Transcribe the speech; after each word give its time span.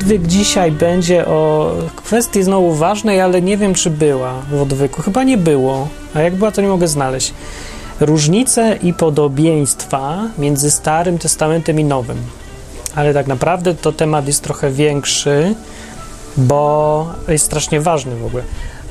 odwyk 0.00 0.26
dzisiaj 0.26 0.72
będzie 0.72 1.26
o 1.26 1.72
kwestii 1.96 2.42
znowu 2.42 2.74
ważnej, 2.74 3.20
ale 3.20 3.42
nie 3.42 3.56
wiem, 3.56 3.74
czy 3.74 3.90
była 3.90 4.32
w 4.50 4.62
odwyku. 4.62 5.02
Chyba 5.02 5.22
nie 5.22 5.36
było, 5.36 5.88
a 6.14 6.20
jak 6.20 6.34
była, 6.34 6.50
to 6.50 6.62
nie 6.62 6.68
mogę 6.68 6.88
znaleźć. 6.88 7.34
Różnice 8.00 8.78
i 8.82 8.94
podobieństwa 8.94 10.18
między 10.38 10.70
Starym 10.70 11.18
Testamentem 11.18 11.80
i 11.80 11.84
Nowym. 11.84 12.16
Ale 12.94 13.14
tak 13.14 13.26
naprawdę 13.26 13.74
to 13.74 13.92
temat 13.92 14.26
jest 14.26 14.42
trochę 14.42 14.70
większy, 14.70 15.54
bo 16.36 17.06
jest 17.28 17.44
strasznie 17.44 17.80
ważny 17.80 18.16
w 18.16 18.26
ogóle. 18.26 18.42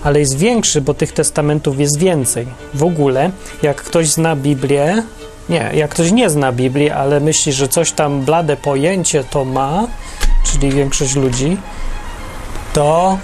Ale 0.04 0.20
jest 0.20 0.38
większy, 0.38 0.82
bo 0.82 0.94
tych 0.94 1.12
testamentów 1.12 1.80
jest 1.80 2.00
więcej. 2.00 2.48
W 2.74 2.84
ogóle, 2.84 3.32
jak 3.62 3.78
ktoś 3.84 4.10
zna 4.10 4.36
Biblię, 4.36 5.04
nie, 5.50 5.72
jak 5.74 5.92
ktoś 5.92 6.12
nie 6.12 6.30
zna 6.30 6.52
Biblii, 6.52 6.90
ale 6.90 7.20
myśli, 7.20 7.54
że 7.54 7.68
coś 7.68 7.92
tam 7.92 8.22
blade 8.22 8.58
pojęcie 8.58 9.24
to 9.24 9.46
ma, 9.46 9.88
czyli 10.44 10.72
większość 10.72 11.16
ludzi, 11.16 11.58
to, 12.74 13.18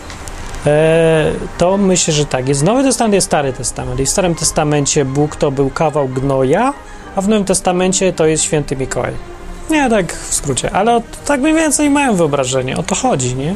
e, 0.66 1.32
to 1.58 1.78
myślę, 1.78 2.14
że 2.14 2.26
tak. 2.26 2.48
Jest 2.48 2.64
Nowy 2.64 2.84
Testament, 2.84 3.14
jest 3.14 3.28
Stary 3.28 3.54
Testament. 3.54 4.00
I 4.00 4.06
w 4.06 4.10
Starym 4.10 4.36
Testamencie 4.36 5.06
Bóg 5.06 5.36
to 5.36 5.52
był 5.52 5.70
kawał 5.70 6.08
gnoja, 6.08 6.74
a 7.16 7.22
w 7.22 7.28
Nowym 7.28 7.46
Testamencie 7.46 8.14
to 8.14 8.26
jest 8.26 8.44
święty 8.44 8.76
Mikołaj. 8.76 9.14
Nie, 9.70 9.90
tak 9.90 10.14
w 10.14 10.34
skrócie, 10.34 10.72
ale 10.72 11.02
tak 11.26 11.42
mniej 11.42 11.54
więcej 11.54 11.90
mają 11.90 12.16
wyobrażenie, 12.16 12.78
o 12.78 12.84
to 12.84 12.96
chodzi, 12.96 13.36
nie? 13.36 13.56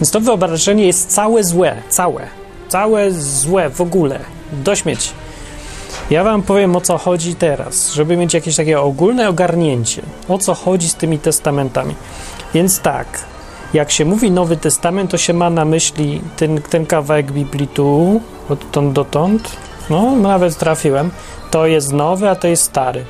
Więc 0.00 0.10
to 0.10 0.20
wyobrażenie 0.20 0.86
jest 0.86 1.10
całe 1.10 1.44
złe, 1.44 1.76
całe, 1.88 2.26
całe 2.68 3.12
złe 3.12 3.70
w 3.70 3.80
ogóle, 3.80 4.20
do 4.52 4.76
śmieci. 4.76 5.10
Ja 6.10 6.24
wam 6.24 6.42
powiem 6.42 6.76
o 6.76 6.80
co 6.80 6.98
chodzi 6.98 7.34
teraz, 7.34 7.92
żeby 7.92 8.16
mieć 8.16 8.34
jakieś 8.34 8.56
takie 8.56 8.80
ogólne 8.80 9.28
ogarnięcie, 9.28 10.02
o 10.28 10.38
co 10.38 10.54
chodzi 10.54 10.88
z 10.88 10.94
tymi 10.94 11.18
testamentami. 11.18 11.94
Więc 12.54 12.80
tak, 12.80 13.24
jak 13.74 13.90
się 13.90 14.04
mówi 14.04 14.30
Nowy 14.30 14.56
Testament, 14.56 15.10
to 15.10 15.18
się 15.18 15.32
ma 15.32 15.50
na 15.50 15.64
myśli 15.64 16.20
ten, 16.36 16.62
ten 16.62 16.86
kawałek 16.86 17.32
Biblii 17.32 17.68
tu, 17.68 18.20
odtąd 18.48 18.92
dotąd, 18.92 19.56
no 19.90 20.16
nawet 20.16 20.58
trafiłem, 20.58 21.10
to 21.50 21.66
jest 21.66 21.92
nowy, 21.92 22.28
a 22.28 22.34
to 22.34 22.48
jest 22.48 22.62
stary. 22.62 23.04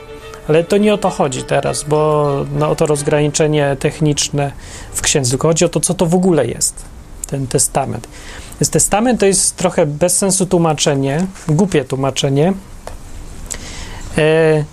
Ale 0.49 0.65
to 0.65 0.77
nie 0.77 0.95
o 0.95 0.99
to 0.99 1.11
chodzi 1.11 1.43
teraz, 1.43 1.83
bo 1.83 2.31
no, 2.59 2.71
o 2.71 2.75
to 2.75 2.87
rozgraniczenie 2.87 3.77
techniczne 3.81 4.53
w 4.93 5.01
księdzu, 5.03 5.31
tylko 5.31 5.49
chodzi 5.49 5.65
o 5.65 5.69
to, 5.69 5.81
co 5.81 5.95
to 5.95 6.07
w 6.07 6.15
ogóle 6.15 6.47
jest, 6.47 6.85
ten 7.27 7.47
testament. 7.47 8.09
Jest 8.61 8.73
testament 8.73 9.21
to 9.21 9.27
jest 9.27 9.57
trochę 9.57 9.87
bez 9.87 10.19
sensu 10.19 10.47
tłumaczenie, 10.47 11.27
głupie 11.49 11.85
tłumaczenie, 11.85 12.53
e, 14.19 14.65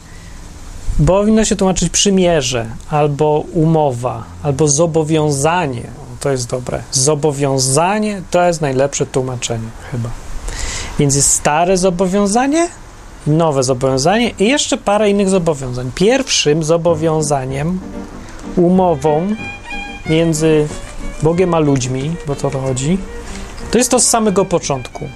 bo 1.00 1.20
powinno 1.20 1.46
się 1.46 1.56
tłumaczyć 1.56 1.90
przymierze, 1.90 2.66
albo 2.90 3.44
umowa, 3.54 4.24
albo 4.44 4.68
zobowiązanie. 4.68 5.84
To 6.20 6.32
jest 6.32 6.50
dobre. 6.50 6.84
Zobowiązanie 6.92 8.22
to 8.32 8.44
jest 8.44 8.62
najlepsze 8.62 9.06
tłumaczenie, 9.06 9.68
chyba. 9.92 10.10
Więc 11.00 11.16
jest 11.16 11.30
stare 11.30 11.78
zobowiązanie, 11.78 12.68
nowe 13.28 13.64
zobowiązanie 13.64 14.30
i 14.40 14.48
jeszcze 14.48 14.78
parę 14.78 15.10
innych 15.10 15.30
zobowiązań. 15.30 15.92
Pierwszym 15.96 16.64
zobowiązaniem, 16.64 17.80
umową 18.56 19.28
między 20.10 20.68
Bogiem 21.24 21.54
a 21.54 21.60
ludźmi, 21.60 22.16
bo 22.28 22.36
to 22.36 22.50
chodzi, 22.50 22.98
to 23.72 23.78
jest 23.78 23.92
to 23.92 24.00
z 24.00 24.08
samego 24.08 24.46
początku. 24.46 25.08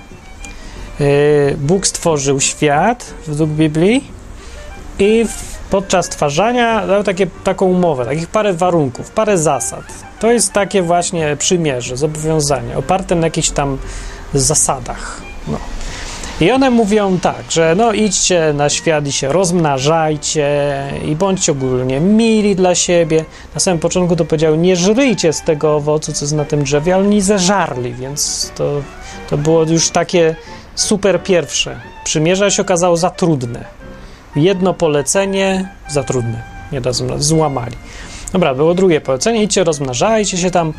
Yy, 0.99 1.57
Bóg 1.57 1.87
stworzył 1.87 2.39
świat 2.39 3.13
według 3.27 3.49
Biblii 3.49 4.07
i 4.99 5.25
podczas 5.69 6.05
stwarzania 6.05 6.87
dał 6.87 7.03
takie, 7.03 7.27
taką 7.43 7.65
umowę, 7.65 8.05
takich 8.05 8.27
parę 8.27 8.53
warunków, 8.53 9.11
parę 9.11 9.37
zasad. 9.37 9.83
To 10.19 10.31
jest 10.31 10.53
takie 10.53 10.81
właśnie 10.81 11.37
przymierze, 11.37 11.97
zobowiązanie, 11.97 12.77
oparte 12.77 13.15
na 13.15 13.27
jakichś 13.27 13.49
tam 13.49 13.77
zasadach. 14.33 15.21
No. 15.47 15.57
I 16.41 16.51
one 16.51 16.69
mówią 16.69 17.19
tak, 17.19 17.51
że 17.51 17.75
no 17.77 17.93
idźcie 17.93 18.53
na 18.53 18.69
świat 18.69 19.07
i 19.07 19.11
się 19.11 19.31
rozmnażajcie 19.31 20.49
i 21.05 21.15
bądźcie 21.15 21.51
ogólnie 21.51 21.99
mili 21.99 22.55
dla 22.55 22.75
siebie. 22.75 23.25
Na 23.53 23.59
samym 23.59 23.79
początku 23.79 24.15
to 24.15 24.25
powiedział, 24.25 24.55
nie 24.55 24.75
żryjcie 24.75 25.33
z 25.33 25.41
tego 25.41 25.75
owocu, 25.75 26.13
co 26.13 26.25
jest 26.25 26.35
na 26.35 26.45
tym 26.45 26.63
drzewie, 26.63 26.95
ale 26.95 27.07
nie 27.07 27.21
zeżarli, 27.21 27.93
więc 27.93 28.51
to, 28.55 28.81
to 29.29 29.37
było 29.37 29.63
już 29.63 29.89
takie 29.89 30.35
super 30.75 31.23
pierwsze. 31.23 31.79
Przymierze 32.03 32.51
się 32.51 32.61
okazało 32.61 32.97
za 32.97 33.09
trudne. 33.09 33.84
Jedno 34.35 34.73
polecenie 34.73 35.69
za 35.87 36.03
trudne. 36.03 36.41
Nie 36.71 36.81
da 36.81 36.91
złamali. 37.17 37.75
Dobra, 38.33 38.55
było 38.55 38.73
drugie 38.73 39.01
polecenie, 39.01 39.43
idźcie, 39.43 39.63
rozmnażajcie 39.63 40.37
się 40.37 40.51
tam 40.51 40.73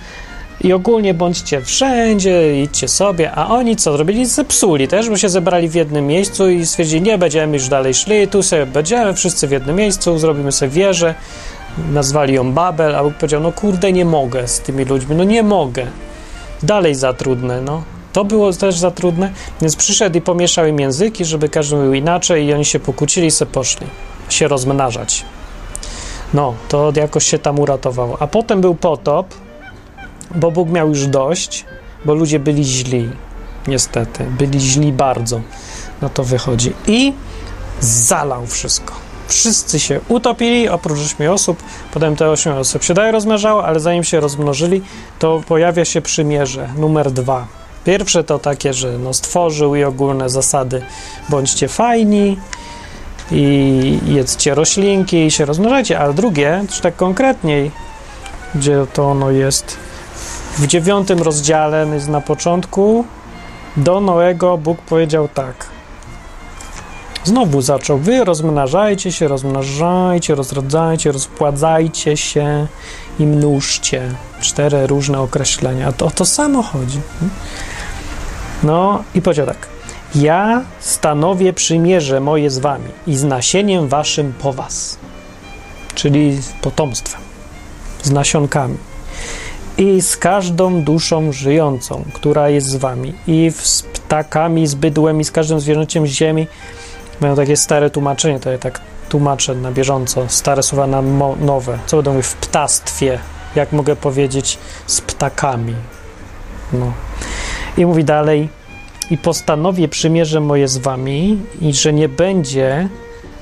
i 0.60 0.72
ogólnie 0.72 1.14
bądźcie 1.14 1.60
wszędzie, 1.60 2.62
idźcie 2.62 2.88
sobie, 2.88 3.32
a 3.32 3.48
oni 3.48 3.76
co 3.76 3.92
zrobili? 3.92 4.26
Zepsuli 4.26 4.88
też, 4.88 5.10
bo 5.10 5.16
się 5.16 5.28
zebrali 5.28 5.68
w 5.68 5.74
jednym 5.74 6.06
miejscu 6.06 6.48
i 6.48 6.66
stwierdzili, 6.66 7.02
nie 7.02 7.18
będziemy 7.18 7.56
już 7.56 7.68
dalej 7.68 7.94
szli, 7.94 8.28
tu 8.28 8.42
sobie 8.42 8.66
będziemy 8.66 9.14
wszyscy 9.14 9.48
w 9.48 9.50
jednym 9.50 9.76
miejscu, 9.76 10.18
zrobimy 10.18 10.52
sobie 10.52 10.72
wieżę, 10.72 11.14
nazwali 11.92 12.34
ją 12.34 12.52
Babel, 12.52 12.96
a 12.96 13.02
Bóg 13.02 13.14
powiedział, 13.14 13.40
no 13.40 13.52
kurde, 13.52 13.92
nie 13.92 14.04
mogę 14.04 14.48
z 14.48 14.60
tymi 14.60 14.84
ludźmi, 14.84 15.16
no 15.16 15.24
nie 15.24 15.42
mogę, 15.42 15.86
dalej 16.62 16.94
za 16.94 17.12
trudne, 17.12 17.60
no. 17.60 17.82
To 18.16 18.24
było 18.24 18.52
też 18.52 18.78
za 18.78 18.90
trudne, 18.90 19.32
więc 19.60 19.76
przyszedł 19.76 20.18
i 20.18 20.20
pomieszał 20.20 20.66
im 20.66 20.80
języki, 20.80 21.24
żeby 21.24 21.48
każdy 21.48 21.76
mówił 21.76 21.94
inaczej 21.94 22.44
i 22.44 22.52
oni 22.52 22.64
się 22.64 22.80
pokłócili 22.80 23.26
i 23.26 23.30
se 23.30 23.46
poszli 23.46 23.86
się 24.28 24.48
rozmnażać. 24.48 25.24
No, 26.34 26.54
to 26.68 26.92
jakoś 26.94 27.26
się 27.26 27.38
tam 27.38 27.58
uratowało. 27.58 28.16
A 28.20 28.26
potem 28.26 28.60
był 28.60 28.74
potop, 28.74 29.34
bo 30.34 30.50
Bóg 30.50 30.68
miał 30.68 30.88
już 30.88 31.06
dość, 31.06 31.64
bo 32.04 32.14
ludzie 32.14 32.38
byli 32.38 32.64
źli, 32.64 33.10
niestety, 33.68 34.24
byli 34.38 34.60
źli 34.60 34.92
bardzo, 34.92 35.40
na 36.02 36.08
to 36.08 36.24
wychodzi. 36.24 36.72
I 36.86 37.12
zalał 37.80 38.46
wszystko. 38.46 38.94
Wszyscy 39.28 39.80
się 39.80 40.00
utopili, 40.08 40.68
oprócz 40.68 40.98
ośmiu 40.98 41.32
osób. 41.32 41.62
Potem 41.92 42.16
te 42.16 42.30
ośmiu 42.30 42.58
osób 42.58 42.82
się 42.82 42.94
dalej 42.94 43.12
rozmnażało, 43.12 43.64
ale 43.64 43.80
zanim 43.80 44.04
się 44.04 44.20
rozmnożyli, 44.20 44.82
to 45.18 45.42
pojawia 45.48 45.84
się 45.84 46.00
przymierze 46.02 46.68
numer 46.76 47.10
dwa. 47.10 47.65
Pierwsze 47.86 48.24
to 48.24 48.38
takie, 48.38 48.74
że 48.74 48.98
no 48.98 49.14
stworzył 49.14 49.74
i 49.74 49.84
ogólne 49.84 50.30
zasady 50.30 50.82
bądźcie 51.28 51.68
fajni 51.68 52.38
i 53.30 53.98
jedzcie 54.06 54.54
roślinki 54.54 55.26
i 55.26 55.30
się 55.30 55.44
rozmnażajcie, 55.44 55.98
ale 55.98 56.14
drugie, 56.14 56.64
też 56.68 56.80
tak 56.80 56.96
konkretniej, 56.96 57.70
gdzie 58.54 58.86
to 58.92 59.10
ono 59.10 59.30
jest 59.30 59.76
w 60.58 60.66
dziewiątym 60.66 61.22
rozdziale, 61.22 61.86
jest 61.94 62.08
na 62.08 62.20
początku, 62.20 63.04
do 63.76 64.00
Noego 64.00 64.58
Bóg 64.58 64.78
powiedział 64.82 65.28
tak. 65.34 65.66
Znowu 67.24 67.62
zaczął, 67.62 67.98
wy 67.98 68.24
rozmnażajcie 68.24 69.12
się, 69.12 69.28
rozmnażajcie, 69.28 70.34
rozrodzajcie, 70.34 71.12
rozpładzajcie 71.12 72.16
się 72.16 72.66
i 73.18 73.26
mnóżcie. 73.26 74.14
Cztery 74.40 74.86
różne 74.86 75.20
określenia. 75.20 75.92
To 75.92 76.06
o 76.06 76.10
to 76.10 76.24
samo 76.24 76.62
chodzi. 76.62 77.00
No 78.62 79.02
i 79.14 79.22
powiedział 79.22 79.46
tak. 79.46 79.68
Ja 80.14 80.62
stanowię 80.80 81.52
przymierze 81.52 82.20
moje 82.20 82.50
z 82.50 82.58
wami 82.58 82.88
i 83.06 83.16
z 83.16 83.24
nasieniem 83.24 83.88
waszym 83.88 84.32
po 84.32 84.52
was. 84.52 84.98
Czyli 85.94 86.42
z 86.42 86.52
potomstwem, 86.52 87.20
z 88.02 88.10
nasionkami 88.10 88.76
i 89.78 90.02
z 90.02 90.16
każdą 90.16 90.82
duszą 90.82 91.32
żyjącą, 91.32 92.04
która 92.12 92.48
jest 92.48 92.66
z 92.66 92.76
wami, 92.76 93.14
i 93.26 93.52
z 93.54 93.82
ptakami, 93.82 94.66
z 94.66 94.74
bydłem, 94.74 95.20
i 95.20 95.24
z 95.24 95.30
każdym 95.30 95.60
zwierzęciem 95.60 96.06
z 96.06 96.10
ziemi. 96.10 96.46
Mają 97.20 97.36
takie 97.36 97.56
stare 97.56 97.90
tłumaczenie, 97.90 98.40
to 98.40 98.50
ja 98.50 98.58
tak 98.58 98.80
tłumaczę 99.08 99.54
na 99.54 99.72
bieżąco, 99.72 100.24
stare 100.28 100.62
słowa 100.62 100.86
na 100.86 101.02
nowe. 101.40 101.78
Co 101.86 101.96
będą 101.96 102.12
mówić 102.12 102.26
w 102.26 102.34
ptastwie, 102.34 103.18
jak 103.54 103.72
mogę 103.72 103.96
powiedzieć, 103.96 104.58
z 104.86 105.00
ptakami. 105.00 105.74
No. 106.72 106.92
I 107.76 107.86
mówi 107.86 108.04
dalej, 108.04 108.48
i 109.10 109.18
postanowię 109.18 109.88
przymierze 109.88 110.40
moje 110.40 110.68
z 110.68 110.78
wami, 110.78 111.38
i 111.60 111.74
że 111.74 111.92
nie 111.92 112.08
będzie 112.08 112.88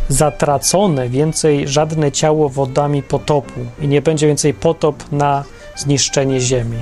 zatracone 0.08 1.08
więcej 1.08 1.68
żadne 1.68 2.12
ciało 2.12 2.48
wodami 2.48 3.02
potopu, 3.02 3.60
i 3.80 3.88
nie 3.88 4.02
będzie 4.02 4.26
więcej 4.26 4.54
potop 4.54 5.12
na 5.12 5.44
zniszczenie 5.76 6.40
ziemi. 6.40 6.78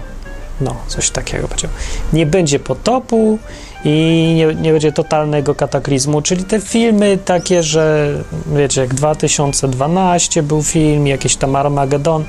No, 0.61 0.77
coś 0.87 1.11
takiego 1.11 1.49
powiedział. 1.49 1.71
Nie 2.13 2.27
będzie 2.27 2.59
potopu 2.59 3.39
i 3.85 4.33
nie, 4.37 4.55
nie, 4.55 4.73
będzie 4.73 4.93
totalnego 4.93 5.55
kataklizmu, 5.55 6.23
czyli 6.23 6.45
te 6.45 6.61
filmy 6.61 7.19
takie, 7.25 7.63
że 7.63 8.15
wiecie, 8.57 8.81
jak 8.81 8.95
2012 8.95 10.43
był 10.43 10.63
film, 10.63 11.07
jakieś 11.07 11.37
tam 11.37 11.57
Armagedon, 11.57 12.25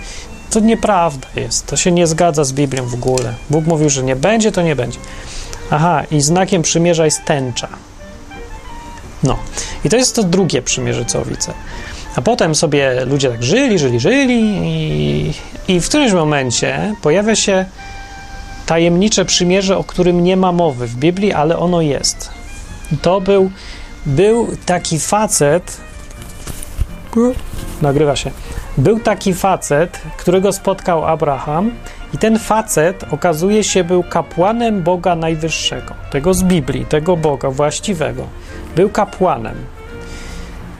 to 0.53 0.59
nieprawda 0.59 1.27
jest, 1.35 1.65
to 1.65 1.77
się 1.77 1.91
nie 1.91 2.07
zgadza 2.07 2.43
z 2.43 2.53
Biblią 2.53 2.85
w 2.85 2.93
ogóle. 2.93 3.33
Bóg 3.49 3.65
mówił, 3.65 3.89
że 3.89 4.03
nie 4.03 4.15
będzie, 4.15 4.51
to 4.51 4.61
nie 4.61 4.75
będzie. 4.75 4.99
Aha, 5.71 6.03
i 6.11 6.21
znakiem 6.21 6.61
przymierza 6.61 7.05
jest 7.05 7.25
tęcza. 7.25 7.67
No, 9.23 9.37
i 9.85 9.89
to 9.89 9.97
jest 9.97 10.15
to 10.15 10.23
drugie 10.23 10.61
przymierze, 10.61 11.05
co 11.05 11.25
widzę. 11.25 11.53
A 12.15 12.21
potem 12.21 12.55
sobie 12.55 13.05
ludzie 13.05 13.29
tak 13.29 13.43
żyli, 13.43 13.79
żyli, 13.79 13.99
żyli 13.99 14.39
i, 14.63 15.33
i 15.67 15.79
w 15.79 15.89
którymś 15.89 16.13
momencie 16.13 16.95
pojawia 17.01 17.35
się 17.35 17.65
tajemnicze 18.65 19.25
przymierze, 19.25 19.77
o 19.77 19.83
którym 19.83 20.23
nie 20.23 20.37
ma 20.37 20.51
mowy 20.51 20.87
w 20.87 20.95
Biblii, 20.95 21.33
ale 21.33 21.57
ono 21.57 21.81
jest. 21.81 22.29
To 23.01 23.21
był, 23.21 23.51
był 24.05 24.47
taki 24.65 24.99
facet, 24.99 25.77
nagrywa 27.81 28.15
się, 28.15 28.31
był 28.77 28.99
taki 28.99 29.33
facet, 29.33 30.01
którego 30.17 30.51
spotkał 30.53 31.05
Abraham 31.05 31.71
i 32.13 32.17
ten 32.17 32.39
facet 32.39 33.05
okazuje 33.11 33.63
się 33.63 33.83
był 33.83 34.03
kapłanem 34.03 34.83
Boga 34.83 35.15
Najwyższego, 35.15 35.93
tego 36.11 36.33
z 36.33 36.43
Biblii, 36.43 36.85
tego 36.85 37.17
Boga 37.17 37.49
właściwego. 37.49 38.23
Był 38.75 38.89
kapłanem. 38.89 39.55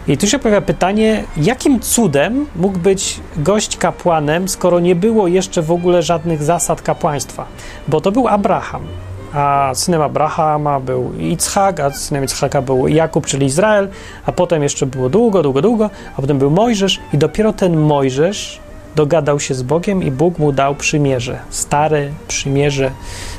I 0.08 0.18
tu 0.18 0.28
się 0.28 0.40
pojawia 0.40 0.62
pytanie, 0.62 1.24
jakim 1.38 1.80
cudem 1.80 2.46
mógł 2.56 2.80
być 2.80 3.20
gość 3.38 3.78
kapłanem, 3.78 4.50
skoro 4.50 4.80
nie 4.80 4.96
było 4.96 5.28
jeszcze 5.28 5.62
w 5.62 5.72
ogóle 5.72 6.02
żadnych 6.02 6.44
zasad 6.44 6.82
kapłaństwa? 6.82 7.46
Bo 7.88 8.02
to 8.02 8.12
był 8.12 8.28
Abraham, 8.28 8.82
a 9.34 9.72
synem 9.74 10.02
Abrahama 10.02 10.80
był 10.80 11.14
Ichak, 11.20 11.80
a 11.80 11.92
synem 11.92 12.24
Ichaka 12.24 12.62
był 12.62 12.88
Jakub, 12.88 13.26
czyli 13.26 13.46
Izrael, 13.46 13.90
a 14.26 14.32
potem 14.32 14.64
jeszcze 14.64 14.86
było 14.86 15.10
długo, 15.10 15.44
długo, 15.44 15.62
długo, 15.62 15.90
a 16.18 16.22
potem 16.22 16.40
był 16.40 16.52
Mojżesz 16.52 17.00
i 17.14 17.18
dopiero 17.18 17.54
ten 17.54 17.78
Mojżesz 17.78 18.60
dogadał 18.96 19.40
się 19.40 19.54
z 19.54 19.64
Bogiem 19.64 20.04
i 20.04 20.12
Bóg 20.12 20.40
mu 20.40 20.52
dał 20.52 20.76
przymierze, 20.76 21.40
stare 21.50 22.10
przymierze, 22.28 22.92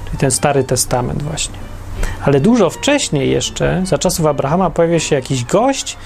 czyli 0.04 0.18
ten 0.18 0.30
Stary 0.30 0.64
Testament 0.64 1.22
właśnie. 1.22 1.54
Ale 2.24 2.40
dużo 2.40 2.70
wcześniej 2.70 3.30
jeszcze, 3.30 3.82
za 3.84 3.98
czasów 3.98 4.26
Abrahama, 4.26 4.70
pojawia 4.70 5.00
się 5.00 5.16
jakiś 5.16 5.44
gość, 5.44 5.96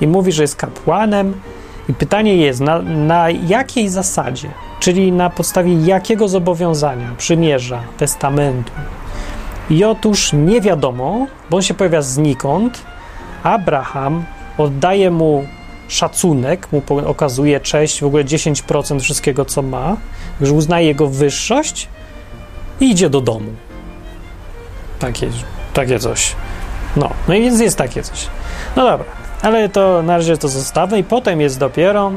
i 0.00 0.06
mówi, 0.06 0.32
że 0.32 0.42
jest 0.42 0.56
kapłanem. 0.56 1.40
I 1.88 1.94
pytanie 1.94 2.36
jest, 2.36 2.60
na, 2.60 2.78
na 2.82 3.30
jakiej 3.30 3.88
zasadzie, 3.88 4.48
czyli 4.80 5.12
na 5.12 5.30
podstawie 5.30 5.74
jakiego 5.74 6.28
zobowiązania, 6.28 7.14
przymierza, 7.18 7.80
testamentu. 7.96 8.72
I 9.70 9.84
otóż 9.84 10.32
nie 10.32 10.60
wiadomo, 10.60 11.26
bo 11.50 11.56
on 11.56 11.62
się 11.62 11.74
pojawia 11.74 12.02
znikąd. 12.02 12.82
Abraham 13.42 14.24
oddaje 14.58 15.10
mu 15.10 15.46
szacunek, 15.88 16.68
mu 16.72 16.82
okazuje 17.06 17.60
cześć, 17.60 18.00
w 18.00 18.06
ogóle 18.06 18.24
10% 18.24 19.00
wszystkiego, 19.00 19.44
co 19.44 19.62
ma, 19.62 19.96
że 20.40 20.52
uznaje 20.52 20.86
jego 20.86 21.06
wyższość 21.06 21.88
i 22.80 22.90
idzie 22.90 23.10
do 23.10 23.20
domu. 23.20 23.50
Takie, 24.98 25.28
takie 25.72 25.98
coś. 25.98 26.36
No, 26.96 27.10
no 27.28 27.34
i 27.34 27.42
więc 27.42 27.60
jest 27.60 27.78
takie 27.78 28.02
coś. 28.02 28.26
No 28.76 28.84
dobra. 28.84 29.06
Ale 29.42 29.68
to 29.68 30.02
na 30.02 30.16
razie 30.16 30.36
to 30.36 30.48
zostawmy 30.48 30.98
i 30.98 31.04
potem 31.04 31.40
jest 31.40 31.58
dopiero, 31.58 32.12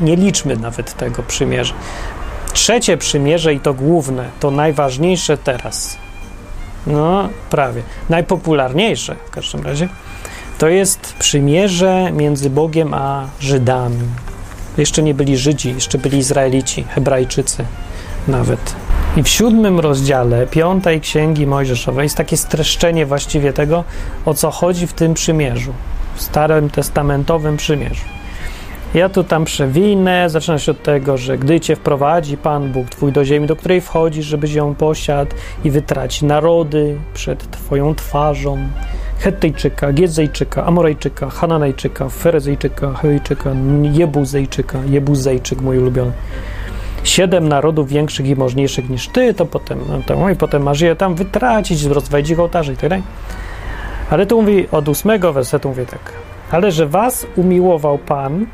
nie 0.00 0.16
liczmy 0.16 0.56
nawet 0.56 0.94
tego 0.94 1.22
przymierza. 1.22 1.74
Trzecie 2.52 2.96
przymierze 2.96 3.54
i 3.54 3.60
to 3.60 3.74
główne, 3.74 4.28
to 4.40 4.50
najważniejsze 4.50 5.38
teraz. 5.38 5.98
No, 6.86 7.28
prawie. 7.50 7.82
Najpopularniejsze 8.08 9.16
w 9.26 9.30
każdym 9.30 9.62
razie. 9.62 9.88
To 10.58 10.68
jest 10.68 11.14
przymierze 11.18 12.12
między 12.12 12.50
Bogiem 12.50 12.94
a 12.94 13.26
Żydami. 13.40 14.08
Jeszcze 14.78 15.02
nie 15.02 15.14
byli 15.14 15.36
Żydzi, 15.36 15.74
jeszcze 15.74 15.98
byli 15.98 16.18
Izraelici, 16.18 16.84
Hebrajczycy 16.84 17.64
nawet. 18.28 18.74
I 19.16 19.22
w 19.22 19.28
siódmym 19.28 19.80
rozdziale 19.80 20.46
piątej 20.46 21.00
księgi 21.00 21.46
Mojżeszowej 21.46 22.02
jest 22.02 22.16
takie 22.16 22.36
streszczenie 22.36 23.06
właściwie 23.06 23.52
tego, 23.52 23.84
o 24.24 24.34
co 24.34 24.50
chodzi 24.50 24.86
w 24.86 24.92
tym 24.92 25.14
przymierzu 25.14 25.72
w 26.14 26.22
Starym 26.22 26.70
Testamentowym 26.70 27.56
Przymierzu. 27.56 28.15
Ja 28.96 29.08
tu 29.08 29.24
tam 29.24 29.44
przewinę, 29.44 30.30
zaczyna 30.30 30.58
się 30.58 30.72
od 30.72 30.82
tego, 30.82 31.16
że 31.16 31.38
gdy 31.38 31.60
cię 31.60 31.76
wprowadzi 31.76 32.36
Pan 32.36 32.72
Bóg 32.72 32.88
Twój 32.88 33.12
do 33.12 33.24
ziemi, 33.24 33.46
do 33.46 33.56
której 33.56 33.80
wchodzisz, 33.80 34.26
żebyś 34.26 34.52
ją 34.54 34.74
posiadł 34.74 35.30
i 35.64 35.70
wytraci 35.70 36.24
narody 36.24 36.98
przed 37.14 37.50
Twoją 37.50 37.94
twarzą, 37.94 38.58
Hettyjczyka, 39.18 39.92
Giedzejczyka, 39.92 40.64
Amorejczyka, 40.64 41.30
Hananejczyka, 41.30 42.08
Ferezejczyka, 42.08 42.92
Hejczyka, 42.92 43.50
Jebuzejczyka, 43.92 44.78
Jebuzejczyk 44.86 45.60
mój 45.60 45.78
ulubiony. 45.78 46.12
Siedem 47.04 47.48
narodów 47.48 47.88
większych 47.88 48.26
i 48.26 48.36
możniejszych 48.36 48.90
niż 48.90 49.08
Ty, 49.08 49.34
to 49.34 49.46
potem, 49.46 49.80
no 49.88 50.00
to, 50.06 50.30
i 50.30 50.36
potem 50.36 50.62
masz 50.62 50.80
je 50.80 50.96
tam 50.96 51.14
wytracić, 51.14 51.84
rozwalić 51.84 52.30
ich 52.30 52.40
ołtarze 52.40 52.72
i 52.72 52.76
tak 52.76 52.90
dalej. 52.90 53.04
Ale 54.10 54.26
tu 54.26 54.42
mówi 54.42 54.68
od 54.72 54.88
ósmego 54.88 55.32
wersetu 55.32 55.68
mówi 55.68 55.86
tak. 55.86 56.12
Ale 56.50 56.72
że 56.72 56.86
was 56.86 57.26
umiłował 57.36 57.98
Pan 57.98 58.46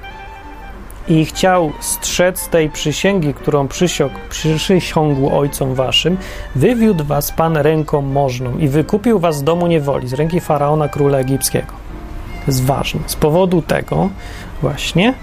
i 1.09 1.25
chciał 1.25 1.73
strzec 1.81 2.49
tej 2.49 2.71
przysięgi, 2.71 3.35
którą 3.35 3.69
przysiąg, 3.69 4.13
przysiągł 4.57 5.37
ojcom 5.37 5.75
waszym, 5.75 6.17
wywiódł 6.55 7.05
was 7.05 7.33
Pan 7.33 7.57
ręką 7.57 8.03
możną 8.03 8.59
i 8.59 8.69
wykupił 8.69 9.19
was 9.19 9.37
z 9.37 9.43
domu 9.43 9.67
niewoli, 9.67 10.09
z 10.09 10.13
ręki 10.13 10.41
faraona 10.41 10.89
króla 10.89 11.19
egipskiego. 11.19 11.73
To 12.45 12.47
jest 12.47 12.65
ważne. 12.65 13.01
Z 13.07 13.17
powodu 13.17 13.63
tego 13.63 14.09
właśnie 14.63 15.15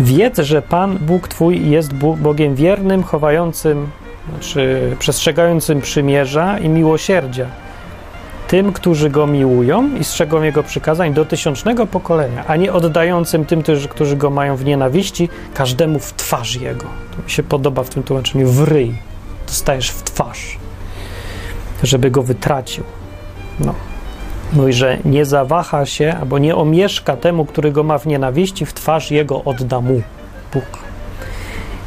wiedz, 0.00 0.38
że 0.38 0.62
Pan 0.62 0.98
Bóg 0.98 1.28
Twój 1.28 1.70
jest 1.70 1.94
Bogiem 1.94 2.54
wiernym, 2.54 3.02
chowającym, 3.02 3.90
znaczy 4.30 4.96
przestrzegającym 4.98 5.80
przymierza 5.80 6.58
i 6.58 6.68
miłosierdzia 6.68 7.46
tym, 8.48 8.72
którzy 8.72 9.10
go 9.10 9.26
miłują 9.26 9.96
i 9.96 10.04
strzegą 10.04 10.42
jego 10.42 10.62
przykazań 10.62 11.14
do 11.14 11.24
tysiącznego 11.24 11.86
pokolenia, 11.86 12.44
a 12.46 12.56
nie 12.56 12.72
oddającym 12.72 13.44
tym, 13.44 13.62
którzy 13.90 14.16
go 14.16 14.30
mają 14.30 14.56
w 14.56 14.64
nienawiści, 14.64 15.28
każdemu 15.54 15.98
w 15.98 16.12
twarz 16.12 16.56
jego. 16.56 16.86
To 17.16 17.22
mi 17.24 17.30
się 17.30 17.42
podoba 17.42 17.82
w 17.82 17.88
tym 17.88 18.02
tłumaczeniu, 18.02 18.48
w 18.48 18.62
ryj. 18.62 18.94
Dostajesz 19.46 19.90
w 19.90 20.02
twarz, 20.02 20.58
żeby 21.82 22.10
go 22.10 22.22
wytracił. 22.22 22.84
No. 23.60 23.74
Mówi, 24.52 24.72
że 24.72 24.98
nie 25.04 25.24
zawaha 25.24 25.86
się, 25.86 26.16
albo 26.20 26.38
nie 26.38 26.56
omieszka 26.56 27.16
temu, 27.16 27.44
który 27.44 27.72
go 27.72 27.82
ma 27.82 27.98
w 27.98 28.06
nienawiści, 28.06 28.66
w 28.66 28.74
twarz 28.74 29.10
jego 29.10 29.44
odda 29.44 29.80
mu 29.80 30.02
Bóg. 30.52 30.78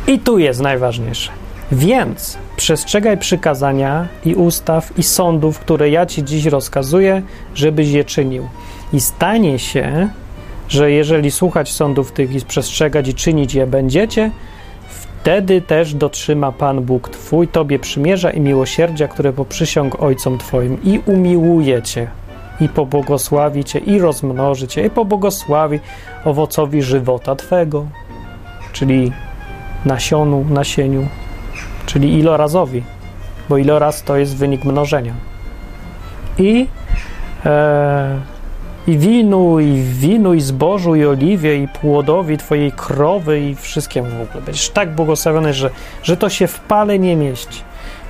I 0.08 0.20
tu 0.20 0.38
jest 0.38 0.62
najważniejsze. 0.62 1.41
Więc 1.72 2.38
przestrzegaj 2.56 3.18
przykazania 3.18 4.08
i 4.26 4.36
ustaw 4.36 5.00
i 5.00 5.04
sądów, 5.04 5.60
które 5.60 5.90
ja 5.90 6.06
ci 6.06 6.24
dziś 6.24 6.46
rozkazuję, 6.46 7.22
żebyś 7.56 7.90
je 7.90 8.04
czynił. 8.04 8.48
I 8.94 9.02
stanie 9.02 9.60
się, 9.60 10.10
że 10.70 10.92
jeżeli 10.92 11.32
słuchać 11.32 11.72
sądów 11.72 12.12
tych 12.12 12.36
i 12.36 12.42
przestrzegać 12.42 13.08
i 13.08 13.14
czynić 13.14 13.54
je 13.54 13.68
będziecie, 13.68 14.32
wtedy 14.90 15.62
też 15.62 15.94
dotrzyma 15.94 16.52
Pan 16.52 16.82
Bóg 16.82 17.10
Twój 17.10 17.48
Tobie 17.48 17.80
przymierza 17.80 18.32
i 18.32 18.40
miłosierdzia, 18.40 19.08
które 19.08 19.34
poprzysiąg 19.34 20.02
Ojcom 20.02 20.38
Twoim 20.38 20.78
i 20.84 21.00
umiłuje 21.06 21.82
Cię 21.82 22.08
i 22.62 22.70
pobłogosławi 22.70 23.64
Cię 23.64 23.80
i 23.80 24.00
rozmnoży 24.00 24.68
Cię 24.68 24.86
i 24.86 24.90
pobłogosławi 24.90 25.80
owocowi 26.26 26.82
żywota 26.82 27.36
Twego, 27.36 27.86
czyli 28.74 29.12
nasionu, 29.86 30.46
nasieniu 30.50 31.08
czyli 31.92 32.20
ilorazowi, 32.20 32.84
bo 33.50 33.58
iloraz 33.58 34.04
to 34.04 34.18
jest 34.18 34.36
wynik 34.36 34.66
mnożenia. 34.66 35.14
I, 36.38 36.68
e, 37.46 38.20
i 38.88 38.98
winu, 38.98 39.60
i 39.60 39.82
winu, 39.82 40.34
i 40.34 40.42
zbożu, 40.42 40.96
i 40.96 41.06
oliwie, 41.06 41.58
i 41.58 41.68
płodowi 41.68 42.38
twojej 42.38 42.72
krowy, 42.72 43.40
i 43.40 43.56
wszystkiemu 43.56 44.10
w 44.10 44.22
ogóle. 44.22 44.42
Będziesz 44.46 44.70
tak 44.70 44.96
błogosławiony, 44.96 45.54
że, 45.54 45.70
że 46.04 46.18
to 46.18 46.30
się 46.30 46.48
w 46.48 46.60
pale 46.60 47.00
nie 47.00 47.16
mieści. 47.16 47.62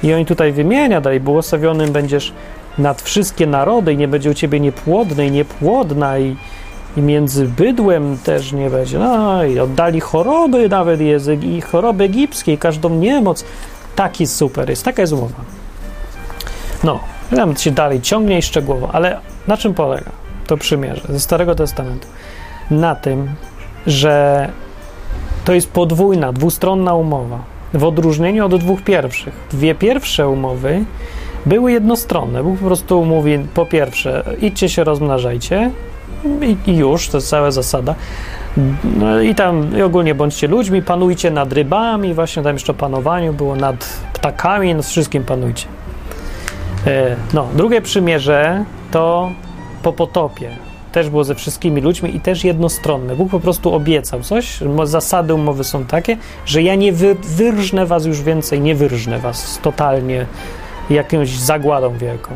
I 0.04 0.14
on 0.14 0.26
tutaj 0.26 0.52
wymienia 0.52 1.02
dalej, 1.02 1.20
błogosławionym 1.20 1.92
będziesz 1.92 2.34
nad 2.78 3.02
wszystkie 3.02 3.48
narody 3.48 3.94
i 3.94 3.98
nie 3.98 4.08
będzie 4.08 4.30
u 4.30 4.34
ciebie 4.34 4.60
niepłodny 4.60 5.28
i 5.28 5.32
niepłodna 5.32 6.20
i, 6.20 6.36
i 6.98 7.02
między 7.02 7.46
bydłem 7.46 8.18
też 8.18 8.52
nie 8.52 8.70
będzie. 8.70 9.00
No 9.00 9.44
i 9.44 9.60
oddali 9.60 10.00
choroby 10.00 10.70
nawet 10.70 11.02
jest, 11.02 11.30
i 11.44 11.62
choroby 11.62 12.04
egipskie, 12.04 12.54
i 12.54 12.58
każdą 12.58 12.90
niemoc. 12.90 13.46
Taki 13.96 14.28
super 14.28 14.70
jest, 14.70 14.86
taka 14.86 15.02
jest 15.02 15.14
umowa. 15.14 15.44
No, 16.84 17.00
tam 17.36 17.58
się 17.58 17.72
dalej 17.72 18.02
ciągnie 18.02 18.38
i 18.38 18.42
szczegółowo, 18.42 18.90
ale 18.94 19.20
na 19.48 19.58
czym 19.58 19.74
polega 19.74 20.12
to 20.48 20.58
przymierze 20.58 21.02
ze 21.10 21.20
Starego 21.20 21.56
Testamentu? 21.56 22.08
Na 22.72 22.96
tym, 22.96 23.30
że 23.88 24.50
to 25.46 25.54
jest 25.54 25.72
podwójna, 25.72 26.34
dwustronna 26.34 26.94
umowa. 26.94 27.40
W 27.74 27.84
odróżnieniu 27.84 28.46
od 28.46 28.56
dwóch 28.56 28.82
pierwszych. 28.82 29.34
Dwie 29.52 29.76
pierwsze 29.76 30.30
umowy 30.30 30.86
były 31.46 31.72
jednostronne. 31.72 32.44
Bóg 32.44 32.60
po 32.60 32.66
prostu 32.66 33.06
mówi, 33.06 33.40
po 33.54 33.66
pierwsze, 33.66 34.24
idźcie 34.42 34.70
się 34.70 34.84
rozmnażajcie 34.84 35.72
i, 36.68 36.78
już, 36.78 37.10
to 37.10 37.18
jest 37.18 37.30
cała 37.30 37.52
zasada. 37.52 37.96
No 38.98 39.22
i 39.22 39.36
tam 39.36 39.78
i 39.78 39.82
ogólnie 39.82 40.16
bądźcie 40.16 40.48
ludźmi, 40.48 40.82
panujcie 40.82 41.32
nad 41.32 41.54
rybami, 41.54 42.14
właśnie 42.14 42.44
tam 42.44 42.56
jeszcze 42.56 42.74
panowaniu 42.74 43.34
było 43.34 43.56
nad 43.56 43.90
ptakami, 44.14 44.76
nad 44.76 44.86
wszystkim 44.86 45.24
panujcie. 45.24 45.68
E, 46.88 47.16
no, 47.34 47.48
drugie 47.56 47.82
przymierze 47.82 48.66
to 48.92 49.32
po 49.84 49.94
potopie. 49.94 50.50
też 50.92 51.10
było 51.10 51.24
ze 51.24 51.36
wszystkimi 51.36 51.82
ludźmi 51.82 52.16
i 52.16 52.20
też 52.20 52.44
jednostronne. 52.44 53.16
Bóg 53.16 53.30
po 53.32 53.40
prostu 53.40 53.74
obiecał 53.74 54.22
coś, 54.22 54.60
zasady 54.84 55.34
umowy 55.34 55.64
są 55.64 55.86
takie, 55.86 56.18
że 56.46 56.62
ja 56.62 56.76
nie 56.76 56.94
wy, 56.94 57.16
wyrżnę 57.16 57.86
was 57.86 58.06
już 58.06 58.22
więcej, 58.22 58.62
nie 58.62 58.76
wyrżnę 58.76 59.20
was 59.20 59.60
totalnie 59.62 60.26
jakąś 60.90 61.30
zagładą 61.30 61.98
wielką. 61.98 62.32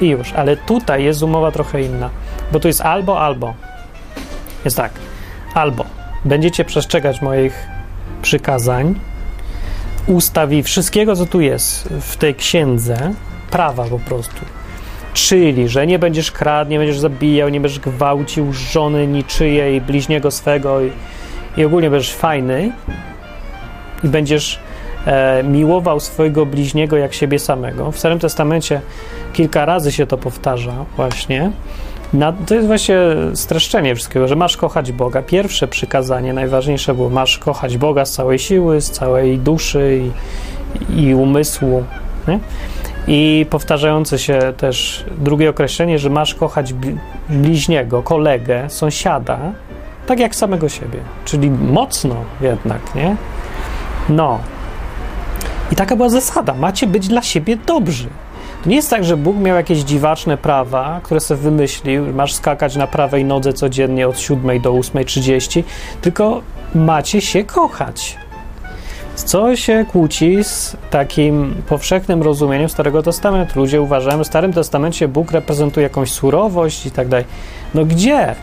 I 0.00 0.08
już, 0.08 0.32
ale 0.32 0.56
tutaj 0.56 1.04
jest 1.04 1.22
umowa 1.22 1.50
trochę 1.50 1.82
inna, 1.82 2.10
bo 2.54 2.60
tu 2.60 2.68
jest 2.68 2.80
albo, 2.80 3.20
albo. 3.20 3.54
Jest 4.64 4.76
tak, 4.76 4.92
albo 5.54 5.84
będziecie 6.24 6.64
przestrzegać 6.64 7.22
moich 7.22 7.66
przykazań, 8.22 8.94
ustaw 10.06 10.52
i 10.52 10.62
wszystkiego, 10.62 11.16
co 11.16 11.26
tu 11.26 11.40
jest 11.40 11.88
w 12.00 12.16
tej 12.16 12.34
księdze, 12.34 13.14
prawa 13.50 13.84
po 13.84 13.98
prostu. 13.98 14.44
Czyli, 15.14 15.68
że 15.68 15.86
nie 15.86 15.98
będziesz 15.98 16.32
kradł, 16.32 16.70
nie 16.70 16.78
będziesz 16.78 16.98
zabijał, 16.98 17.48
nie 17.48 17.60
będziesz 17.60 17.80
gwałcił 17.80 18.52
żony 18.52 19.06
niczyjej, 19.06 19.80
bliźniego 19.80 20.30
swego 20.30 20.80
i, 20.80 20.92
i 21.56 21.64
ogólnie 21.64 21.90
będziesz 21.90 22.14
fajny 22.14 22.72
i 24.04 24.08
będziesz 24.08 24.60
e, 25.06 25.42
miłował 25.42 26.00
swojego 26.00 26.46
bliźniego 26.46 26.96
jak 26.96 27.14
siebie 27.14 27.38
samego. 27.38 27.92
W 27.92 27.98
Starym 27.98 28.18
Testamencie 28.18 28.80
kilka 29.32 29.64
razy 29.64 29.92
się 29.92 30.06
to 30.06 30.18
powtarza 30.18 30.84
właśnie. 30.96 31.50
Na, 32.14 32.32
to 32.32 32.54
jest 32.54 32.66
właśnie 32.66 32.96
streszczenie 33.34 33.94
wszystkiego, 33.94 34.28
że 34.28 34.36
masz 34.36 34.56
kochać 34.56 34.92
Boga. 34.92 35.22
Pierwsze 35.22 35.68
przykazanie, 35.68 36.32
najważniejsze 36.32 36.94
było, 36.94 37.10
masz 37.10 37.38
kochać 37.38 37.76
Boga 37.76 38.04
z 38.04 38.12
całej 38.12 38.38
siły, 38.38 38.80
z 38.80 38.90
całej 38.90 39.38
duszy 39.38 40.10
i, 40.90 41.02
i 41.02 41.14
umysłu. 41.14 41.84
Nie? 42.28 42.38
I 43.06 43.46
powtarzające 43.50 44.18
się 44.18 44.38
też 44.56 45.04
drugie 45.18 45.50
określenie, 45.50 45.98
że 45.98 46.10
masz 46.10 46.34
kochać 46.34 46.74
bliźniego, 47.28 48.02
kolegę, 48.02 48.70
sąsiada, 48.70 49.38
tak 50.06 50.20
jak 50.20 50.34
samego 50.34 50.68
siebie. 50.68 50.98
Czyli 51.24 51.50
mocno 51.50 52.16
jednak, 52.40 52.94
nie? 52.94 53.16
No. 54.08 54.38
I 55.72 55.76
taka 55.76 55.96
była 55.96 56.08
zasada. 56.08 56.54
Macie 56.54 56.86
być 56.86 57.08
dla 57.08 57.22
siebie 57.22 57.56
dobrzy. 57.56 58.08
To 58.64 58.70
nie 58.70 58.76
jest 58.76 58.90
tak, 58.90 59.04
że 59.04 59.16
Bóg 59.16 59.36
miał 59.36 59.56
jakieś 59.56 59.78
dziwaczne 59.78 60.36
prawa, 60.36 61.00
które 61.02 61.20
sobie 61.20 61.40
wymyślił, 61.40 62.12
masz 62.14 62.34
skakać 62.34 62.76
na 62.76 62.86
prawej 62.86 63.24
nodze 63.24 63.52
codziennie 63.52 64.08
od 64.08 64.18
7 64.18 64.60
do 64.60 64.72
8.30, 64.72 65.62
tylko 66.00 66.40
macie 66.74 67.20
się 67.20 67.44
kochać. 67.44 68.18
Co 69.14 69.56
się 69.56 69.84
kłóci 69.92 70.44
z 70.44 70.76
takim 70.90 71.62
powszechnym 71.68 72.22
rozumieniem 72.22 72.68
Starego 72.68 73.02
Testamentu? 73.02 73.60
Ludzie 73.60 73.82
uważają, 73.82 74.18
że 74.18 74.24
w 74.24 74.26
Starym 74.26 74.52
Testamencie 74.52 75.08
Bóg 75.08 75.32
reprezentuje 75.32 75.84
jakąś 75.84 76.12
surowość 76.12 76.86
i 76.86 76.90
tak 76.90 77.08
dalej. 77.08 77.26
No 77.74 77.84
gdzie? 77.84 78.34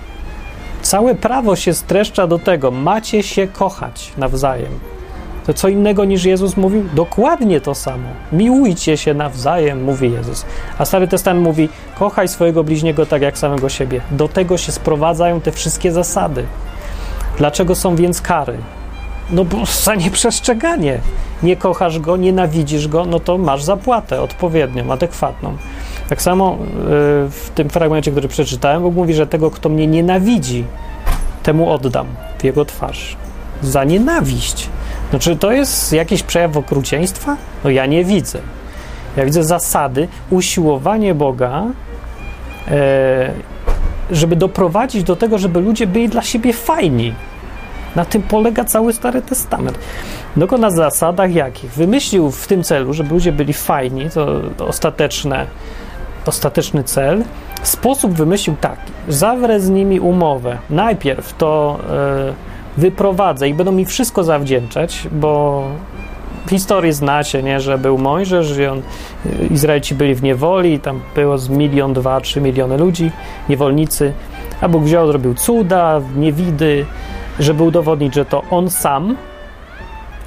Całe 0.81 1.15
prawo 1.15 1.55
się 1.55 1.73
streszcza 1.73 2.27
do 2.27 2.39
tego, 2.39 2.71
macie 2.71 3.23
się 3.23 3.47
kochać 3.47 4.11
nawzajem. 4.17 4.79
To 5.45 5.53
co 5.53 5.67
innego 5.67 6.05
niż 6.05 6.25
Jezus 6.25 6.57
mówił? 6.57 6.85
Dokładnie 6.93 7.61
to 7.61 7.75
samo. 7.75 8.07
Miłujcie 8.31 8.97
się 8.97 9.13
nawzajem, 9.13 9.83
mówi 9.83 10.11
Jezus. 10.11 10.45
A 10.77 10.85
Stary 10.85 11.07
Testament 11.07 11.43
mówi: 11.43 11.69
kochaj 11.99 12.27
swojego 12.27 12.63
bliźniego 12.63 13.05
tak 13.05 13.21
jak 13.21 13.37
samego 13.37 13.69
siebie. 13.69 14.01
Do 14.11 14.27
tego 14.27 14.57
się 14.57 14.71
sprowadzają 14.71 15.41
te 15.41 15.51
wszystkie 15.51 15.91
zasady. 15.91 16.45
Dlaczego 17.37 17.75
są 17.75 17.95
więc 17.95 18.21
kary? 18.21 18.57
No 19.31 19.45
bo 19.45 19.57
za 19.65 19.95
nieprzestrzeganie. 19.95 20.99
Nie 21.43 21.55
kochasz 21.55 21.99
go, 21.99 22.17
nienawidzisz 22.17 22.87
go, 22.87 23.05
no 23.05 23.19
to 23.19 23.37
masz 23.37 23.63
zapłatę 23.63 24.21
odpowiednią, 24.21 24.91
adekwatną. 24.91 25.57
Tak 26.09 26.21
samo 26.21 26.53
y, 26.53 26.57
w 27.29 27.51
tym 27.55 27.69
fragmencie, 27.69 28.11
który 28.11 28.27
przeczytałem, 28.27 28.81
Bóg 28.81 28.95
mówi, 28.95 29.13
że 29.13 29.27
tego, 29.27 29.51
kto 29.51 29.69
mnie 29.69 29.87
nienawidzi, 29.87 30.65
temu 31.43 31.71
oddam 31.71 32.07
w 32.39 32.43
jego 32.43 32.65
twarz. 32.65 33.17
Za 33.61 33.83
nienawiść. 33.83 34.69
No 35.13 35.19
czy 35.19 35.35
to 35.35 35.51
jest 35.51 35.93
jakiś 35.93 36.23
przejaw 36.23 36.57
okrucieństwa? 36.57 37.37
No 37.63 37.69
ja 37.69 37.85
nie 37.85 38.05
widzę. 38.05 38.39
Ja 39.17 39.25
widzę 39.25 39.43
zasady, 39.43 40.07
usiłowanie 40.29 41.15
Boga, 41.15 41.63
e, 42.67 43.31
żeby 44.11 44.35
doprowadzić 44.35 45.03
do 45.03 45.15
tego, 45.15 45.37
żeby 45.37 45.61
ludzie 45.61 45.87
byli 45.87 46.09
dla 46.09 46.21
siebie 46.21 46.53
fajni. 46.53 47.13
Na 47.95 48.05
tym 48.05 48.21
polega 48.21 48.63
cały 48.63 48.93
Stary 48.93 49.21
Testament. 49.21 49.79
Tylko 50.35 50.57
na 50.57 50.69
zasadach 50.69 51.33
jakich? 51.33 51.71
Wymyślił 51.71 52.31
w 52.31 52.47
tym 52.47 52.63
celu, 52.63 52.93
żeby 52.93 53.13
ludzie 53.13 53.31
byli 53.31 53.53
fajni, 53.53 54.09
to, 54.09 54.41
ostateczne, 54.67 55.45
ostateczny 56.25 56.83
cel. 56.83 57.23
Sposób 57.63 58.13
wymyślił 58.13 58.55
taki: 58.61 58.91
zawrę 59.07 59.59
z 59.59 59.69
nimi 59.69 59.99
umowę. 59.99 60.57
Najpierw 60.69 61.33
to. 61.37 61.79
E, 61.89 62.51
wyprowadzę 62.77 63.49
i 63.49 63.53
będą 63.53 63.71
mi 63.71 63.85
wszystko 63.85 64.23
zawdzięczać, 64.23 65.07
bo 65.11 65.63
w 66.45 66.49
historii 66.49 66.93
znacie, 66.93 67.43
nie, 67.43 67.59
że 67.59 67.77
był 67.77 67.97
Mojżesz, 67.97 68.47
że 68.47 68.71
on, 68.71 68.81
Izraelici 69.51 69.95
byli 69.95 70.15
w 70.15 70.23
niewoli, 70.23 70.79
tam 70.79 70.99
było 71.15 71.37
z 71.37 71.49
milion, 71.49 71.93
dwa, 71.93 72.21
trzy 72.21 72.41
miliony 72.41 72.77
ludzi, 72.77 73.11
niewolnicy, 73.49 74.13
a 74.61 74.69
Bóg 74.69 74.83
wziął, 74.83 75.07
zrobił 75.07 75.33
cuda, 75.33 76.01
niewidy, 76.15 76.85
żeby 77.39 77.63
udowodnić, 77.63 78.15
że 78.15 78.25
to 78.25 78.43
On 78.49 78.69
sam 78.69 79.15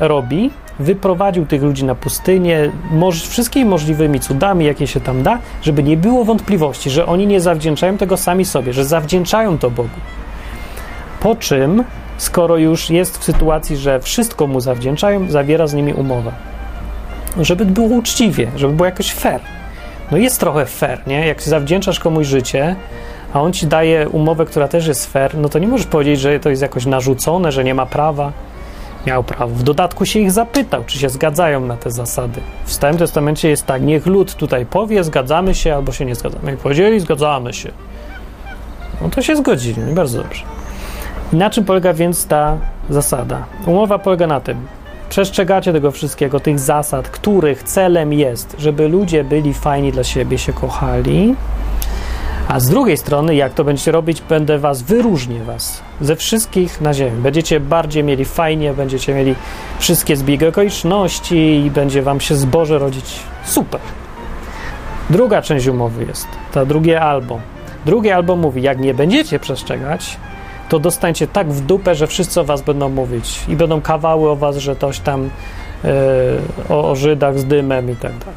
robi, 0.01 0.51
wyprowadził 0.79 1.47
tych 1.47 1.63
ludzi 1.63 1.85
na 1.85 1.95
pustynię 1.95 2.71
moż, 2.91 3.23
wszystkimi 3.29 3.65
możliwymi 3.71 4.21
cudami, 4.21 4.65
jakie 4.65 4.87
się 4.87 5.01
tam 5.01 5.23
da, 5.23 5.39
żeby 5.63 5.83
nie 5.83 5.97
było 5.97 6.25
wątpliwości, 6.25 6.91
że 6.91 7.07
oni 7.07 7.27
nie 7.27 7.41
zawdzięczają 7.41 7.97
tego 7.99 8.17
sami 8.17 8.45
sobie, 8.45 8.73
że 8.73 8.85
zawdzięczają 8.85 9.59
to 9.59 9.71
Bogu. 9.71 10.01
Po 11.21 11.37
czym 11.37 11.85
skoro 12.16 12.56
już 12.56 12.90
jest 12.90 13.18
w 13.18 13.25
sytuacji, 13.25 13.76
że 13.76 14.00
wszystko 14.00 14.47
mu 14.47 14.61
zawdzięczają, 14.61 15.30
zawiera 15.30 15.66
z 15.66 15.75
nimi 15.75 15.94
umowę. 15.94 16.33
Żeby 17.40 17.64
było 17.64 17.88
uczciwie, 17.88 18.50
żeby 18.56 18.73
było 18.73 18.87
jakoś 18.87 19.12
fair. 19.12 19.40
No 20.11 20.16
jest 20.16 20.40
trochę 20.40 20.66
fair, 20.66 21.00
nie? 21.06 21.26
Jak 21.26 21.42
zawdzięczasz 21.42 22.00
komuś 22.00 22.26
życie, 22.26 22.76
a 23.33 23.40
on 23.40 23.52
ci 23.52 23.66
daje 23.66 24.09
umowę, 24.09 24.47
która 24.47 24.68
też 24.68 24.87
jest 24.87 25.12
fair, 25.12 25.37
no 25.37 25.49
to 25.49 25.59
nie 25.59 25.68
możesz 25.68 25.87
powiedzieć, 25.87 26.21
że 26.21 26.40
to 26.40 26.50
jest 26.50 26.62
jakoś 26.62 26.87
narzucone, 26.87 27.52
że 27.52 27.64
nie 27.64 27.75
ma 27.75 27.87
prawa. 27.87 28.33
Miał 29.06 29.25
prawo. 29.25 29.54
W 29.54 29.62
dodatku 29.62 30.06
się 30.06 30.21
ich 30.21 30.33
zapytał, 30.33 30.85
czy 30.85 30.99
się 30.99 31.09
zgadzają 31.09 31.61
na 31.61 31.76
te 31.76 31.90
zasady. 31.90 32.40
W 32.64 32.73
Starym 32.73 32.99
Testamencie 32.99 33.49
jest 33.49 33.66
tak, 33.66 33.83
niech 33.83 34.06
lud 34.06 34.35
tutaj 34.35 34.66
powie, 34.66 35.04
zgadzamy 35.04 35.54
się 35.54 35.75
albo 35.75 35.92
się 35.92 36.04
nie 36.04 36.14
zgadzamy. 36.14 36.50
Jak 36.50 36.61
powiedzieli, 36.61 37.00
zgadzamy 37.00 37.52
się. 37.52 37.71
No 39.02 39.11
to 39.11 39.23
się 39.23 39.37
zgodzili, 39.37 39.83
no 39.88 39.94
bardzo 39.94 40.23
dobrze. 40.23 40.42
Na 41.35 41.50
czym 41.50 41.64
polega 41.64 41.93
więc 41.93 42.26
ta 42.26 42.57
zasada? 42.91 43.45
Umowa 43.67 43.99
polega 43.99 44.26
na 44.26 44.41
tym, 44.41 44.67
przestrzegacie 45.09 45.73
tego 45.73 45.91
wszystkiego, 45.91 46.41
tych 46.41 46.59
zasad, 46.59 47.09
których 47.09 47.62
celem 47.62 48.12
jest, 48.12 48.57
żeby 48.59 48.88
ludzie 48.88 49.25
byli 49.25 49.55
fajni 49.55 49.93
dla 49.93 50.05
siebie, 50.05 50.38
się 50.38 50.53
kochali. 50.53 51.35
A 52.49 52.61
z 52.61 52.69
drugiej 52.69 52.97
strony, 52.97 53.35
jak 53.35 53.55
to 53.55 53.64
będziecie 53.64 53.93
robić, 53.93 54.23
będę 54.23 54.59
was, 54.59 54.83
wyróżnię 54.83 55.45
was 55.45 55.83
ze 56.00 56.17
wszystkich 56.17 56.81
na 56.81 56.95
ziemi. 56.95 57.23
Będziecie 57.23 57.61
bardziej 57.61 58.05
mieli 58.05 58.25
fajnie, 58.25 58.75
będziecie 58.75 59.14
mieli 59.14 59.35
wszystkie 59.79 60.17
zbieg 60.17 60.43
okoliczności 60.43 61.64
i 61.67 61.71
będzie 61.71 62.03
wam 62.03 62.21
się 62.21 62.35
zboże 62.35 62.79
rodzić. 62.79 63.21
Super. 63.45 63.81
Druga 65.11 65.43
część 65.43 65.67
umowy 65.67 66.05
jest, 66.05 66.29
ta 66.53 66.67
drugie 66.67 67.00
albo. 67.00 67.41
Drugie 67.87 68.17
albo 68.17 68.37
mówi, 68.37 68.62
jak 68.62 68.81
nie 68.81 68.95
będziecie 68.95 69.38
przestrzegać, 69.38 70.17
to 70.68 70.78
dostańcie 70.78 71.26
tak 71.26 71.52
w 71.52 71.61
dupę, 71.61 71.94
że 71.94 72.06
wszyscy 72.06 72.40
o 72.40 72.44
was 72.44 72.62
będą 72.62 72.88
mówić 72.88 73.40
i 73.49 73.56
będą 73.56 73.80
kawały 73.80 74.30
o 74.30 74.37
was, 74.37 74.56
że 74.56 74.76
toś 74.76 74.99
tam 74.99 75.30
yy, 75.85 75.90
o, 76.68 76.90
o, 76.90 76.97
Żydach 76.97 77.38
z 77.38 77.44
dymem 77.44 77.90
i 77.90 77.97
tak 77.97 78.12
dalej. 78.18 78.35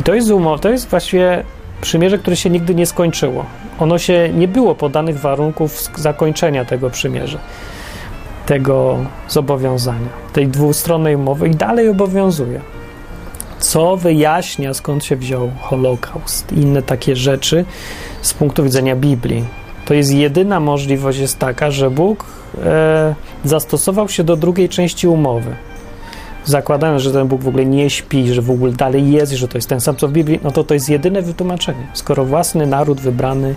I 0.00 0.02
to 0.02 0.14
jest 0.14 0.30
umowa, 0.30 0.58
to 0.58 0.70
jest 0.70 0.88
właściwie 0.88 1.44
przymierze, 1.80 2.18
które 2.18 2.36
się 2.36 2.50
nigdy 2.50 2.74
nie 2.74 2.86
skończyło. 2.86 3.44
Ono 3.78 3.98
się 3.98 4.30
nie 4.34 4.48
było 4.48 4.74
podanych 4.74 5.20
warunków 5.20 5.88
zakończenia 5.96 6.64
tego 6.64 6.90
przymierza, 6.90 7.38
tego 8.46 8.98
zobowiązania, 9.28 10.08
tej 10.32 10.48
dwustronnej 10.48 11.16
umowy 11.16 11.48
i 11.48 11.54
dalej 11.54 11.88
obowiązuje. 11.88 12.60
Co 13.58 13.96
wyjaśnia, 13.96 14.74
skąd 14.74 15.04
się 15.04 15.16
wziął 15.16 15.50
Holokaust 15.60 16.52
i 16.52 16.60
inne 16.60 16.82
takie 16.82 17.16
rzeczy 17.16 17.64
z 18.22 18.34
punktu 18.34 18.64
widzenia 18.64 18.96
Biblii 18.96 19.61
to 19.84 19.94
jest 19.94 20.12
jedyna 20.12 20.60
możliwość 20.60 21.18
jest 21.18 21.38
taka, 21.38 21.70
że 21.70 21.90
Bóg 21.90 22.24
e, 22.64 23.14
zastosował 23.44 24.08
się 24.08 24.24
do 24.24 24.36
drugiej 24.36 24.68
części 24.68 25.08
umowy. 25.08 25.56
Zakładając, 26.44 27.02
że 27.02 27.12
ten 27.12 27.28
Bóg 27.28 27.42
w 27.42 27.48
ogóle 27.48 27.66
nie 27.66 27.90
śpi, 27.90 28.32
że 28.34 28.42
w 28.42 28.50
ogóle 28.50 28.72
dalej 28.72 29.12
jest, 29.12 29.32
że 29.32 29.48
to 29.48 29.58
jest 29.58 29.68
ten 29.68 29.80
sam 29.80 29.96
co 29.96 30.08
w 30.08 30.12
Biblii, 30.12 30.40
no 30.44 30.50
to 30.50 30.64
to 30.64 30.74
jest 30.74 30.88
jedyne 30.88 31.22
wytłumaczenie. 31.22 31.86
Skoro 31.94 32.24
własny 32.24 32.66
naród 32.66 33.00
wybrany 33.00 33.54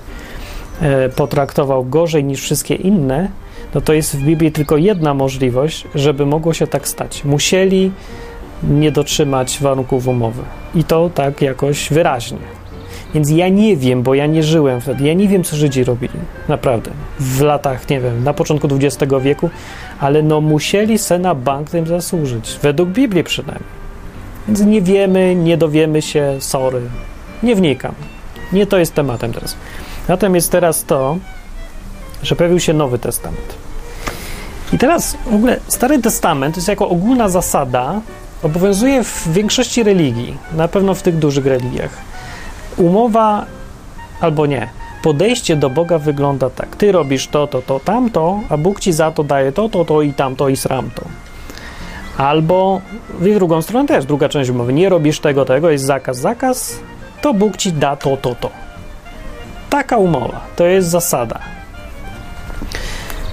e, 0.82 1.10
potraktował 1.10 1.86
gorzej 1.86 2.24
niż 2.24 2.41
wszystkie 2.41 2.75
inne, 2.75 3.29
no 3.75 3.82
to 3.82 3.94
jest 3.94 4.17
w 4.17 4.24
Biblii 4.24 4.51
tylko 4.51 4.77
jedna 4.77 5.13
możliwość, 5.13 5.88
żeby 5.96 6.25
mogło 6.25 6.53
się 6.53 6.67
tak 6.67 6.88
stać. 6.88 7.24
Musieli 7.24 7.91
nie 8.63 8.91
dotrzymać 8.91 9.58
warunków 9.62 10.08
umowy. 10.08 10.41
I 10.75 10.84
to 10.84 11.10
tak 11.10 11.41
jakoś 11.41 11.89
wyraźnie. 11.89 12.54
Więc 13.13 13.29
ja 13.29 13.50
nie 13.50 13.77
wiem, 13.77 14.03
bo 14.03 14.13
ja 14.13 14.25
nie 14.25 14.43
żyłem 14.43 14.81
wtedy. 14.81 15.03
Ja 15.03 15.13
nie 15.13 15.27
wiem, 15.27 15.43
co 15.43 15.55
Żydzi 15.55 15.83
robili. 15.83 16.19
Naprawdę. 16.47 16.91
W 17.19 17.41
latach, 17.41 17.89
nie 17.89 18.00
wiem, 18.00 18.24
na 18.24 18.33
początku 18.33 18.67
XX 18.71 19.13
wieku, 19.21 19.50
ale 20.00 20.24
no 20.24 20.41
musieli 20.41 20.97
se 20.97 21.19
na 21.19 21.35
bank 21.35 21.69
tym 21.69 21.88
zasłużyć. 21.88 22.59
Według 22.62 22.89
Biblii 22.89 23.24
przynajmniej. 23.24 23.69
Więc 24.47 24.62
nie 24.62 24.81
wiemy, 24.81 25.35
nie 25.35 25.57
dowiemy 25.57 26.01
się, 26.01 26.35
sorry. 26.39 26.81
Nie 27.43 27.55
wnikam. 27.55 27.95
Nie 28.53 28.67
to 28.67 28.77
jest 28.77 28.93
tematem 28.93 29.33
teraz. 29.33 29.55
Natomiast 30.07 30.51
teraz 30.51 30.83
to, 30.83 31.17
że 32.24 32.35
pojawił 32.35 32.59
się 32.59 32.74
Nowy 32.74 33.00
Testament. 33.00 33.55
I 34.74 34.77
teraz 34.77 35.17
w 35.25 35.35
ogóle 35.35 35.59
Stary 35.67 36.01
Testament 36.01 36.55
jest 36.55 36.67
jako 36.67 36.89
ogólna 36.89 37.29
zasada, 37.29 38.01
obowiązuje 38.43 39.03
w 39.03 39.27
większości 39.33 39.83
religii, 39.83 40.38
na 40.53 40.67
pewno 40.67 40.93
w 40.93 41.01
tych 41.01 41.17
dużych 41.17 41.45
religiach. 41.45 41.91
Umowa 42.77 43.46
albo 44.22 44.46
nie. 44.46 44.70
Podejście 45.03 45.55
do 45.55 45.70
Boga 45.70 46.00
wygląda 46.00 46.50
tak. 46.50 46.75
Ty 46.75 46.91
robisz 46.91 47.27
to, 47.27 47.48
to, 47.48 47.62
to, 47.62 47.79
tamto, 47.79 48.39
a 48.50 48.58
Bóg 48.58 48.79
ci 48.79 48.94
za 48.94 49.12
to 49.12 49.24
daje 49.24 49.51
to, 49.51 49.70
to, 49.70 49.86
to 49.86 50.01
i 50.01 50.13
tamto 50.13 50.50
i 50.50 50.55
sramto. 50.55 51.01
Albo 52.17 52.82
w 53.20 53.34
drugą 53.34 53.62
stronę 53.62 53.88
też, 53.88 54.05
druga 54.05 54.29
część 54.29 54.50
umowy. 54.50 54.74
Nie 54.74 54.89
robisz 54.89 55.20
tego, 55.20 55.46
tego, 55.46 55.70
jest 55.70 55.86
zakaz, 55.86 56.17
zakaz, 56.17 56.79
to 57.22 57.34
Bóg 57.34 57.58
ci 57.58 57.74
da 57.74 57.96
to, 57.96 58.17
to, 58.17 58.36
to. 58.36 58.50
Taka 59.70 59.98
umowa, 59.98 60.41
to 60.55 60.65
jest 60.65 60.89
zasada. 60.89 61.39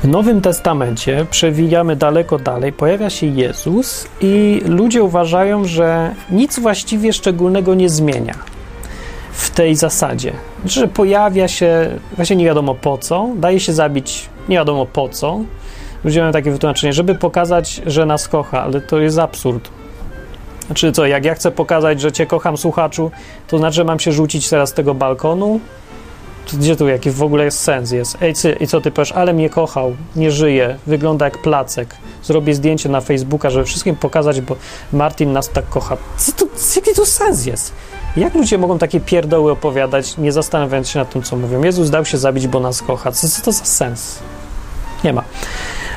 W 0.02 0.08
Nowym 0.08 0.40
Testamencie, 0.40 1.26
przewijamy 1.30 1.96
daleko 1.96 2.38
dalej, 2.38 2.72
pojawia 2.72 3.10
się 3.10 3.26
Jezus 3.26 4.08
i 4.20 4.62
ludzie 4.64 5.02
uważają, 5.02 5.64
że 5.64 6.14
nic 6.30 6.58
właściwie 6.58 7.12
szczególnego 7.12 7.74
nie 7.74 7.88
zmienia 7.88 8.51
tej 9.54 9.76
zasadzie. 9.76 10.32
Że 10.64 10.88
pojawia 10.88 11.48
się, 11.48 11.98
właśnie 12.16 12.36
nie 12.36 12.44
wiadomo 12.44 12.74
po 12.74 12.98
co, 12.98 13.28
daje 13.36 13.60
się 13.60 13.72
zabić 13.72 14.28
nie 14.48 14.56
wiadomo 14.56 14.86
po 14.86 15.08
co. 15.08 15.40
Ludzie 16.04 16.20
mają 16.20 16.32
takie 16.32 16.50
wytłumaczenie, 16.50 16.92
żeby 16.92 17.14
pokazać, 17.14 17.82
że 17.86 18.06
nas 18.06 18.28
kocha, 18.28 18.62
ale 18.62 18.80
to 18.80 18.98
jest 19.00 19.18
absurd. 19.18 19.68
Znaczy 20.66 20.92
co, 20.92 21.06
jak 21.06 21.24
ja 21.24 21.34
chcę 21.34 21.50
pokazać, 21.50 22.00
że 22.00 22.12
cię 22.12 22.26
kocham, 22.26 22.56
słuchaczu, 22.56 23.10
to 23.48 23.58
znaczy, 23.58 23.74
że 23.74 23.84
mam 23.84 24.00
się 24.00 24.12
rzucić 24.12 24.48
teraz 24.48 24.70
z 24.70 24.72
tego 24.72 24.94
balkonu? 24.94 25.60
Gdzie 26.52 26.76
tu 26.76 26.88
jaki 26.88 27.10
w 27.10 27.22
ogóle 27.22 27.44
jest 27.44 27.60
sens 27.60 27.90
jest? 27.90 28.18
Ej, 28.22 28.34
i 28.60 28.66
co 28.66 28.80
ty 28.80 28.90
powiesz? 28.90 29.12
Ale 29.12 29.32
mnie 29.32 29.50
kochał, 29.50 29.96
nie 30.16 30.30
żyje, 30.30 30.76
wygląda 30.86 31.24
jak 31.24 31.38
placek. 31.38 31.96
Zrobię 32.22 32.54
zdjęcie 32.54 32.88
na 32.88 33.00
Facebooka, 33.00 33.50
żeby 33.50 33.64
wszystkim 33.64 33.96
pokazać, 33.96 34.40
bo 34.40 34.56
Martin 34.92 35.32
nas 35.32 35.48
tak 35.48 35.68
kocha. 35.68 35.96
Co 36.16 36.32
tu, 36.32 36.48
jaki 36.76 36.94
tu 36.96 37.06
sens 37.06 37.46
jest? 37.46 37.72
Jak 38.16 38.34
ludzie 38.34 38.58
mogą 38.58 38.78
takie 38.78 39.00
pierdoły 39.00 39.52
opowiadać, 39.52 40.18
nie 40.18 40.32
zastanawiając 40.32 40.88
się 40.88 40.98
nad 40.98 41.10
tym, 41.10 41.22
co 41.22 41.36
mówią? 41.36 41.62
Jezus 41.62 41.90
dał 41.90 42.04
się 42.04 42.18
zabić, 42.18 42.46
bo 42.46 42.60
nas 42.60 42.82
kocha. 42.82 43.12
Co, 43.12 43.28
co 43.28 43.42
to 43.42 43.52
za 43.52 43.64
sens? 43.64 44.18
Nie 45.04 45.12
ma. 45.12 45.24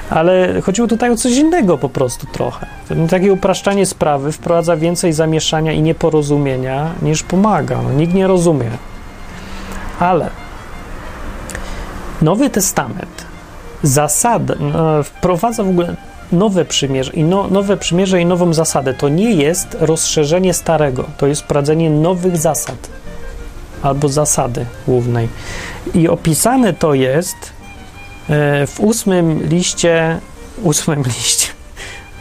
Ale 0.10 0.62
chodziło 0.62 0.88
tutaj 0.88 1.12
o 1.12 1.16
coś 1.16 1.34
innego 1.34 1.78
po 1.78 1.90
prostu 1.90 2.28
trochę. 2.28 2.66
Takie 3.10 3.34
upraszczanie 3.34 3.86
sprawy 3.86 4.32
wprowadza 4.32 4.78
więcej 4.78 5.14
zamieszania 5.14 5.72
i 5.72 5.82
nieporozumienia 5.82 6.92
niż 7.02 7.24
pomaga. 7.24 7.82
No, 7.82 7.92
nikt 7.92 8.14
nie 8.14 8.28
rozumie. 8.28 8.70
Ale 10.00 10.30
Nowy 12.22 12.50
Testament 12.50 13.26
zasad, 13.84 14.42
no, 14.60 15.04
wprowadza 15.04 15.64
w 15.64 15.70
ogóle 15.70 15.96
nowe 16.32 16.66
przymierze 16.66 17.12
i 17.14 17.24
no, 17.24 17.48
nowe 17.48 17.78
przymierze 17.78 18.22
i 18.22 18.26
nową 18.26 18.54
zasadę. 18.54 18.94
To 18.94 19.10
nie 19.10 19.32
jest 19.32 19.78
rozszerzenie 19.80 20.54
starego, 20.54 21.06
to 21.18 21.28
jest 21.28 21.42
wprowadzenie 21.42 21.90
nowych 21.90 22.38
zasad 22.38 22.90
albo 23.84 24.10
zasady 24.10 24.66
głównej. 24.88 25.30
I 25.94 26.08
opisane 26.08 26.74
to 26.74 26.94
jest 26.94 27.36
e, 28.30 28.68
w 28.68 28.80
ósmym 28.80 29.44
liście, 29.44 30.20
ósmym 30.64 31.04
liście, 31.18 31.48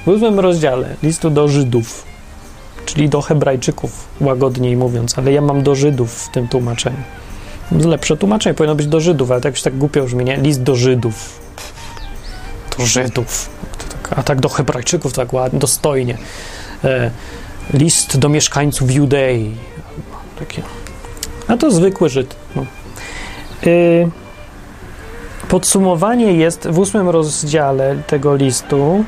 w 0.07 0.09
ósmym 0.09 0.41
rozdziale 0.41 0.95
listu 1.03 1.31
do 1.31 1.49
Żydów, 1.49 2.05
czyli 2.87 3.09
do 3.09 3.23
Hebrajczyków, 3.23 4.09
łagodniej 4.21 4.77
mówiąc, 4.77 5.19
ale 5.19 5.33
ja 5.33 5.41
mam 5.41 5.63
do 5.63 5.75
Żydów 5.75 6.25
w 6.25 6.29
tym 6.29 6.49
tłumaczeniu. 6.49 7.03
Lepsze 7.73 8.17
tłumaczenie 8.17 8.55
powinno 8.55 8.75
być 8.75 8.87
do 8.87 9.01
Żydów, 9.01 9.31
ale 9.31 9.41
tak 9.41 9.55
już 9.55 9.63
tak 9.63 9.77
głupio 9.77 10.05
brzmi, 10.05 10.25
nie? 10.25 10.37
List 10.37 10.63
do 10.63 10.77
Żydów. 10.77 11.41
Do 12.79 12.87
Żydów. 12.87 13.51
A 14.11 14.23
tak 14.23 14.41
do 14.41 14.49
Hebrajczyków 14.49 15.13
tak 15.13 15.33
ładnie, 15.33 15.59
dostojnie. 15.59 16.19
E, 16.85 17.11
list 17.73 18.19
do 18.19 18.29
mieszkańców 18.29 18.91
Judei. 18.91 19.55
Takie. 20.39 20.63
A 21.49 21.57
to 21.57 21.71
zwykły 21.71 22.09
Żyd. 22.09 22.37
No. 22.57 22.63
E, 22.63 23.67
podsumowanie 25.49 26.33
jest 26.33 26.69
w 26.69 26.79
ósmym 26.79 27.09
rozdziale 27.09 27.97
tego 28.07 28.37
listu 28.37 29.05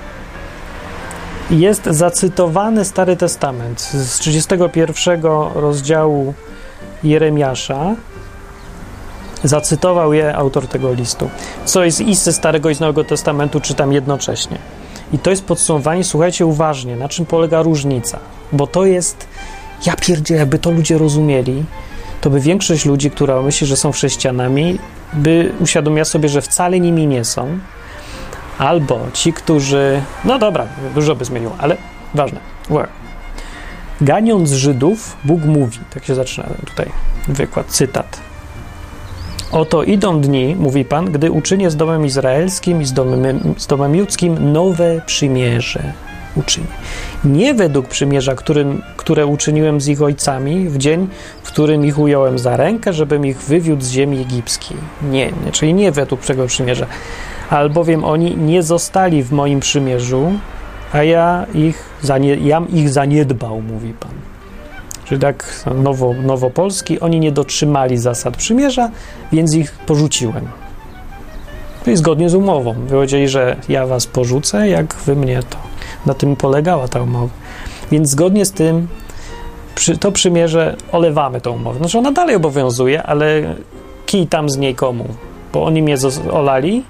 jest 1.50 1.84
zacytowany 1.84 2.84
Stary 2.84 3.16
Testament 3.16 3.80
z 3.80 4.18
31 4.18 5.22
rozdziału 5.54 6.34
Jeremiasza 7.04 7.94
Zacytował 9.46 10.12
je 10.12 10.36
autor 10.36 10.68
tego 10.68 10.92
listu. 10.92 11.30
Co 11.64 11.84
jest 11.84 12.00
i 12.00 12.14
ze 12.14 12.32
Starego 12.32 12.70
i 12.70 12.74
z 12.74 12.80
Nowego 12.80 13.04
Testamentu 13.04 13.60
czytam 13.60 13.92
jednocześnie. 13.92 14.58
I 15.12 15.18
to 15.18 15.30
jest 15.30 15.44
podsumowanie, 15.44 16.04
słuchajcie 16.04 16.46
uważnie, 16.46 16.96
na 16.96 17.08
czym 17.08 17.26
polega 17.26 17.62
różnica. 17.62 18.18
Bo 18.52 18.66
to 18.66 18.86
jest, 18.86 19.26
ja 19.86 19.96
pierdzielę, 19.96 20.40
jakby 20.40 20.58
to 20.58 20.70
ludzie 20.70 20.98
rozumieli, 20.98 21.64
to 22.20 22.30
by 22.30 22.40
większość 22.40 22.84
ludzi, 22.84 23.10
która 23.10 23.42
myśli, 23.42 23.66
że 23.66 23.76
są 23.76 23.92
chrześcijanami, 23.92 24.78
by 25.12 25.52
uświadomiła 25.60 26.04
sobie, 26.04 26.28
że 26.28 26.42
wcale 26.42 26.80
nimi 26.80 27.06
nie 27.06 27.24
są. 27.24 27.58
Albo 28.58 29.00
ci, 29.12 29.32
którzy, 29.32 30.02
no 30.24 30.38
dobra, 30.38 30.66
dużo 30.94 31.16
by 31.16 31.24
zmieniło, 31.24 31.52
ale 31.58 31.76
ważne. 32.14 32.40
Ganiąc 34.00 34.50
Żydów, 34.50 35.16
Bóg 35.24 35.44
mówi, 35.44 35.78
tak 35.94 36.04
się 36.04 36.14
zaczyna 36.14 36.46
tutaj 36.66 36.90
wykład, 37.28 37.66
cytat. 37.66 38.20
Oto 39.52 39.82
idą 39.82 40.20
dni, 40.20 40.56
mówi 40.58 40.84
Pan, 40.84 41.04
gdy 41.04 41.30
uczynię 41.30 41.70
z 41.70 41.76
domem 41.76 42.06
izraelskim 42.06 42.82
i 42.82 42.84
z 42.84 42.92
domem, 42.92 43.54
z 43.56 43.66
domem 43.66 43.94
judzkim 43.94 44.52
nowe 44.52 45.00
przymierze. 45.06 45.92
Uczynię. 46.36 46.66
Nie 47.24 47.54
według 47.54 47.88
przymierza, 47.88 48.34
którym, 48.34 48.82
które 48.96 49.26
uczyniłem 49.26 49.80
z 49.80 49.88
ich 49.88 50.02
ojcami 50.02 50.68
w 50.68 50.78
dzień, 50.78 51.08
w 51.42 51.46
którym 51.46 51.84
ich 51.84 51.98
ująłem 51.98 52.38
za 52.38 52.56
rękę, 52.56 52.92
żebym 52.92 53.26
ich 53.26 53.38
wywiódł 53.38 53.82
z 53.82 53.90
ziemi 53.90 54.20
egipskiej. 54.20 54.76
Nie, 55.10 55.32
nie 55.44 55.52
czyli 55.52 55.74
nie 55.74 55.92
według 55.92 56.20
tego 56.20 56.46
przymierza. 56.46 56.86
Albowiem 57.50 58.04
oni 58.04 58.36
nie 58.36 58.62
zostali 58.62 59.22
w 59.22 59.32
moim 59.32 59.60
przymierzu, 59.60 60.32
a 60.92 61.02
ja 61.02 61.46
ich, 61.54 61.82
zanie, 62.02 62.34
jam 62.34 62.68
ich 62.68 62.90
zaniedbał, 62.90 63.62
mówi 63.62 63.92
Pan. 64.00 64.35
Czyli 65.08 65.20
tak 65.20 65.64
nowo, 65.74 66.14
nowopolski, 66.14 67.00
oni 67.00 67.20
nie 67.20 67.32
dotrzymali 67.32 67.98
zasad 67.98 68.36
przymierza, 68.36 68.90
więc 69.32 69.54
ich 69.54 69.72
porzuciłem. 69.72 70.48
No 71.86 71.92
i 71.92 71.96
zgodnie 71.96 72.30
z 72.30 72.34
umową. 72.34 72.74
Powiedzieli, 72.90 73.28
że 73.28 73.56
ja 73.68 73.86
was 73.86 74.06
porzucę, 74.06 74.68
jak 74.68 74.94
wy 74.94 75.16
mnie 75.16 75.42
to. 75.50 75.56
Na 76.06 76.14
tym 76.14 76.36
polegała 76.36 76.88
ta 76.88 77.02
umowa. 77.02 77.34
Więc 77.92 78.10
zgodnie 78.10 78.44
z 78.44 78.52
tym 78.52 78.88
przy, 79.74 79.98
to 79.98 80.12
przymierze 80.12 80.76
olewamy 80.92 81.40
tą 81.40 81.50
umowę. 81.50 81.78
Znaczy 81.78 81.98
ona 81.98 82.12
dalej 82.12 82.36
obowiązuje, 82.36 83.02
ale 83.02 83.54
kij 84.06 84.26
tam 84.26 84.50
z 84.50 84.56
niej 84.56 84.74
komu? 84.74 85.04
Bo 85.52 85.64
oni 85.64 85.82
mnie 85.82 85.96
olali, 86.32 86.82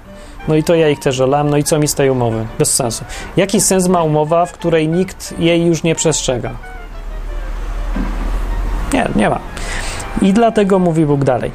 no 0.47 0.55
i 0.55 0.63
to 0.63 0.75
ja 0.75 0.89
ich 0.89 0.99
też 0.99 1.19
olałem, 1.19 1.49
no 1.49 1.57
i 1.57 1.63
co 1.63 1.79
mi 1.79 1.87
z 1.87 1.95
tej 1.95 2.09
umowy? 2.09 2.45
Bez 2.59 2.73
sensu. 2.73 3.05
Jaki 3.37 3.61
sens 3.61 3.87
ma 3.87 4.03
umowa, 4.03 4.45
w 4.45 4.51
której 4.51 4.87
nikt 4.87 5.39
jej 5.39 5.65
już 5.65 5.83
nie 5.83 5.95
przestrzega? 5.95 6.51
Nie, 8.93 9.07
nie 9.15 9.29
ma. 9.29 9.39
I 10.21 10.33
dlatego 10.33 10.79
mówi 10.79 11.05
Bóg 11.05 11.23
dalej. 11.23 11.51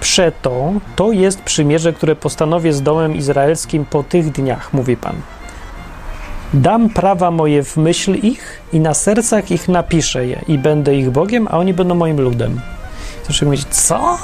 Przeto 0.00 0.72
to 0.96 1.12
jest 1.12 1.42
przymierze, 1.42 1.92
które 1.92 2.16
postanowię 2.16 2.72
z 2.72 2.82
domem 2.82 3.16
izraelskim 3.16 3.84
po 3.84 4.02
tych 4.02 4.32
dniach, 4.32 4.72
mówi 4.72 4.96
Pan. 4.96 5.16
Dam 6.54 6.90
prawa 6.90 7.30
moje 7.30 7.62
w 7.62 7.76
myśl 7.76 8.14
ich 8.14 8.60
i 8.72 8.80
na 8.80 8.94
sercach 8.94 9.50
ich 9.50 9.68
napiszę 9.68 10.26
je 10.26 10.40
i 10.48 10.58
będę 10.58 10.96
ich 10.96 11.10
Bogiem, 11.10 11.48
a 11.50 11.58
oni 11.58 11.74
będą 11.74 11.94
moim 11.94 12.20
ludem. 12.20 12.60
Zaczynasz 13.22 13.42
mówić, 13.42 13.64
co? 13.70 14.18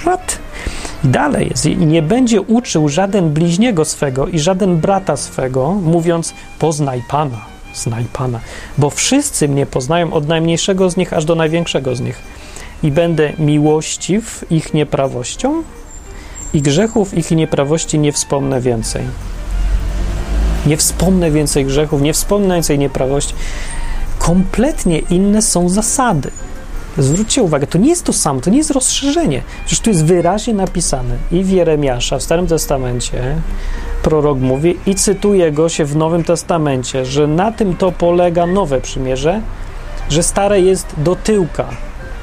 What? 0.00 0.38
I 1.04 1.08
dalej 1.08 1.48
jest. 1.50 1.64
Nie 1.64 2.02
będzie 2.02 2.40
uczył 2.40 2.88
żaden 2.88 3.30
bliźniego 3.30 3.84
swego 3.84 4.26
i 4.26 4.38
żaden 4.38 4.76
brata 4.76 5.16
swego, 5.16 5.72
mówiąc, 5.72 6.34
poznaj 6.58 7.02
Pana 7.08 7.49
znaj 7.74 8.04
Pana, 8.12 8.40
bo 8.78 8.90
wszyscy 8.90 9.48
mnie 9.48 9.66
poznają 9.66 10.12
od 10.12 10.28
najmniejszego 10.28 10.90
z 10.90 10.96
nich 10.96 11.12
aż 11.12 11.24
do 11.24 11.34
największego 11.34 11.96
z 11.96 12.00
nich 12.00 12.22
i 12.82 12.90
będę 12.90 13.32
miłościw 13.38 14.44
ich 14.50 14.74
nieprawością 14.74 15.62
i 16.54 16.62
grzechów 16.62 17.18
ich 17.18 17.30
nieprawości 17.30 17.98
nie 17.98 18.12
wspomnę 18.12 18.60
więcej. 18.60 19.02
Nie 20.66 20.76
wspomnę 20.76 21.30
więcej 21.30 21.64
grzechów, 21.64 22.02
nie 22.02 22.12
wspomnę 22.12 22.54
więcej 22.54 22.78
nieprawości. 22.78 23.34
Kompletnie 24.18 24.98
inne 24.98 25.42
są 25.42 25.68
zasady. 25.68 26.30
Zwróćcie 26.98 27.42
uwagę, 27.42 27.66
to 27.66 27.78
nie 27.78 27.88
jest 27.88 28.04
to 28.04 28.12
samo, 28.12 28.40
to 28.40 28.50
nie 28.50 28.58
jest 28.58 28.70
rozszerzenie. 28.70 29.42
Przecież 29.66 29.80
tu 29.80 29.90
jest 29.90 30.04
wyraźnie 30.04 30.54
napisane 30.54 31.16
i 31.32 31.44
w 31.44 31.50
Jeremiasza, 31.50 32.18
w 32.18 32.22
Starym 32.22 32.46
Testamencie, 32.46 33.36
prorok 34.02 34.38
mówi 34.38 34.78
i 34.86 34.94
cytuje 34.94 35.52
go 35.52 35.68
się 35.68 35.84
w 35.84 35.96
Nowym 35.96 36.24
Testamencie, 36.24 37.04
że 37.04 37.26
na 37.26 37.52
tym 37.52 37.76
to 37.76 37.92
polega 37.92 38.46
nowe 38.46 38.80
przymierze, 38.80 39.40
że 40.08 40.22
stare 40.22 40.60
jest 40.60 40.86
do 40.96 41.16
tyłka, 41.16 41.64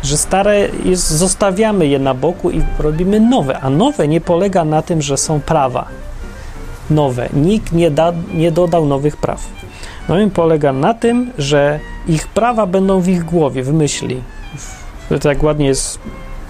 że 0.03 0.17
stare 0.17 0.69
jest, 0.85 1.09
zostawiamy 1.09 1.87
je 1.87 1.99
na 1.99 2.13
boku 2.13 2.51
i 2.51 2.61
robimy 2.79 3.19
nowe, 3.19 3.59
a 3.59 3.69
nowe 3.69 4.07
nie 4.07 4.21
polega 4.21 4.65
na 4.65 4.81
tym, 4.81 5.01
że 5.01 5.17
są 5.17 5.39
prawa 5.41 5.87
nowe. 6.89 7.29
Nikt 7.33 7.71
nie, 7.71 7.91
da, 7.91 8.13
nie 8.33 8.51
dodał 8.51 8.85
nowych 8.85 9.17
praw. 9.17 9.47
Nowe 10.09 10.29
polega 10.29 10.73
na 10.73 10.93
tym, 10.93 11.31
że 11.37 11.79
ich 12.07 12.27
prawa 12.27 12.65
będą 12.65 12.99
w 12.99 13.07
ich 13.07 13.23
głowie, 13.23 13.63
w 13.63 13.73
myśli. 13.73 14.21
W, 15.09 15.19
tak 15.19 15.43
ładnie 15.43 15.67
jest 15.67 15.99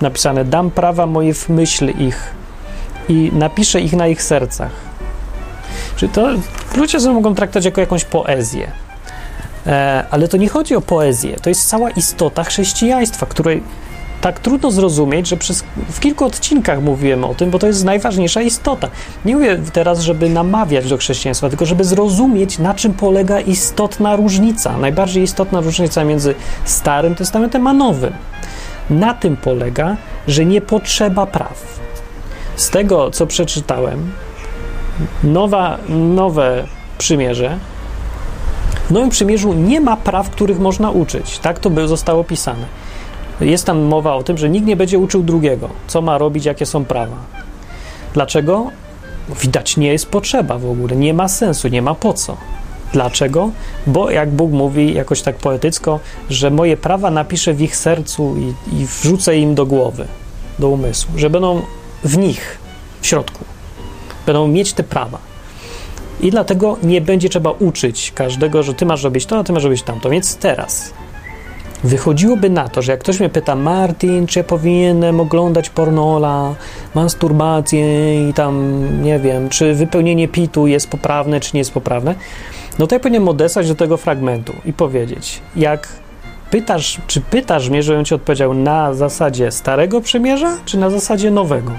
napisane: 0.02 0.46
Dam 0.46 0.72
prawa 0.72 1.06
moje 1.06 1.34
w 1.34 1.50
myśl 1.50 1.90
ich 2.00 2.34
i 3.10 3.32
napiszę 3.34 3.82
ich 3.82 3.94
na 3.94 4.08
ich 4.08 4.24
sercach. 4.24 4.87
Czyli 5.98 6.12
to 6.12 6.28
ludzie 6.76 7.00
sobie 7.00 7.14
mogą 7.14 7.36
traktować 7.36 7.66
jako 7.66 7.82
jakąś 7.82 8.06
poezję. 8.06 8.72
E, 9.68 10.06
ale 10.12 10.28
to 10.28 10.38
nie 10.38 10.50
chodzi 10.50 10.76
o 10.76 10.82
poezję. 10.82 11.36
To 11.42 11.50
jest 11.50 11.70
cała 11.70 11.90
istota 11.90 12.44
chrześcijaństwa, 12.44 13.26
której 13.26 13.64
tak 14.22 14.40
trudno 14.40 14.72
zrozumieć, 14.72 15.28
że 15.28 15.38
przez, 15.38 15.64
w 15.90 16.00
kilku 16.00 16.26
odcinkach 16.26 16.82
mówiłem 16.82 17.24
o 17.24 17.36
tym, 17.36 17.50
bo 17.50 17.60
to 17.60 17.68
jest 17.68 17.86
najważniejsza 17.86 18.42
istota. 18.42 18.90
Nie 19.26 19.36
mówię 19.36 19.60
teraz, 19.74 20.00
żeby 20.00 20.30
namawiać 20.30 20.90
do 20.90 20.98
chrześcijaństwa, 20.98 21.50
tylko 21.50 21.66
żeby 21.66 21.84
zrozumieć, 21.84 22.60
na 22.60 22.74
czym 22.74 22.94
polega 22.94 23.40
istotna 23.40 24.16
różnica, 24.16 24.78
najbardziej 24.78 25.24
istotna 25.24 25.62
różnica 25.62 26.04
między 26.04 26.36
Starym 26.66 27.16
Testamentem 27.16 27.68
a 27.68 27.74
Nowym. 27.74 28.14
Na 28.90 29.14
tym 29.14 29.38
polega, 29.38 29.98
że 30.28 30.46
nie 30.46 30.62
potrzeba 30.62 31.26
praw. 31.26 31.80
Z 32.56 32.70
tego, 32.70 33.12
co 33.12 33.28
przeczytałem, 33.28 34.12
nowa, 35.24 35.78
nowe 35.90 36.68
przymierze, 36.98 37.58
w 38.88 38.92
Nowym 38.92 39.10
Przymierzu 39.10 39.54
nie 39.54 39.82
ma 39.82 39.98
praw, 39.98 40.30
których 40.30 40.60
można 40.60 40.92
uczyć. 40.92 41.40
Tak 41.40 41.60
to 41.60 41.70
by 41.70 41.88
zostało 41.88 42.24
pisane. 42.24 42.66
Jest 43.42 43.66
tam 43.66 43.82
mowa 43.82 44.16
o 44.16 44.24
tym, 44.24 44.38
że 44.38 44.50
nikt 44.50 44.68
nie 44.68 44.76
będzie 44.76 45.00
uczył 45.00 45.24
drugiego, 45.24 45.70
co 45.88 46.02
ma 46.02 46.18
robić, 46.18 46.46
jakie 46.46 46.66
są 46.66 46.86
prawa. 46.86 47.16
Dlaczego? 48.14 48.72
Widać, 49.42 49.78
nie 49.78 49.88
jest 49.88 50.06
potrzeba 50.06 50.58
w 50.58 50.70
ogóle, 50.72 50.96
nie 50.96 51.14
ma 51.14 51.28
sensu, 51.28 51.68
nie 51.68 51.82
ma 51.82 51.96
po 51.96 52.14
co. 52.14 52.38
Dlaczego? 52.94 53.50
Bo 53.88 54.12
jak 54.12 54.32
Bóg 54.32 54.52
mówi 54.52 54.94
jakoś 54.94 55.22
tak 55.22 55.36
poetycko, 55.36 56.00
że 56.30 56.52
moje 56.52 56.78
prawa 56.78 57.12
napiszę 57.12 57.54
w 57.54 57.62
ich 57.62 57.78
sercu 57.78 58.36
i, 58.38 58.76
i 58.76 58.86
wrzucę 58.86 59.38
im 59.38 59.56
do 59.56 59.66
głowy, 59.66 60.08
do 60.60 60.70
umysłu, 60.70 61.12
że 61.16 61.30
będą 61.30 61.62
w 62.04 62.18
nich, 62.18 62.58
w 63.02 63.08
środku. 63.08 63.57
Będą 64.28 64.48
mieć 64.48 64.74
te 64.74 64.84
prawa. 64.84 65.18
I 66.22 66.32
dlatego 66.32 66.78
nie 66.84 67.02
będzie 67.02 67.30
trzeba 67.30 67.52
uczyć 67.52 68.12
każdego, 68.16 68.64
że 68.64 68.74
ty 68.74 68.86
masz 68.86 69.04
robić 69.04 69.26
to, 69.26 69.38
a 69.38 69.44
ty 69.44 69.54
masz 69.54 69.64
robić 69.64 69.84
tamto. 69.84 70.10
Więc 70.10 70.36
teraz 70.36 70.94
wychodziłoby 71.84 72.50
na 72.50 72.70
to, 72.70 72.82
że 72.82 72.92
jak 72.92 73.02
ktoś 73.02 73.20
mnie 73.20 73.30
pyta, 73.30 73.56
Martin, 73.56 74.28
czy 74.28 74.40
ja 74.40 74.44
powinienem 74.44 75.20
oglądać 75.20 75.70
pornola, 75.70 76.56
masturbację 76.96 78.30
i 78.30 78.34
tam, 78.34 78.84
nie 79.04 79.20
wiem, 79.20 79.50
czy 79.50 79.74
wypełnienie 79.74 80.28
pitu 80.28 80.68
jest 80.68 80.90
poprawne, 80.90 81.40
czy 81.40 81.52
nie 81.54 81.60
jest 81.60 81.72
poprawne, 81.72 82.16
no 82.80 82.88
to 82.88 82.96
ja 82.96 83.00
powinienem 83.00 83.30
odesłać 83.30 83.68
do 83.68 83.76
tego 83.76 83.98
fragmentu 83.98 84.54
i 84.66 84.74
powiedzieć, 84.74 85.42
jak 85.56 85.88
pytasz, 86.52 87.02
czy 87.08 87.22
pytasz 87.22 87.70
mnie, 87.70 87.84
żebym 87.84 88.06
ci 88.06 88.16
odpowiedział 88.16 88.54
na 88.54 88.94
zasadzie 88.94 89.52
starego 89.52 90.02
przymierza, 90.02 90.58
czy 90.66 90.78
na 90.78 90.90
zasadzie 90.90 91.32
nowego? 91.32 91.72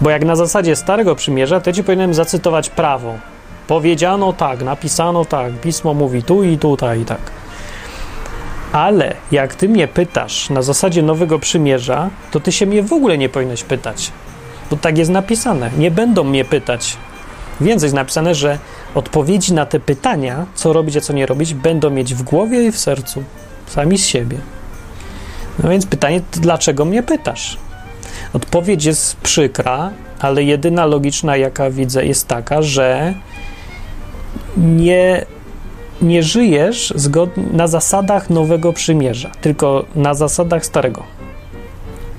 Bo 0.00 0.10
jak 0.10 0.24
na 0.24 0.36
zasadzie 0.36 0.76
Starego 0.76 1.14
Przymierza, 1.14 1.60
to 1.60 1.70
ja 1.70 1.74
ci 1.74 1.84
powinienem 1.84 2.14
zacytować 2.14 2.70
prawo. 2.70 3.14
Powiedziano 3.66 4.32
tak, 4.32 4.62
napisano 4.62 5.24
tak, 5.24 5.52
pismo 5.52 5.94
mówi 5.94 6.22
tu 6.22 6.42
i 6.42 6.58
tutaj 6.58 7.00
i 7.00 7.04
tak. 7.04 7.20
Ale 8.72 9.14
jak 9.32 9.54
ty 9.54 9.68
mnie 9.68 9.88
pytasz 9.88 10.50
na 10.50 10.62
zasadzie 10.62 11.02
Nowego 11.02 11.38
Przymierza, 11.38 12.10
to 12.30 12.40
ty 12.40 12.52
się 12.52 12.66
mnie 12.66 12.82
w 12.82 12.92
ogóle 12.92 13.18
nie 13.18 13.28
powinieneś 13.28 13.62
pytać. 13.62 14.12
Bo 14.70 14.76
tak 14.76 14.98
jest 14.98 15.10
napisane. 15.10 15.70
Nie 15.78 15.90
będą 15.90 16.24
mnie 16.24 16.44
pytać. 16.44 16.96
Więcej 17.60 17.86
jest 17.86 17.94
napisane, 17.94 18.34
że 18.34 18.58
odpowiedzi 18.94 19.54
na 19.54 19.66
te 19.66 19.80
pytania, 19.80 20.46
co 20.54 20.72
robić, 20.72 20.96
a 20.96 21.00
co 21.00 21.12
nie 21.12 21.26
robić, 21.26 21.54
będą 21.54 21.90
mieć 21.90 22.14
w 22.14 22.22
głowie 22.22 22.66
i 22.66 22.72
w 22.72 22.78
sercu. 22.78 23.24
Sami 23.66 23.98
z 23.98 24.06
siebie. 24.06 24.38
No 25.62 25.70
więc 25.70 25.86
pytanie, 25.86 26.20
dlaczego 26.32 26.84
mnie 26.84 27.02
pytasz? 27.02 27.58
Odpowiedź 28.34 28.84
jest 28.84 29.16
przykra, 29.16 29.90
ale 30.18 30.42
jedyna 30.42 30.86
logiczna, 30.86 31.36
jaka 31.36 31.70
widzę, 31.70 32.06
jest 32.06 32.28
taka, 32.28 32.62
że 32.62 33.14
nie, 34.56 35.26
nie 36.02 36.22
żyjesz 36.22 36.94
na 37.52 37.66
zasadach 37.66 38.30
nowego 38.30 38.72
przymierza, 38.72 39.30
tylko 39.40 39.84
na 39.94 40.14
zasadach 40.14 40.66
starego. 40.66 41.02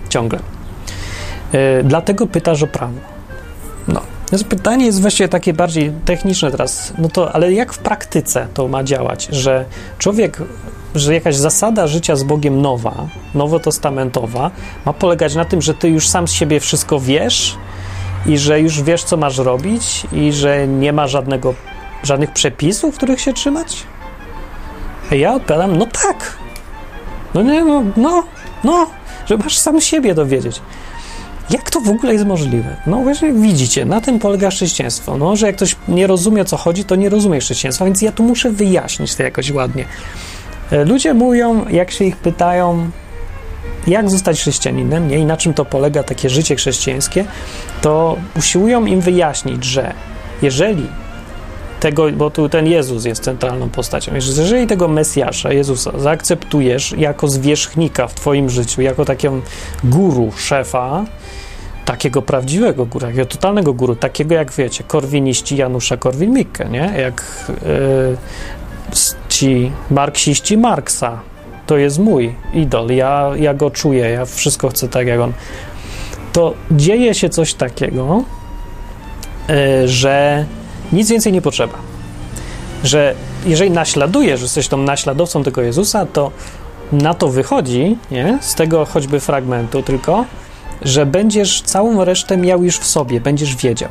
Ciągle. 0.09 0.39
Yy, 1.53 1.59
dlatego 1.83 2.27
pytasz 2.27 2.63
o 2.63 2.67
prawo. 2.67 2.99
No. 3.87 4.01
Pytanie 4.49 4.85
jest 4.85 5.01
właściwie 5.01 5.29
takie 5.29 5.53
bardziej 5.53 5.91
techniczne 6.05 6.51
teraz. 6.51 6.93
No 6.97 7.09
to, 7.09 7.31
ale 7.31 7.53
jak 7.53 7.73
w 7.73 7.77
praktyce 7.77 8.47
to 8.53 8.67
ma 8.67 8.83
działać, 8.83 9.27
że 9.31 9.65
człowiek 9.97 10.41
że 10.95 11.13
jakaś 11.13 11.35
zasada 11.35 11.87
życia 11.87 12.15
z 12.15 12.23
Bogiem 12.23 12.61
nowa, 12.61 13.07
nowotestamentowa, 13.35 14.51
ma 14.85 14.93
polegać 14.93 15.35
na 15.35 15.45
tym, 15.45 15.61
że 15.61 15.73
ty 15.73 15.89
już 15.89 16.07
sam 16.07 16.27
z 16.27 16.31
siebie 16.31 16.59
wszystko 16.59 16.99
wiesz 16.99 17.57
i 18.25 18.37
że 18.37 18.59
już 18.59 18.83
wiesz, 18.83 19.03
co 19.03 19.17
masz 19.17 19.37
robić 19.37 20.07
i 20.13 20.33
że 20.33 20.67
nie 20.67 20.93
ma 20.93 21.07
żadnego, 21.07 21.53
żadnych 22.03 22.31
przepisów, 22.31 22.95
których 22.95 23.21
się 23.21 23.33
trzymać? 23.33 23.83
A 25.11 25.15
ja 25.15 25.33
odpowiadam, 25.33 25.77
no 25.77 25.85
tak. 25.85 26.37
No 27.33 27.41
nie, 27.41 27.65
no, 27.65 27.83
no, 27.97 28.23
no, 28.63 28.87
że 29.25 29.37
masz 29.37 29.57
sam 29.57 29.81
siebie 29.81 30.13
dowiedzieć. 30.13 30.61
Jak 31.49 31.69
to 31.69 31.81
w 31.81 31.89
ogóle 31.89 32.13
jest 32.13 32.25
możliwe? 32.25 32.75
No 32.87 32.97
właśnie 32.97 33.33
widzicie, 33.33 33.85
na 33.85 34.01
tym 34.01 34.19
polega 34.19 34.49
chrześcijaństwo. 34.49 35.17
No, 35.17 35.35
że 35.35 35.47
jak 35.47 35.55
ktoś 35.55 35.75
nie 35.87 36.07
rozumie, 36.07 36.41
o 36.41 36.45
co 36.45 36.57
chodzi, 36.57 36.85
to 36.85 36.95
nie 36.95 37.09
rozumie 37.09 37.39
chrześcijaństwa, 37.39 37.85
więc 37.85 38.01
ja 38.01 38.11
tu 38.11 38.23
muszę 38.23 38.51
wyjaśnić 38.51 39.15
to 39.15 39.23
jakoś 39.23 39.51
ładnie. 39.51 39.85
E, 40.71 40.85
ludzie 40.85 41.13
mówią, 41.13 41.65
jak 41.69 41.91
się 41.91 42.05
ich 42.05 42.17
pytają, 42.17 42.89
jak 43.87 44.09
zostać 44.09 44.39
chrześcijaninem, 44.39 45.07
nie? 45.07 45.17
i 45.17 45.25
na 45.25 45.37
czym 45.37 45.53
to 45.53 45.65
polega 45.65 46.03
takie 46.03 46.29
życie 46.29 46.55
chrześcijańskie, 46.55 47.25
to 47.81 48.17
usiłują 48.37 48.85
im 48.85 49.01
wyjaśnić, 49.01 49.63
że 49.63 49.93
jeżeli 50.41 50.87
tego, 51.79 52.11
bo 52.11 52.29
tu 52.29 52.49
ten 52.49 52.67
Jezus 52.67 53.05
jest 53.05 53.23
centralną 53.23 53.69
postacią, 53.69 54.11
jeżeli 54.15 54.67
tego 54.67 54.87
Mesjasza, 54.87 55.53
Jezusa, 55.53 55.91
zaakceptujesz 55.97 56.91
jako 56.97 57.27
zwierzchnika 57.27 58.07
w 58.07 58.13
Twoim 58.13 58.49
życiu, 58.49 58.81
jako 58.81 59.05
takiego 59.05 59.41
guru, 59.83 60.31
szefa, 60.37 61.05
takiego 61.85 62.21
prawdziwego 62.21 62.85
guru, 62.85 63.05
takiego 63.05 63.25
totalnego 63.25 63.73
guru, 63.73 63.95
takiego 63.95 64.35
jak 64.35 64.53
wiecie, 64.53 64.83
korwiniści 64.83 65.57
Janusza 65.57 65.97
Korwin-Mikke, 65.97 66.69
nie? 66.69 66.93
Jak 66.97 67.45
yy, 67.49 68.17
ci 69.35 69.71
marksiści 69.91 70.57
Marksa. 70.57 71.19
To 71.67 71.77
jest 71.77 71.99
mój 71.99 72.35
idol. 72.53 72.89
Ja, 72.89 73.31
ja 73.39 73.53
go 73.53 73.71
czuję, 73.71 74.09
ja 74.09 74.25
wszystko 74.25 74.69
chcę 74.69 74.87
tak 74.87 75.07
jak 75.07 75.19
on. 75.19 75.33
To 76.33 76.53
dzieje 76.71 77.13
się 77.13 77.29
coś 77.29 77.53
takiego, 77.53 78.23
e, 79.49 79.87
że 79.87 80.45
nic 80.91 81.09
więcej 81.09 81.33
nie 81.33 81.41
potrzeba. 81.41 81.73
Że 82.83 83.15
jeżeli 83.45 83.71
naśladujesz, 83.71 84.39
że 84.39 84.45
jesteś 84.45 84.67
tą 84.67 84.77
naśladowcą 84.77 85.43
tego 85.43 85.61
Jezusa, 85.61 86.05
to 86.05 86.31
na 86.91 87.13
to 87.13 87.27
wychodzi, 87.27 87.97
nie? 88.11 88.37
z 88.41 88.55
tego 88.55 88.85
choćby 88.85 89.19
fragmentu 89.19 89.83
tylko, 89.83 90.25
że 90.81 91.05
będziesz 91.05 91.61
całą 91.61 92.05
resztę 92.05 92.37
miał 92.37 92.63
już 92.63 92.77
w 92.77 92.85
sobie, 92.85 93.21
będziesz 93.21 93.55
wiedział. 93.55 93.89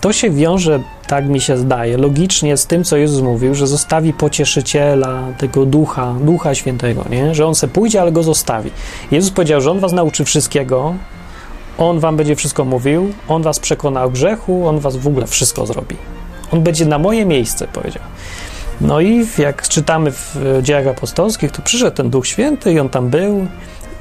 To 0.00 0.12
się 0.12 0.30
wiąże, 0.30 0.80
tak 1.06 1.28
mi 1.28 1.40
się 1.40 1.56
zdaje, 1.56 1.96
logicznie 1.96 2.56
z 2.56 2.66
tym, 2.66 2.84
co 2.84 2.96
Jezus 2.96 3.22
mówił, 3.22 3.54
że 3.54 3.66
zostawi 3.66 4.12
pocieszyciela, 4.12 5.22
tego 5.38 5.66
ducha, 5.66 6.14
ducha 6.20 6.54
świętego, 6.54 7.04
nie? 7.10 7.34
że 7.34 7.46
on 7.46 7.54
se 7.54 7.68
pójdzie, 7.68 8.00
ale 8.00 8.12
go 8.12 8.22
zostawi. 8.22 8.70
Jezus 9.10 9.30
powiedział, 9.30 9.60
że 9.60 9.70
on 9.70 9.80
was 9.80 9.92
nauczy 9.92 10.24
wszystkiego, 10.24 10.94
on 11.78 12.00
wam 12.00 12.16
będzie 12.16 12.36
wszystko 12.36 12.64
mówił, 12.64 13.12
on 13.28 13.42
was 13.42 13.60
przekona 13.60 14.04
o 14.04 14.10
grzechu, 14.10 14.68
on 14.68 14.78
was 14.78 14.96
w 14.96 15.06
ogóle 15.06 15.26
wszystko 15.26 15.66
zrobi. 15.66 15.96
On 16.52 16.62
będzie 16.62 16.86
na 16.86 16.98
moje 16.98 17.26
miejsce, 17.26 17.66
powiedział. 17.68 18.02
No 18.80 19.00
i 19.00 19.26
jak 19.38 19.68
czytamy 19.68 20.12
w 20.12 20.36
dziejach 20.62 20.86
apostolskich, 20.86 21.52
to 21.52 21.62
przyszedł 21.62 21.96
ten 21.96 22.10
Duch 22.10 22.26
Święty 22.26 22.72
i 22.72 22.80
on 22.80 22.88
tam 22.88 23.08
był 23.08 23.46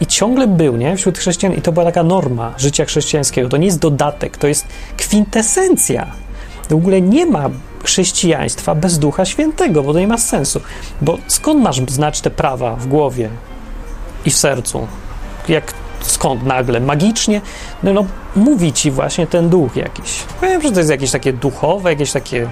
i 0.01 0.07
ciągle 0.07 0.47
był, 0.47 0.77
nie? 0.77 0.97
Wśród 0.97 1.17
chrześcijan 1.17 1.53
i 1.53 1.61
to 1.61 1.71
była 1.71 1.85
taka 1.85 2.03
norma 2.03 2.53
życia 2.57 2.85
chrześcijańskiego. 2.85 3.49
To 3.49 3.57
nie 3.57 3.65
jest 3.65 3.79
dodatek, 3.79 4.37
to 4.37 4.47
jest 4.47 4.67
kwintesencja. 4.97 6.11
W 6.69 6.73
ogóle 6.73 7.01
nie 7.01 7.25
ma 7.25 7.49
chrześcijaństwa 7.83 8.75
bez 8.75 8.99
Ducha 8.99 9.25
Świętego, 9.25 9.83
bo 9.83 9.93
to 9.93 9.99
nie 9.99 10.07
ma 10.07 10.17
sensu. 10.17 10.61
Bo 11.01 11.17
skąd 11.27 11.63
masz 11.63 11.81
znać 11.87 12.21
te 12.21 12.29
prawa 12.29 12.75
w 12.75 12.87
głowie? 12.87 13.29
i 14.25 14.31
w 14.31 14.37
sercu. 14.37 14.87
Jak 15.49 15.73
skąd 16.01 16.45
nagle? 16.45 16.79
Magicznie? 16.79 17.41
No, 17.83 17.93
no 17.93 18.05
mówi 18.35 18.73
ci 18.73 18.91
właśnie 18.91 19.27
ten 19.27 19.49
duch 19.49 19.75
jakiś. 19.75 20.23
Wiem, 20.41 20.61
że 20.61 20.71
to 20.71 20.79
jest 20.79 20.91
jakieś 20.91 21.11
takie 21.11 21.33
duchowe, 21.33 21.89
jakieś 21.89 22.11
takie 22.11 22.47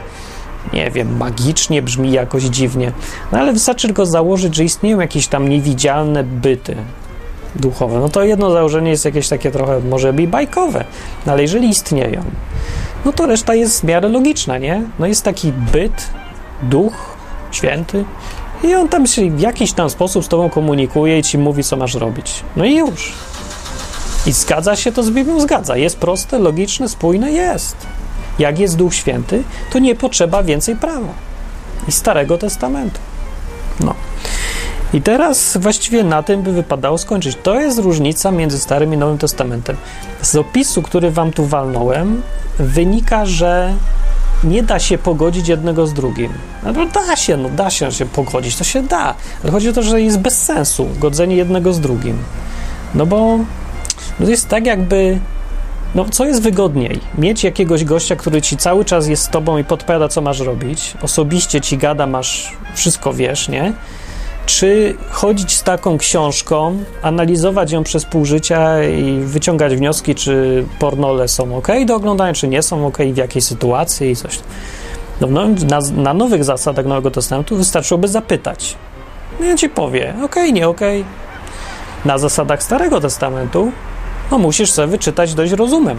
nie 0.73 0.91
wiem, 0.91 1.17
magicznie 1.17 1.81
brzmi 1.81 2.11
jakoś 2.11 2.43
dziwnie, 2.43 2.91
no 3.31 3.39
ale 3.39 3.53
wystarczy 3.53 3.87
tylko 3.87 4.05
założyć, 4.05 4.55
że 4.55 4.63
istnieją 4.63 4.99
jakieś 4.99 5.27
tam 5.27 5.49
niewidzialne 5.49 6.23
byty 6.23 6.75
duchowe. 7.55 7.99
No 7.99 8.09
to 8.09 8.23
jedno 8.23 8.51
założenie 8.51 8.91
jest 8.91 9.05
jakieś 9.05 9.27
takie 9.27 9.51
trochę 9.51 9.79
może 9.79 10.13
być 10.13 10.27
bajkowe, 10.27 10.85
no 11.25 11.31
ale 11.31 11.41
jeżeli 11.41 11.69
istnieją, 11.69 12.23
no 13.05 13.13
to 13.13 13.25
reszta 13.25 13.55
jest 13.55 13.81
w 13.81 13.83
miarę 13.83 14.09
logiczna, 14.09 14.57
nie? 14.57 14.81
No 14.99 15.07
jest 15.07 15.23
taki 15.23 15.51
byt, 15.51 16.09
duch, 16.63 17.17
święty 17.51 18.05
i 18.63 18.75
on 18.75 18.89
tam 18.89 19.07
się 19.07 19.31
w 19.31 19.39
jakiś 19.39 19.73
tam 19.73 19.89
sposób 19.89 20.25
z 20.25 20.27
tobą 20.27 20.49
komunikuje 20.49 21.19
i 21.19 21.23
ci 21.23 21.37
mówi, 21.37 21.63
co 21.63 21.77
masz 21.77 21.93
robić. 21.93 22.43
No 22.55 22.65
i 22.65 22.75
już. 22.75 23.13
I 24.25 24.31
zgadza 24.31 24.75
się 24.75 24.91
to 24.91 25.03
z 25.03 25.09
Biblią? 25.09 25.39
Zgadza. 25.39 25.77
Jest 25.77 25.97
proste, 25.97 26.39
logiczne, 26.39 26.89
spójne? 26.89 27.31
Jest. 27.31 27.75
Jak 28.39 28.59
jest 28.59 28.75
Duch 28.75 28.95
Święty, 28.95 29.43
to 29.71 29.79
nie 29.79 29.95
potrzeba 29.95 30.43
więcej 30.43 30.75
prawa. 30.75 31.13
I 31.87 31.91
Starego 31.91 32.37
Testamentu. 32.37 32.99
No. 33.79 33.93
I 34.93 35.01
teraz 35.01 35.57
właściwie 35.57 36.03
na 36.03 36.23
tym 36.23 36.41
by 36.41 36.53
wypadało 36.53 36.97
skończyć. 36.97 37.37
To 37.43 37.59
jest 37.59 37.79
różnica 37.79 38.31
między 38.31 38.59
Starym 38.59 38.93
i 38.93 38.97
Nowym 38.97 39.17
Testamentem. 39.17 39.77
Z 40.21 40.35
opisu, 40.35 40.81
który 40.81 41.11
wam 41.11 41.31
tu 41.31 41.45
walnąłem, 41.45 42.21
wynika, 42.59 43.25
że 43.25 43.73
nie 44.43 44.63
da 44.63 44.79
się 44.79 44.97
pogodzić 44.97 45.47
jednego 45.47 45.87
z 45.87 45.93
drugim. 45.93 46.33
No 46.63 46.73
da 46.85 47.15
się, 47.15 47.37
no 47.37 47.49
da 47.49 47.69
się 47.69 47.91
się 47.91 48.05
pogodzić, 48.05 48.55
to 48.55 48.63
się 48.63 48.83
da. 48.83 49.13
Ale 49.43 49.51
chodzi 49.51 49.69
o 49.69 49.73
to, 49.73 49.83
że 49.83 50.01
jest 50.01 50.19
bez 50.19 50.43
sensu 50.43 50.87
godzenie 50.99 51.35
jednego 51.35 51.73
z 51.73 51.79
drugim. 51.79 52.17
No 52.95 53.05
bo 53.05 53.37
no 54.19 54.25
to 54.25 54.31
jest 54.31 54.47
tak 54.47 54.65
jakby 54.65 55.19
no, 55.95 56.05
co 56.11 56.25
jest 56.25 56.41
wygodniej? 56.41 56.99
Mieć 57.17 57.43
jakiegoś 57.43 57.83
gościa, 57.83 58.15
który 58.15 58.41
ci 58.41 58.57
cały 58.57 58.85
czas 58.85 59.07
jest 59.07 59.23
z 59.23 59.29
tobą 59.29 59.57
i 59.57 59.63
podpowiada, 59.63 60.07
co 60.07 60.21
masz 60.21 60.39
robić, 60.39 60.93
osobiście 61.01 61.61
ci 61.61 61.77
gada, 61.77 62.07
masz 62.07 62.51
wszystko 62.75 63.13
wiesz, 63.13 63.49
nie? 63.49 63.73
Czy 64.49 64.95
chodzić 65.09 65.57
z 65.57 65.63
taką 65.63 65.97
książką, 65.97 66.83
analizować 67.01 67.71
ją 67.71 67.83
przez 67.83 68.05
pół 68.05 68.25
życia 68.25 68.83
i 68.83 69.19
wyciągać 69.19 69.75
wnioski, 69.75 70.15
czy 70.15 70.65
pornole 70.79 71.27
są 71.27 71.57
ok 71.57 71.67
do 71.85 71.95
oglądania, 71.95 72.33
czy 72.33 72.47
nie 72.47 72.61
są 72.61 72.87
ok, 72.87 72.97
w 73.13 73.17
jakiej 73.17 73.41
sytuacji 73.41 74.09
i 74.09 74.15
coś. 74.15 74.39
No, 75.21 75.27
no, 75.27 75.47
na, 75.47 75.79
na 75.95 76.13
nowych 76.13 76.43
zasadach 76.43 76.85
Nowego 76.85 77.11
Testamentu 77.11 77.55
wystarczyłoby 77.55 78.07
zapytać. 78.07 78.75
No 79.39 79.45
ja 79.45 79.55
ci 79.55 79.69
powie, 79.69 80.13
ok, 80.23 80.35
nie 80.53 80.67
ok. 80.67 80.81
Na 82.05 82.17
zasadach 82.17 82.63
Starego 82.63 83.01
Testamentu 83.01 83.71
no 84.31 84.37
musisz 84.37 84.71
sobie 84.71 84.87
wyczytać 84.87 85.33
dość 85.33 85.51
rozumem. 85.51 85.97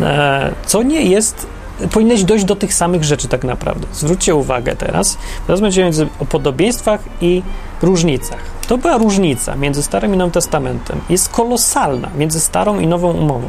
E, 0.00 0.52
co 0.66 0.82
nie 0.82 1.02
jest, 1.02 1.46
powinieneś 1.92 2.24
dojść 2.24 2.44
do 2.44 2.56
tych 2.56 2.74
samych 2.74 3.04
rzeczy 3.04 3.28
tak 3.28 3.44
naprawdę. 3.44 3.86
Zwróćcie 3.92 4.34
uwagę 4.34 4.76
teraz. 4.76 5.18
Teraz 5.46 5.60
będziemy 5.60 5.84
między 5.84 6.08
o 6.18 6.24
podobieństwach 6.24 7.00
i 7.20 7.42
różnicach. 7.82 8.38
To 8.68 8.78
była 8.78 8.98
różnica 8.98 9.56
między 9.56 9.82
Starym 9.82 10.14
i 10.14 10.16
Nowym 10.16 10.32
Testamentem. 10.32 11.00
Jest 11.08 11.28
kolosalna 11.28 12.08
między 12.18 12.40
Starą 12.40 12.80
i 12.80 12.86
Nową 12.86 13.12
Umową. 13.12 13.48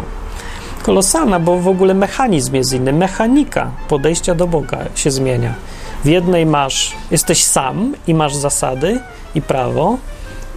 Kolosalna, 0.83 1.39
bo 1.39 1.59
w 1.59 1.67
ogóle 1.67 1.93
mechanizm 1.93 2.55
jest 2.55 2.73
inny. 2.73 2.93
Mechanika 2.93 3.71
podejścia 3.89 4.35
do 4.35 4.47
Boga 4.47 4.77
się 4.95 5.11
zmienia. 5.11 5.53
W 6.03 6.07
jednej 6.07 6.45
masz, 6.45 6.95
jesteś 7.11 7.43
sam 7.43 7.93
i 8.07 8.13
masz 8.13 8.35
zasady 8.35 8.99
i 9.35 9.41
prawo, 9.41 9.97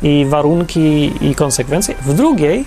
i 0.03 0.27
warunki 0.29 1.13
i 1.21 1.35
konsekwencje. 1.35 1.95
W 2.03 2.15
drugiej 2.15 2.65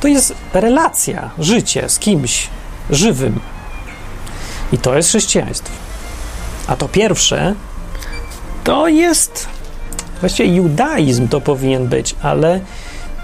to 0.00 0.08
jest 0.08 0.34
relacja, 0.54 1.30
życie 1.38 1.88
z 1.88 1.98
kimś 1.98 2.48
żywym. 2.90 3.40
I 4.72 4.78
to 4.78 4.96
jest 4.96 5.08
chrześcijaństwo. 5.08 5.70
A 6.66 6.76
to 6.76 6.88
pierwsze 6.88 7.54
to 8.64 8.88
jest 8.88 9.48
właściwie 10.20 10.54
judaizm 10.54 11.28
to 11.28 11.40
powinien 11.40 11.86
być, 11.86 12.14
ale 12.22 12.60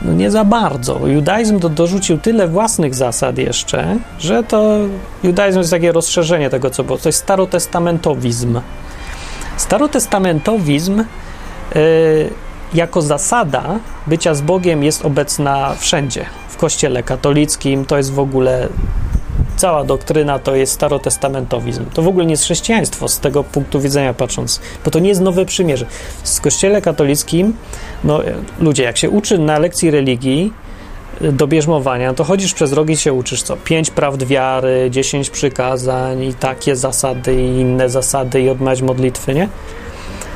no 0.02 0.12
nie 0.12 0.30
za 0.30 0.44
bardzo. 0.44 1.06
Judaizm 1.06 1.60
to 1.60 1.68
dorzucił 1.68 2.18
tyle 2.18 2.48
własnych 2.48 2.94
zasad 2.94 3.38
jeszcze, 3.38 3.98
że 4.18 4.44
to 4.44 4.78
judaizm 5.22 5.58
jest 5.58 5.70
takie 5.70 5.92
rozszerzenie 5.92 6.50
tego, 6.50 6.70
co 6.70 6.84
było. 6.84 6.98
To 6.98 7.08
jest 7.08 7.18
starotestamentowizm. 7.18 8.60
Starotestamentowizm 9.56 10.96
yy, 11.74 12.30
jako 12.74 13.02
zasada 13.02 13.78
bycia 14.06 14.34
z 14.34 14.40
Bogiem 14.40 14.84
jest 14.84 15.04
obecna 15.04 15.74
wszędzie. 15.78 16.26
W 16.48 16.56
Kościele 16.56 17.02
katolickim 17.02 17.84
to 17.84 17.96
jest 17.96 18.12
w 18.12 18.18
ogóle 18.18 18.68
cała 19.56 19.84
doktryna 19.84 20.38
to 20.38 20.54
jest 20.54 20.72
starotestamentowizm. 20.72 21.84
To 21.94 22.02
w 22.02 22.08
ogóle 22.08 22.26
nie 22.26 22.32
jest 22.32 22.44
chrześcijaństwo 22.44 23.08
z 23.08 23.20
tego 23.20 23.44
punktu 23.44 23.80
widzenia 23.80 24.14
patrząc, 24.14 24.60
bo 24.84 24.90
to 24.90 24.98
nie 24.98 25.08
jest 25.08 25.20
nowe 25.20 25.44
przymierze. 25.44 25.86
W 26.24 26.40
Kościele 26.40 26.82
katolickim, 26.82 27.56
no 28.04 28.20
ludzie, 28.60 28.82
jak 28.82 28.96
się 28.96 29.10
uczy 29.10 29.38
na 29.38 29.58
lekcji 29.58 29.90
religii 29.90 30.52
do 31.20 31.46
bierzmowania, 31.46 32.14
to 32.14 32.24
chodzisz 32.24 32.54
przez 32.54 32.72
rogi 32.72 32.96
się 32.96 33.12
uczysz 33.12 33.42
co? 33.42 33.56
Pięć 33.56 33.90
prawd 33.90 34.26
wiary, 34.26 34.88
dziesięć 34.90 35.30
przykazań 35.30 36.22
i 36.22 36.34
takie 36.34 36.76
zasady 36.76 37.34
i 37.34 37.60
inne 37.60 37.90
zasady 37.90 38.40
i 38.40 38.48
odmawiać 38.48 38.82
modlitwy, 38.82 39.34
nie? 39.34 39.48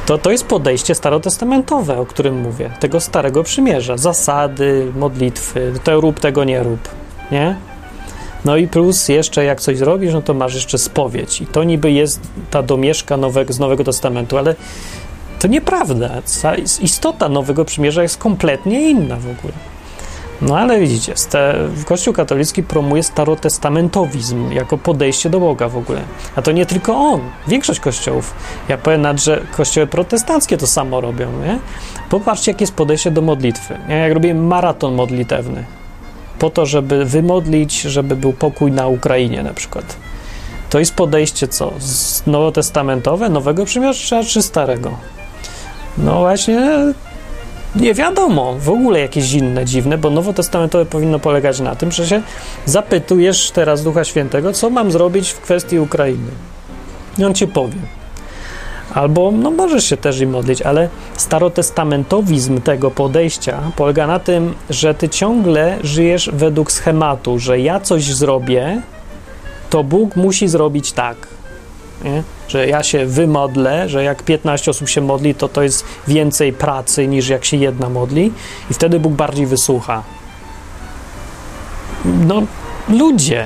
To, 0.07 0.19
to 0.19 0.31
jest 0.31 0.47
podejście 0.47 0.95
starotestamentowe, 0.95 1.99
o 1.99 2.07
którym 2.07 2.41
mówię, 2.41 2.71
tego 2.81 3.01
starego 3.01 3.43
przymierza. 3.43 3.97
Zasady, 3.97 4.93
modlitwy, 4.97 5.73
to 5.85 6.01
rób, 6.01 6.21
tego 6.21 6.45
nie 6.45 6.63
rób, 6.63 6.89
nie? 7.33 7.70
No 8.44 8.57
i 8.57 8.68
plus 8.68 9.09
jeszcze 9.09 9.44
jak 9.44 9.61
coś 9.61 9.79
zrobisz, 9.79 10.12
no 10.12 10.22
to 10.22 10.35
masz 10.35 10.55
jeszcze 10.55 10.79
spowiedź. 10.79 11.40
I 11.40 11.46
to 11.46 11.64
niby 11.64 11.92
jest 11.92 12.20
ta 12.50 12.62
domieszka 12.62 13.16
nowego, 13.16 13.53
z 13.53 13.59
Nowego 13.59 13.85
Testamentu, 13.85 14.38
ale 14.38 14.55
to 15.38 15.48
nieprawda. 15.48 16.11
Istota 16.81 17.29
Nowego 17.29 17.64
Przymierza 17.64 18.03
jest 18.03 18.18
kompletnie 18.18 18.90
inna 18.90 19.16
w 19.16 19.31
ogóle. 19.31 19.53
No 20.42 20.59
ale 20.59 20.81
widzicie, 20.81 21.14
Kościół 21.85 22.14
katolicki 22.14 22.62
promuje 22.62 23.03
starotestamentowizm 23.03 24.53
jako 24.53 24.79
podejście 24.79 25.31
do 25.31 25.40
Boga 25.40 25.68
w 25.68 25.76
ogóle. 25.76 26.00
A 26.37 26.42
to 26.42 26.53
nie 26.53 26.66
tylko 26.66 26.96
on, 26.96 27.20
większość 27.48 27.81
kościołów. 27.81 28.35
Ja 28.68 28.79
powiem 28.79 29.03
nawet, 29.03 29.22
że 29.22 29.42
kościoły 29.57 29.87
protestanckie 29.87 30.57
to 30.57 30.66
samo 30.66 31.00
robią, 31.00 31.33
nie? 31.33 31.59
Popatrzcie, 32.11 32.53
jakie 32.53 32.62
jest 32.62 32.74
podejście 32.74 33.11
do 33.11 33.22
modlitwy. 33.22 33.79
Ja 33.88 33.96
jak 33.96 34.12
robię 34.12 34.35
maraton 34.35 34.94
modlitewny, 34.94 35.64
po 36.40 36.50
to, 36.50 36.66
żeby 36.66 37.05
wymodlić, 37.05 37.81
żeby 37.81 38.16
był 38.16 38.33
pokój 38.33 38.72
na 38.72 38.87
Ukrainie 38.87 39.42
na 39.42 39.55
przykład. 39.55 39.96
To 40.70 40.79
jest 40.79 40.94
podejście 40.94 41.48
co? 41.48 41.72
Nowotestamentowe, 42.26 43.29
nowego 43.29 43.64
przymierza 43.64 44.24
czy 44.24 44.42
starego? 44.42 44.90
No 45.98 46.18
właśnie 46.18 46.79
nie 47.76 47.94
wiadomo, 47.94 48.55
w 48.59 48.70
ogóle 48.70 49.00
jakieś 49.00 49.33
inne, 49.33 49.64
dziwne, 49.64 49.98
bo 49.98 50.11
nowotestamentowe 50.11 50.87
powinno 50.87 51.18
polegać 51.18 51.61
na 51.61 51.74
tym, 51.74 51.92
że 51.92 52.07
się 52.07 52.22
zapytujesz 52.64 53.50
teraz 53.50 53.83
Ducha 53.83 54.05
Świętego, 54.05 54.53
co 54.53 54.70
mam 54.70 54.92
zrobić 54.92 55.31
w 55.31 55.40
kwestii 55.40 55.79
Ukrainy. 55.79 56.31
I 57.18 57.24
on 57.24 57.35
ci 57.35 57.46
powie. 57.48 58.00
Albo, 58.94 59.31
no 59.31 59.50
możesz 59.50 59.85
się 59.85 59.96
też 59.96 60.20
im 60.20 60.31
modlić, 60.31 60.62
ale 60.62 60.88
starotestamentowizm 61.16 62.61
tego 62.61 62.90
podejścia 62.90 63.61
polega 63.76 64.07
na 64.07 64.18
tym, 64.18 64.55
że 64.70 64.94
ty 64.94 65.09
ciągle 65.09 65.79
żyjesz 65.83 66.31
według 66.33 66.72
schematu, 66.72 67.38
że 67.38 67.61
ja 67.61 67.81
coś 67.81 68.05
zrobię, 68.14 68.83
to 69.70 69.85
Bóg 69.85 70.16
musi 70.16 70.48
zrobić 70.48 70.92
tak 70.92 71.16
nie? 72.05 72.22
że 72.48 72.66
ja 72.66 72.83
się 72.83 73.07
wymodlę, 73.07 73.88
że 73.88 74.05
jak 74.05 74.22
15 74.22 74.70
osób 74.70 74.88
się 74.88 75.00
modli, 75.00 75.35
to 75.35 75.48
to 75.48 75.62
jest 75.62 75.85
więcej 76.09 76.53
pracy 76.53 77.07
niż 77.07 77.29
jak 77.29 77.44
się 77.44 77.57
jedna 77.57 77.88
modli 77.88 78.33
i 78.70 78.74
wtedy 78.74 79.00
Bóg 79.00 79.12
bardziej 79.12 79.46
wysłucha. 79.46 80.03
No, 82.05 82.42
ludzie, 82.88 83.44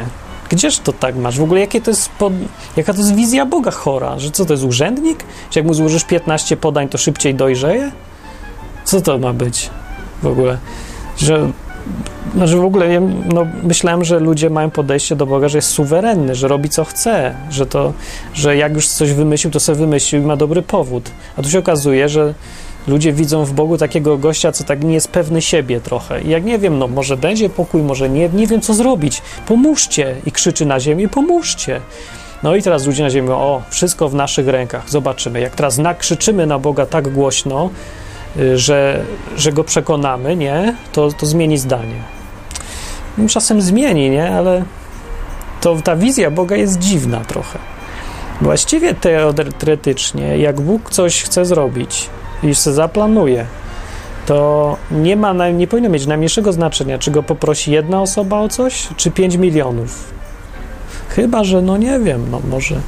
gdzież 0.54 0.78
to 0.78 0.92
tak 0.92 1.16
masz? 1.16 1.38
W 1.38 1.42
ogóle 1.42 1.60
jakie 1.60 1.80
to 1.80 1.90
jest 1.90 2.08
pod... 2.08 2.32
jaka 2.76 2.92
to 2.92 2.98
jest 2.98 3.14
wizja 3.14 3.46
Boga 3.46 3.70
chora? 3.70 4.18
Że 4.18 4.30
co 4.30 4.44
to 4.44 4.52
jest 4.52 4.64
urzędnik? 4.64 5.24
Że 5.50 5.60
jak 5.60 5.66
mu 5.66 5.74
złożysz 5.74 6.04
15 6.04 6.56
podań, 6.56 6.88
to 6.88 6.98
szybciej 6.98 7.34
dojrzeje? 7.34 7.92
Co 8.84 9.00
to 9.00 9.18
ma 9.18 9.32
być 9.32 9.70
w 10.22 10.26
ogóle? 10.26 10.58
Że 11.16 11.50
znaczy 12.34 12.56
w 12.56 12.64
ogóle 12.64 13.00
no, 13.34 13.46
myślałem, 13.62 14.04
że 14.04 14.18
ludzie 14.20 14.50
mają 14.50 14.70
podejście 14.70 15.16
do 15.16 15.26
Boga, 15.26 15.48
że 15.48 15.58
jest 15.58 15.68
suwerenny, 15.68 16.34
że 16.34 16.48
robi 16.48 16.68
co 16.68 16.84
chce, 16.84 17.34
że 17.50 17.66
to, 17.66 17.92
że 18.34 18.56
jak 18.56 18.74
już 18.74 18.88
coś 18.88 19.12
wymyślił, 19.12 19.50
to 19.50 19.60
sobie 19.60 19.78
wymyślił 19.78 20.22
i 20.22 20.24
ma 20.26 20.36
dobry 20.36 20.62
powód. 20.62 21.10
A 21.36 21.42
tu 21.42 21.50
się 21.50 21.58
okazuje, 21.58 22.08
że 22.08 22.34
ludzie 22.88 23.12
widzą 23.12 23.44
w 23.44 23.52
Bogu 23.52 23.78
takiego 23.78 24.18
gościa, 24.18 24.52
co 24.52 24.64
tak 24.64 24.84
nie 24.84 24.94
jest 24.94 25.08
pewny 25.08 25.42
siebie 25.42 25.80
trochę. 25.80 26.22
I 26.22 26.28
jak 26.28 26.44
nie 26.44 26.58
wiem, 26.58 26.78
no 26.78 26.88
może 26.88 27.16
będzie 27.16 27.48
pokój, 27.48 27.82
może 27.82 28.10
nie, 28.10 28.28
nie 28.28 28.46
wiem 28.46 28.60
co 28.60 28.74
zrobić. 28.74 29.22
Pomóżcie! 29.46 30.16
I 30.26 30.32
krzyczy 30.32 30.66
na 30.66 30.80
ziemię, 30.80 31.08
pomóżcie! 31.08 31.80
No 32.42 32.56
i 32.56 32.62
teraz 32.62 32.86
ludzie 32.86 33.02
na 33.02 33.10
ziemi, 33.10 33.28
o, 33.30 33.62
wszystko 33.70 34.08
w 34.08 34.14
naszych 34.14 34.48
rękach, 34.48 34.90
zobaczymy. 34.90 35.40
Jak 35.40 35.54
teraz 35.54 35.78
nakrzyczymy 35.78 36.46
na 36.46 36.58
Boga 36.58 36.86
tak 36.86 37.08
głośno, 37.08 37.70
y, 38.36 38.58
że, 38.58 39.04
że 39.36 39.52
go 39.52 39.64
przekonamy, 39.64 40.36
nie, 40.36 40.76
to, 40.92 41.12
to 41.12 41.26
zmieni 41.26 41.58
zdanie. 41.58 42.02
Czasem 43.28 43.62
zmieni, 43.62 44.10
nie, 44.10 44.30
ale 44.30 44.64
to 45.60 45.76
ta 45.84 45.96
wizja 45.96 46.30
Boga 46.30 46.56
jest 46.56 46.78
dziwna 46.78 47.20
trochę. 47.20 47.58
Właściwie 48.40 48.94
teoretycznie, 48.94 50.38
jak 50.38 50.60
Bóg 50.60 50.90
coś 50.90 51.22
chce 51.22 51.44
zrobić 51.44 52.10
i 52.44 52.54
się 52.54 52.72
zaplanuje, 52.72 53.46
to 54.26 54.76
nie 54.90 55.16
ma, 55.16 55.50
nie 55.50 55.66
powinno 55.66 55.88
mieć 55.88 56.06
najmniejszego 56.06 56.52
znaczenia, 56.52 56.98
czy 56.98 57.10
go 57.10 57.22
poprosi 57.22 57.72
jedna 57.72 58.02
osoba 58.02 58.40
o 58.40 58.48
coś, 58.48 58.88
czy 58.96 59.10
5 59.10 59.36
milionów. 59.36 60.14
Chyba, 61.08 61.44
że 61.44 61.62
no 61.62 61.76
nie 61.76 62.00
wiem, 62.00 62.26
no 62.30 62.40
może. 62.50 62.80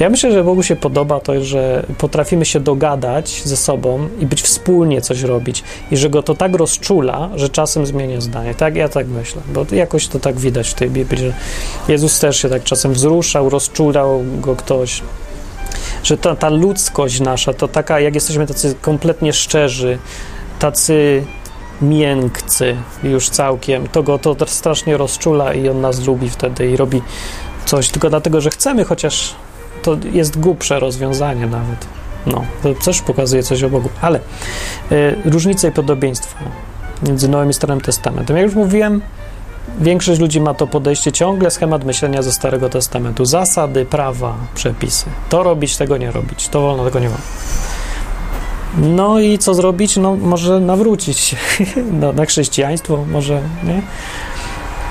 Ja 0.00 0.10
myślę, 0.10 0.32
że 0.32 0.44
Bogu 0.44 0.62
się 0.62 0.76
podoba 0.76 1.20
to, 1.20 1.44
że 1.44 1.86
potrafimy 1.98 2.44
się 2.44 2.60
dogadać 2.60 3.42
ze 3.44 3.56
sobą 3.56 4.08
i 4.20 4.26
być 4.26 4.42
wspólnie 4.42 5.00
coś 5.00 5.22
robić 5.22 5.64
i 5.90 5.96
że 5.96 6.10
go 6.10 6.22
to 6.22 6.34
tak 6.34 6.54
rozczula, 6.54 7.30
że 7.36 7.48
czasem 7.48 7.86
zmienia 7.86 8.20
zdanie. 8.20 8.54
Tak, 8.54 8.76
ja 8.76 8.88
tak 8.88 9.06
myślę, 9.06 9.42
bo 9.54 9.66
jakoś 9.72 10.08
to 10.08 10.20
tak 10.20 10.36
widać 10.36 10.68
w 10.68 10.74
tej 10.74 10.90
Biblii, 10.90 11.18
że 11.18 11.34
Jezus 11.88 12.18
też 12.18 12.42
się 12.42 12.48
tak 12.48 12.64
czasem 12.64 12.92
wzruszał, 12.92 13.50
rozczulał 13.50 14.24
go 14.40 14.56
ktoś. 14.56 15.02
Że 16.04 16.16
ta, 16.16 16.36
ta 16.36 16.48
ludzkość 16.48 17.20
nasza, 17.20 17.52
to 17.52 17.68
taka, 17.68 18.00
jak 18.00 18.14
jesteśmy 18.14 18.46
tacy 18.46 18.74
kompletnie 18.80 19.32
szczerzy, 19.32 19.98
tacy 20.58 21.24
miękcy 21.82 22.76
już 23.02 23.28
całkiem, 23.28 23.88
to 23.88 24.02
go 24.02 24.18
to 24.18 24.36
strasznie 24.46 24.96
rozczula 24.96 25.54
i 25.54 25.68
on 25.68 25.80
nas 25.80 26.06
lubi 26.06 26.30
wtedy 26.30 26.70
i 26.70 26.76
robi 26.76 27.02
coś 27.64 27.88
tylko 27.88 28.10
dlatego, 28.10 28.40
że 28.40 28.50
chcemy, 28.50 28.84
chociaż 28.84 29.34
to 29.82 29.96
jest 30.12 30.40
głupsze 30.40 30.80
rozwiązanie 30.80 31.46
nawet. 31.46 31.86
No, 32.26 32.44
to 32.62 32.74
też 32.74 33.02
pokazuje 33.02 33.42
coś 33.42 33.62
o 33.62 33.70
Bogu. 33.70 33.88
Ale 34.00 34.20
y, 34.92 35.16
różnice 35.24 35.68
i 35.68 35.72
podobieństwa 35.72 36.38
między 37.02 37.28
Nowym 37.28 37.50
i 37.50 37.54
Starym 37.54 37.80
Testamentem. 37.80 38.36
Jak 38.36 38.46
już 38.46 38.54
mówiłem, 38.54 39.00
większość 39.80 40.20
ludzi 40.20 40.40
ma 40.40 40.54
to 40.54 40.66
podejście 40.66 41.12
ciągle, 41.12 41.50
schemat 41.50 41.84
myślenia 41.84 42.22
ze 42.22 42.32
Starego 42.32 42.68
Testamentu. 42.68 43.24
Zasady, 43.24 43.84
prawa, 43.84 44.34
przepisy. 44.54 45.06
To 45.28 45.42
robić, 45.42 45.76
tego 45.76 45.96
nie 45.96 46.10
robić. 46.10 46.48
To 46.48 46.60
wolno, 46.60 46.84
tego 46.84 46.98
nie 46.98 47.08
wolno. 47.08 47.24
No 48.76 49.20
i 49.20 49.38
co 49.38 49.54
zrobić? 49.54 49.96
No 49.96 50.16
może 50.16 50.60
nawrócić 50.60 51.18
się 51.18 51.36
no, 52.00 52.12
na 52.12 52.26
chrześcijaństwo, 52.26 53.04
może, 53.12 53.42
nie? 53.64 53.82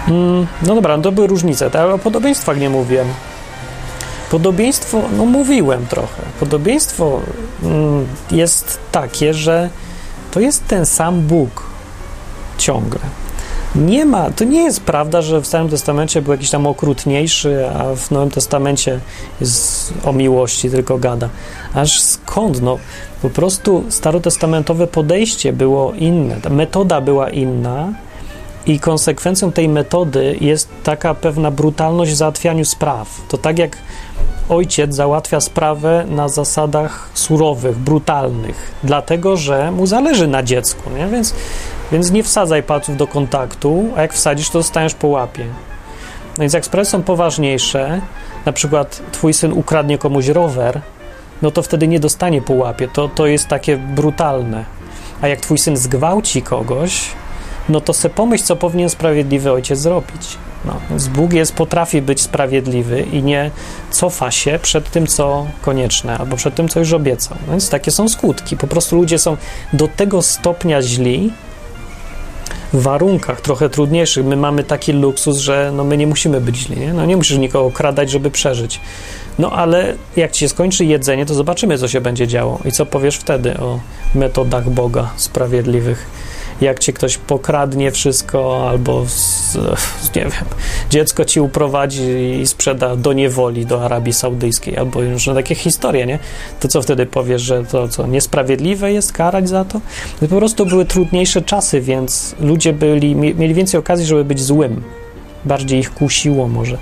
Mm, 0.07 0.47
no 0.61 0.75
dobra, 0.75 0.97
no 0.97 1.03
to 1.03 1.11
były 1.11 1.27
różnice, 1.27 1.69
ale 1.73 1.93
o 1.93 1.97
podobieństwach 1.97 2.59
nie 2.59 2.69
mówiłem. 2.69 3.07
Podobieństwo, 4.31 5.01
no 5.17 5.25
mówiłem 5.25 5.85
trochę. 5.85 6.21
Podobieństwo 6.39 7.21
mm, 7.63 8.07
jest 8.31 8.79
takie, 8.91 9.33
że 9.33 9.69
to 10.31 10.39
jest 10.39 10.67
ten 10.67 10.85
sam 10.85 11.21
Bóg 11.21 11.63
ciągle. 12.57 12.99
Nie 13.75 14.05
ma, 14.05 14.31
to 14.31 14.43
nie 14.43 14.63
jest 14.63 14.81
prawda, 14.81 15.21
że 15.21 15.41
w 15.41 15.47
Starym 15.47 15.69
Testamencie 15.69 16.21
był 16.21 16.31
jakiś 16.31 16.49
tam 16.49 16.67
okrutniejszy, 16.67 17.69
a 17.69 17.95
w 17.95 18.11
Nowym 18.11 18.29
Testamencie 18.29 18.99
jest 19.41 19.93
o 20.03 20.13
miłości 20.13 20.69
tylko 20.69 20.97
gada. 20.97 21.29
Aż 21.73 22.01
skąd? 22.01 22.61
No, 22.61 22.77
po 23.21 23.29
prostu 23.29 23.83
starotestamentowe 23.89 24.87
podejście 24.87 25.53
było 25.53 25.93
inne, 25.93 26.35
metoda 26.49 27.01
była 27.01 27.29
inna 27.29 27.93
i 28.65 28.79
konsekwencją 28.79 29.51
tej 29.51 29.69
metody 29.69 30.37
jest 30.41 30.69
taka 30.83 31.13
pewna 31.13 31.51
brutalność 31.51 32.11
w 32.11 32.15
załatwianiu 32.15 32.65
spraw. 32.65 33.21
To 33.27 33.37
tak 33.37 33.59
jak 33.59 33.77
ojciec 34.49 34.95
załatwia 34.95 35.41
sprawę 35.41 36.05
na 36.09 36.29
zasadach 36.29 37.09
surowych, 37.13 37.77
brutalnych, 37.77 38.71
dlatego 38.83 39.37
że 39.37 39.71
mu 39.71 39.87
zależy 39.87 40.27
na 40.27 40.43
dziecku, 40.43 40.89
nie? 40.89 41.07
Więc, 41.07 41.35
więc 41.93 42.11
nie 42.11 42.23
wsadzaj 42.23 42.63
palców 42.63 42.97
do 42.97 43.07
kontaktu, 43.07 43.91
a 43.95 44.01
jak 44.01 44.13
wsadzisz, 44.13 44.49
to 44.49 44.59
dostaniesz 44.59 44.93
po 44.93 45.07
łapie. 45.07 45.45
No 46.37 46.41
więc 46.41 46.53
jak 46.53 46.65
sprawy 46.65 46.85
są 46.85 47.03
poważniejsze, 47.03 48.01
na 48.45 48.53
przykład 48.53 49.01
twój 49.11 49.33
syn 49.33 49.53
ukradnie 49.53 49.97
komuś 49.97 50.27
rower, 50.27 50.81
no 51.41 51.51
to 51.51 51.61
wtedy 51.61 51.87
nie 51.87 51.99
dostanie 51.99 52.41
po 52.41 52.53
łapie. 52.53 52.87
To, 52.87 53.07
to 53.07 53.27
jest 53.27 53.47
takie 53.47 53.77
brutalne. 53.77 54.65
A 55.21 55.27
jak 55.27 55.39
twój 55.39 55.57
syn 55.57 55.77
zgwałci 55.77 56.41
kogoś, 56.41 57.01
no 57.69 57.81
to 57.81 57.93
se 57.93 58.09
pomyśl, 58.09 58.43
co 58.43 58.55
powinien 58.55 58.89
sprawiedliwy 58.89 59.51
ojciec 59.51 59.79
zrobić. 59.79 60.37
No, 60.65 60.73
więc 60.89 61.07
Bóg 61.07 61.33
jest, 61.33 61.53
potrafi 61.53 62.01
być 62.01 62.21
sprawiedliwy 62.21 63.01
i 63.01 63.23
nie 63.23 63.51
cofa 63.91 64.31
się 64.31 64.59
przed 64.61 64.91
tym, 64.91 65.07
co 65.07 65.45
konieczne, 65.61 66.17
albo 66.17 66.35
przed 66.35 66.55
tym, 66.55 66.69
co 66.69 66.79
już 66.79 66.93
obiecał. 66.93 67.37
No 67.45 67.51
więc 67.51 67.69
takie 67.69 67.91
są 67.91 68.09
skutki. 68.09 68.57
Po 68.57 68.67
prostu 68.67 68.95
ludzie 68.95 69.19
są 69.19 69.37
do 69.73 69.87
tego 69.87 70.21
stopnia 70.21 70.81
źli, 70.81 71.33
warunkach 72.73 73.41
trochę 73.41 73.69
trudniejszych. 73.69 74.25
My 74.25 74.37
mamy 74.37 74.63
taki 74.63 74.93
luksus, 74.93 75.37
że 75.37 75.71
no 75.75 75.83
my 75.83 75.97
nie 75.97 76.07
musimy 76.07 76.41
być 76.41 76.57
źli. 76.57 76.79
Nie? 76.79 76.93
No 76.93 77.05
nie 77.05 77.17
musisz 77.17 77.37
nikogo 77.37 77.71
kradać, 77.71 78.09
żeby 78.09 78.31
przeżyć. 78.31 78.79
No 79.39 79.51
ale 79.51 79.95
jak 80.15 80.31
ci 80.31 80.39
się 80.39 80.49
skończy 80.49 80.85
jedzenie, 80.85 81.25
to 81.25 81.33
zobaczymy, 81.33 81.77
co 81.77 81.87
się 81.87 82.01
będzie 82.01 82.27
działo. 82.27 82.59
I 82.65 82.71
co 82.71 82.85
powiesz 82.85 83.15
wtedy 83.17 83.57
o 83.57 83.79
metodach 84.15 84.69
Boga 84.69 85.09
sprawiedliwych 85.15 86.05
jak 86.61 86.79
ci 86.79 86.93
ktoś 86.93 87.17
pokradnie 87.17 87.91
wszystko, 87.91 88.69
albo 88.69 89.05
z, 89.07 89.57
nie 90.15 90.21
wiem, 90.21 90.31
dziecko 90.89 91.25
ci 91.25 91.39
uprowadzi 91.39 92.39
i 92.41 92.47
sprzeda 92.47 92.95
do 92.95 93.13
niewoli 93.13 93.65
do 93.65 93.85
Arabii 93.85 94.13
Saudyjskiej, 94.13 94.77
albo 94.77 95.01
już 95.01 95.25
takie 95.25 95.55
historie, 95.55 96.05
nie? 96.05 96.19
To 96.59 96.67
co 96.67 96.81
wtedy 96.81 97.05
powiesz, 97.05 97.41
że 97.41 97.65
to 97.65 97.87
co, 97.87 98.07
niesprawiedliwe 98.07 98.91
jest 98.91 99.11
karać 99.11 99.49
za 99.49 99.65
to? 99.65 99.81
to 100.19 100.27
po 100.27 100.35
prostu 100.35 100.65
były 100.65 100.85
trudniejsze 100.85 101.41
czasy, 101.41 101.81
więc 101.81 102.35
ludzie 102.39 102.73
byli, 102.73 103.15
mieli 103.15 103.53
więcej 103.53 103.79
okazji, 103.79 104.05
żeby 104.05 104.25
być 104.25 104.41
złym. 104.41 104.83
Bardziej 105.45 105.79
ich 105.79 105.93
kusiło 105.93 106.47
może. 106.47 106.77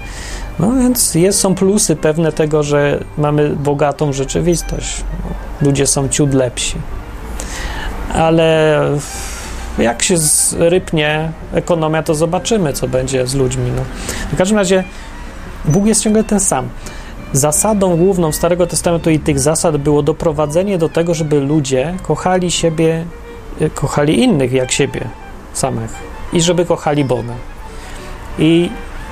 No 0.60 0.72
więc 0.72 1.16
jest, 1.16 1.40
są 1.40 1.56
plusy 1.56 1.96
pewne 1.96 2.32
tego, 2.32 2.64
że 2.64 3.04
mamy 3.18 3.50
bogatą 3.50 4.14
rzeczywistość. 4.14 5.04
Ludzie 5.62 5.88
są 5.88 6.10
ciut 6.10 6.34
lepsi. 6.34 6.76
Ale 8.14 8.80
jak 9.78 10.04
się 10.04 10.18
zrypnie 10.18 11.32
ekonomia, 11.54 12.04
to 12.04 12.16
zobaczymy, 12.16 12.74
co 12.74 12.88
będzie 12.88 13.28
z 13.28 13.36
ludźmi. 13.36 13.72
No. 13.76 13.82
W 14.34 14.38
każdym 14.38 14.58
razie 14.58 14.84
Bóg 15.66 15.86
jest 15.86 16.04
ciągle 16.04 16.24
ten 16.24 16.40
sam. 16.40 16.70
Zasadą 17.34 17.98
główną 17.98 18.32
Starego 18.32 18.68
Testamentu 18.68 19.10
i 19.10 19.20
tych 19.20 19.40
zasad 19.40 19.78
było 19.78 20.04
doprowadzenie 20.04 20.78
do 20.78 20.90
tego, 20.90 21.14
żeby 21.14 21.40
ludzie 21.40 21.94
kochali 22.04 22.52
siebie, 22.52 23.06
y, 23.62 23.70
kochali 23.70 24.24
innych 24.24 24.52
jak 24.52 24.72
siebie 24.72 25.02
samych 25.54 25.92
i 26.34 26.42
żeby 26.42 26.66
kochali 26.66 27.06
Boga. 27.06 27.34
I, 28.40 28.70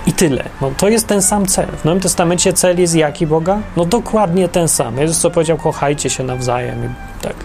i 0.08 0.13
tyle. 0.13 0.43
No, 0.62 0.72
to 0.78 0.89
jest 0.89 1.08
ten 1.08 1.22
sam 1.22 1.45
cel. 1.45 1.67
W 1.67 1.86
Nowym 1.86 2.02
Testamencie 2.02 2.54
cel 2.54 2.80
jest 2.80 2.95
jaki 2.95 3.28
Boga? 3.28 3.60
No 3.78 3.86
dokładnie 3.86 4.50
ten 4.50 4.67
sam. 4.67 4.98
Jezus 4.98 5.19
co 5.19 5.30
powiedział, 5.32 5.58
kochajcie 5.58 6.10
się 6.10 6.24
nawzajem. 6.24 6.86
I 6.86 6.89
tak. 7.24 7.36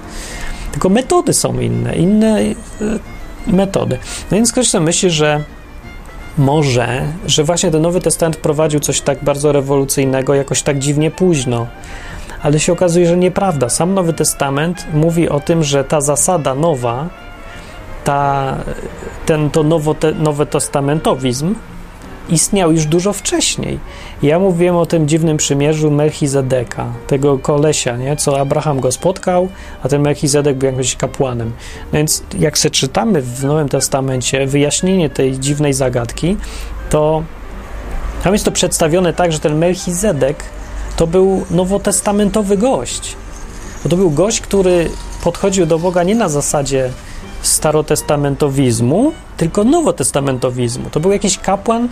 Tylko 0.75 0.89
metody 0.89 1.33
są 1.33 1.61
inne, 1.61 1.97
inne 1.97 2.41
y, 2.41 2.55
metody. 3.47 3.99
No 4.31 4.37
więc 4.37 4.53
ktoś 4.53 4.73
myśli, 4.73 5.11
że 5.11 5.45
może, 6.39 7.03
że 7.27 7.45
właśnie 7.45 7.71
ten 7.71 7.83
Nowy 7.83 8.01
Testament 8.01 8.37
wprowadził 8.37 8.81
coś 8.81 9.01
tak 9.01 9.25
bardzo 9.25 9.53
rewolucyjnego, 9.53 10.35
jakoś 10.35 10.63
tak 10.63 10.79
dziwnie 10.79 11.11
późno. 11.11 11.67
Ale 12.43 12.61
się 12.61 12.73
okazuje, 12.73 13.07
że 13.07 13.17
nieprawda. 13.17 13.69
Sam 13.69 13.95
Nowy 13.95 14.13
Testament 14.13 14.87
mówi 14.95 15.29
o 15.29 15.41
tym, 15.41 15.65
że 15.65 15.85
ta 15.85 16.01
zasada 16.01 16.55
nowa, 16.55 17.09
ta, 18.05 18.57
ten 19.27 19.51
to 19.51 19.63
nowo, 19.63 19.95
te, 19.95 20.13
nowy 20.13 20.47
testamentowizm 20.47 21.55
istniał 22.29 22.73
już 22.73 22.87
dużo 22.87 23.13
wcześniej. 23.13 23.79
Ja 24.23 24.39
mówiłem 24.39 24.77
o 24.77 24.87
tym 24.87 25.09
dziwnym 25.09 25.37
przymierzu 25.37 25.91
Melchizedeka, 25.91 26.87
tego 27.07 27.39
kolesia, 27.39 27.97
nie? 27.97 28.17
co 28.17 28.41
Abraham 28.41 28.81
go 28.81 28.93
spotkał, 28.93 29.49
a 29.83 29.89
ten 29.89 30.03
Melchizedek 30.03 30.57
był 30.57 30.67
jakimś 30.67 30.97
kapłanem. 30.97 31.53
No 31.93 31.99
więc 31.99 32.23
jak 32.39 32.57
się 32.57 32.71
czytamy 32.71 33.23
w 33.23 33.45
Nowym 33.45 33.69
Testamencie 33.69 34.47
wyjaśnienie 34.47 35.11
tej 35.11 35.39
dziwnej 35.39 35.75
zagadki, 35.75 36.37
to 36.91 37.23
tam 38.23 38.33
jest 38.33 38.45
to 38.45 38.53
przedstawione 38.53 39.13
tak, 39.13 39.33
że 39.33 39.41
ten 39.41 39.59
Melchizedek 39.59 40.45
to 40.97 41.07
był 41.07 41.45
nowotestamentowy 41.51 42.57
gość. 42.57 43.17
Bo 43.83 43.89
to 43.89 43.97
był 43.97 44.11
gość, 44.11 44.41
który 44.41 44.91
podchodził 45.25 45.67
do 45.67 45.79
Boga 45.79 46.03
nie 46.03 46.15
na 46.15 46.29
zasadzie 46.29 46.91
starotestamentowizmu, 47.47 49.13
tylko 49.37 49.65
nowotestamentowizmu. 49.65 50.91
To 50.91 51.01
był 51.01 51.13
jakiś 51.13 51.39
kapłan 51.39 51.85
e, 51.85 51.89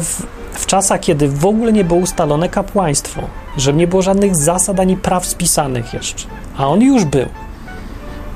w, 0.00 0.26
w 0.52 0.66
czasach, 0.66 1.00
kiedy 1.00 1.28
w 1.28 1.46
ogóle 1.46 1.72
nie 1.72 1.84
było 1.84 2.00
ustalone 2.00 2.48
kapłaństwo, 2.48 3.22
że 3.56 3.72
nie 3.72 3.86
było 3.86 4.02
żadnych 4.02 4.36
zasad 4.36 4.80
ani 4.80 4.96
praw 4.96 5.26
spisanych 5.26 5.94
jeszcze, 5.94 6.26
a 6.56 6.68
on 6.68 6.82
już 6.82 7.04
był. 7.04 7.26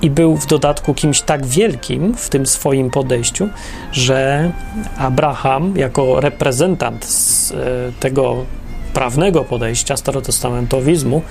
I 0.02 0.10
był 0.10 0.36
w 0.36 0.46
dodatku 0.46 0.94
kimś 0.94 1.20
tak 1.20 1.46
wielkim 1.46 2.14
w 2.14 2.28
tym 2.28 2.46
swoim 2.46 2.90
podejściu, 2.90 3.48
że 3.92 4.50
Abraham, 4.98 5.76
jako 5.76 6.20
reprezentant 6.20 7.04
z 7.04 7.50
e, 7.50 7.54
tego 8.00 8.44
prawnego 8.92 9.44
podejścia 9.44 9.96
starotestamentowizmu, 9.96 11.22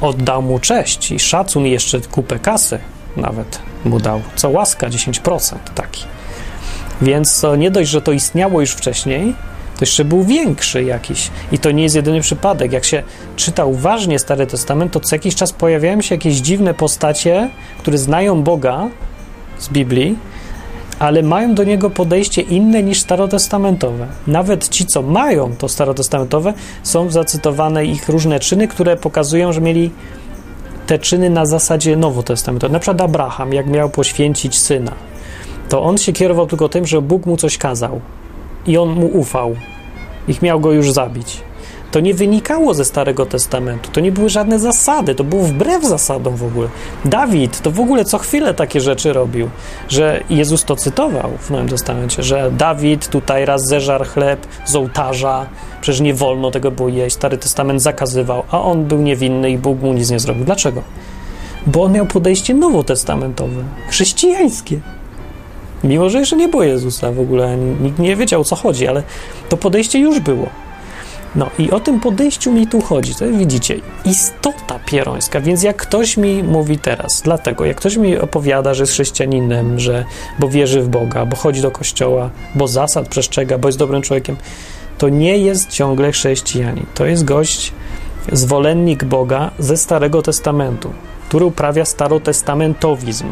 oddał 0.00 0.42
mu 0.42 0.58
cześć 0.58 1.10
i 1.12 1.18
szacun 1.18 1.66
jeszcze 1.66 2.00
kupę 2.00 2.38
kasy 2.38 2.78
nawet 3.16 3.58
mu 3.84 3.98
dał, 4.00 4.20
co 4.36 4.50
łaska 4.50 4.88
10% 4.88 5.56
taki. 5.74 6.04
Więc 7.02 7.42
nie 7.58 7.70
dość, 7.70 7.90
że 7.90 8.02
to 8.02 8.12
istniało 8.12 8.60
już 8.60 8.70
wcześniej, 8.70 9.34
to 9.76 9.82
jeszcze 9.82 10.04
był 10.04 10.24
większy 10.24 10.84
jakiś. 10.84 11.30
I 11.52 11.58
to 11.58 11.70
nie 11.70 11.82
jest 11.82 11.94
jedyny 11.94 12.20
przypadek. 12.20 12.72
Jak 12.72 12.84
się 12.84 13.02
czyta 13.36 13.64
uważnie 13.64 14.18
Stary 14.18 14.46
Testament, 14.46 14.92
to 14.92 15.00
co 15.00 15.14
jakiś 15.14 15.34
czas 15.34 15.52
pojawiają 15.52 16.02
się 16.02 16.14
jakieś 16.14 16.36
dziwne 16.36 16.74
postacie, 16.74 17.50
które 17.78 17.98
znają 17.98 18.42
Boga 18.42 18.88
z 19.58 19.68
Biblii, 19.68 20.18
ale 20.98 21.22
mają 21.22 21.54
do 21.54 21.64
niego 21.64 21.90
podejście 21.90 22.42
inne 22.42 22.82
niż 22.82 23.00
starotestamentowe. 23.00 24.06
Nawet 24.26 24.68
ci, 24.68 24.86
co 24.86 25.02
mają 25.02 25.56
to 25.56 25.68
starotestamentowe, 25.68 26.54
są 26.82 27.10
zacytowane 27.10 27.84
ich 27.84 28.08
różne 28.08 28.40
czyny, 28.40 28.68
które 28.68 28.96
pokazują, 28.96 29.52
że 29.52 29.60
mieli 29.60 29.90
te 30.86 30.98
czyny 30.98 31.30
na 31.30 31.46
zasadzie 31.46 31.96
nowotestamentowej. 31.96 32.72
Na 32.72 32.78
przykład 32.78 33.00
Abraham, 33.00 33.52
jak 33.52 33.66
miał 33.66 33.90
poświęcić 33.90 34.58
syna, 34.58 34.92
to 35.68 35.82
on 35.82 35.98
się 35.98 36.12
kierował 36.12 36.46
tylko 36.46 36.68
tym, 36.68 36.86
że 36.86 37.02
Bóg 37.02 37.26
mu 37.26 37.36
coś 37.36 37.58
kazał 37.58 38.00
i 38.66 38.78
on 38.78 38.88
mu 38.88 39.06
ufał. 39.06 39.56
Ich 40.28 40.42
miał 40.42 40.60
go 40.60 40.72
już 40.72 40.92
zabić. 40.92 41.42
To 41.90 42.00
nie 42.00 42.14
wynikało 42.14 42.74
ze 42.74 42.84
Starego 42.84 43.26
Testamentu, 43.26 43.90
to 43.92 44.00
nie 44.00 44.12
były 44.12 44.28
żadne 44.28 44.58
zasady, 44.58 45.14
to 45.14 45.24
było 45.24 45.42
wbrew 45.42 45.84
zasadom 45.84 46.36
w 46.36 46.44
ogóle. 46.44 46.68
Dawid 47.04 47.60
to 47.60 47.70
w 47.70 47.80
ogóle 47.80 48.04
co 48.04 48.18
chwilę 48.18 48.54
takie 48.54 48.80
rzeczy 48.80 49.12
robił, 49.12 49.50
że 49.88 50.22
Jezus 50.30 50.64
to 50.64 50.76
cytował 50.76 51.30
w 51.38 51.50
Nowym 51.50 51.68
Testamencie, 51.68 52.22
że 52.22 52.50
Dawid 52.50 53.08
tutaj 53.08 53.44
raz 53.44 53.64
zeżarł 53.66 54.04
chleb 54.04 54.46
z 54.64 54.76
ołtarza, 54.76 55.46
przecież 55.80 56.00
nie 56.00 56.14
wolno 56.14 56.50
tego 56.50 56.70
było 56.70 56.88
jeść, 56.88 57.16
Stary 57.16 57.38
Testament 57.38 57.82
zakazywał, 57.82 58.42
a 58.50 58.62
on 58.62 58.84
był 58.84 58.98
niewinny 58.98 59.50
i 59.50 59.58
Bóg 59.58 59.82
mu 59.82 59.92
nic 59.92 60.10
nie 60.10 60.20
zrobił. 60.20 60.44
Dlaczego? 60.44 60.82
Bo 61.66 61.82
on 61.82 61.92
miał 61.92 62.06
podejście 62.06 62.54
nowotestamentowe, 62.54 63.64
chrześcijańskie. 63.88 64.80
Mimo, 65.84 66.10
że 66.10 66.18
jeszcze 66.18 66.36
nie 66.36 66.48
było 66.48 66.62
Jezusa 66.62 67.12
w 67.12 67.20
ogóle, 67.20 67.56
nikt 67.56 67.98
nie 67.98 68.16
wiedział 68.16 68.40
o 68.40 68.44
co 68.44 68.56
chodzi, 68.56 68.88
ale 68.88 69.02
to 69.48 69.56
podejście 69.56 69.98
już 69.98 70.20
było. 70.20 70.65
No 71.34 71.50
i 71.58 71.70
o 71.70 71.80
tym 71.80 72.00
podejściu 72.00 72.52
mi 72.52 72.66
tu 72.66 72.80
chodzi. 72.80 73.14
To 73.14 73.24
widzicie, 73.26 73.80
istota 74.04 74.78
pierońska. 74.86 75.40
Więc 75.40 75.62
jak 75.62 75.76
ktoś 75.76 76.16
mi 76.16 76.42
mówi 76.42 76.78
teraz, 76.78 77.22
dlatego, 77.22 77.64
jak 77.64 77.76
ktoś 77.76 77.96
mi 77.96 78.18
opowiada, 78.18 78.74
że 78.74 78.82
jest 78.82 78.92
chrześcijaninem, 78.92 79.80
że 79.80 80.04
bo 80.38 80.48
wierzy 80.48 80.82
w 80.82 80.88
Boga, 80.88 81.26
bo 81.26 81.36
chodzi 81.36 81.62
do 81.62 81.70
kościoła, 81.70 82.30
bo 82.54 82.68
zasad 82.68 83.08
przestrzega, 83.08 83.58
bo 83.58 83.68
jest 83.68 83.78
dobrym 83.78 84.02
człowiekiem, 84.02 84.36
to 84.98 85.08
nie 85.08 85.38
jest 85.38 85.70
ciągle 85.70 86.12
chrześcijanin. 86.12 86.86
To 86.94 87.06
jest 87.06 87.24
gość, 87.24 87.72
zwolennik 88.32 89.04
Boga 89.04 89.50
ze 89.58 89.76
Starego 89.76 90.22
Testamentu, 90.22 90.92
który 91.28 91.44
uprawia 91.44 91.84
starotestamentowizm. 91.84 93.26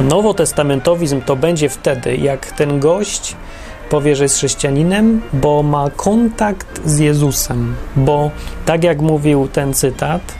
Nowotestamentowizm 0.00 1.20
to 1.20 1.36
będzie 1.36 1.68
wtedy, 1.68 2.16
jak 2.16 2.52
ten 2.52 2.80
gość 2.80 3.36
powie, 3.92 4.16
że 4.16 4.24
jest 4.24 4.36
chrześcijaninem, 4.36 5.20
bo 5.32 5.62
ma 5.62 5.90
kontakt 5.90 6.80
z 6.84 6.98
Jezusem. 6.98 7.74
Bo 7.96 8.30
tak 8.66 8.84
jak 8.84 9.00
mówił 9.00 9.48
ten 9.48 9.74
cytat, 9.74 10.34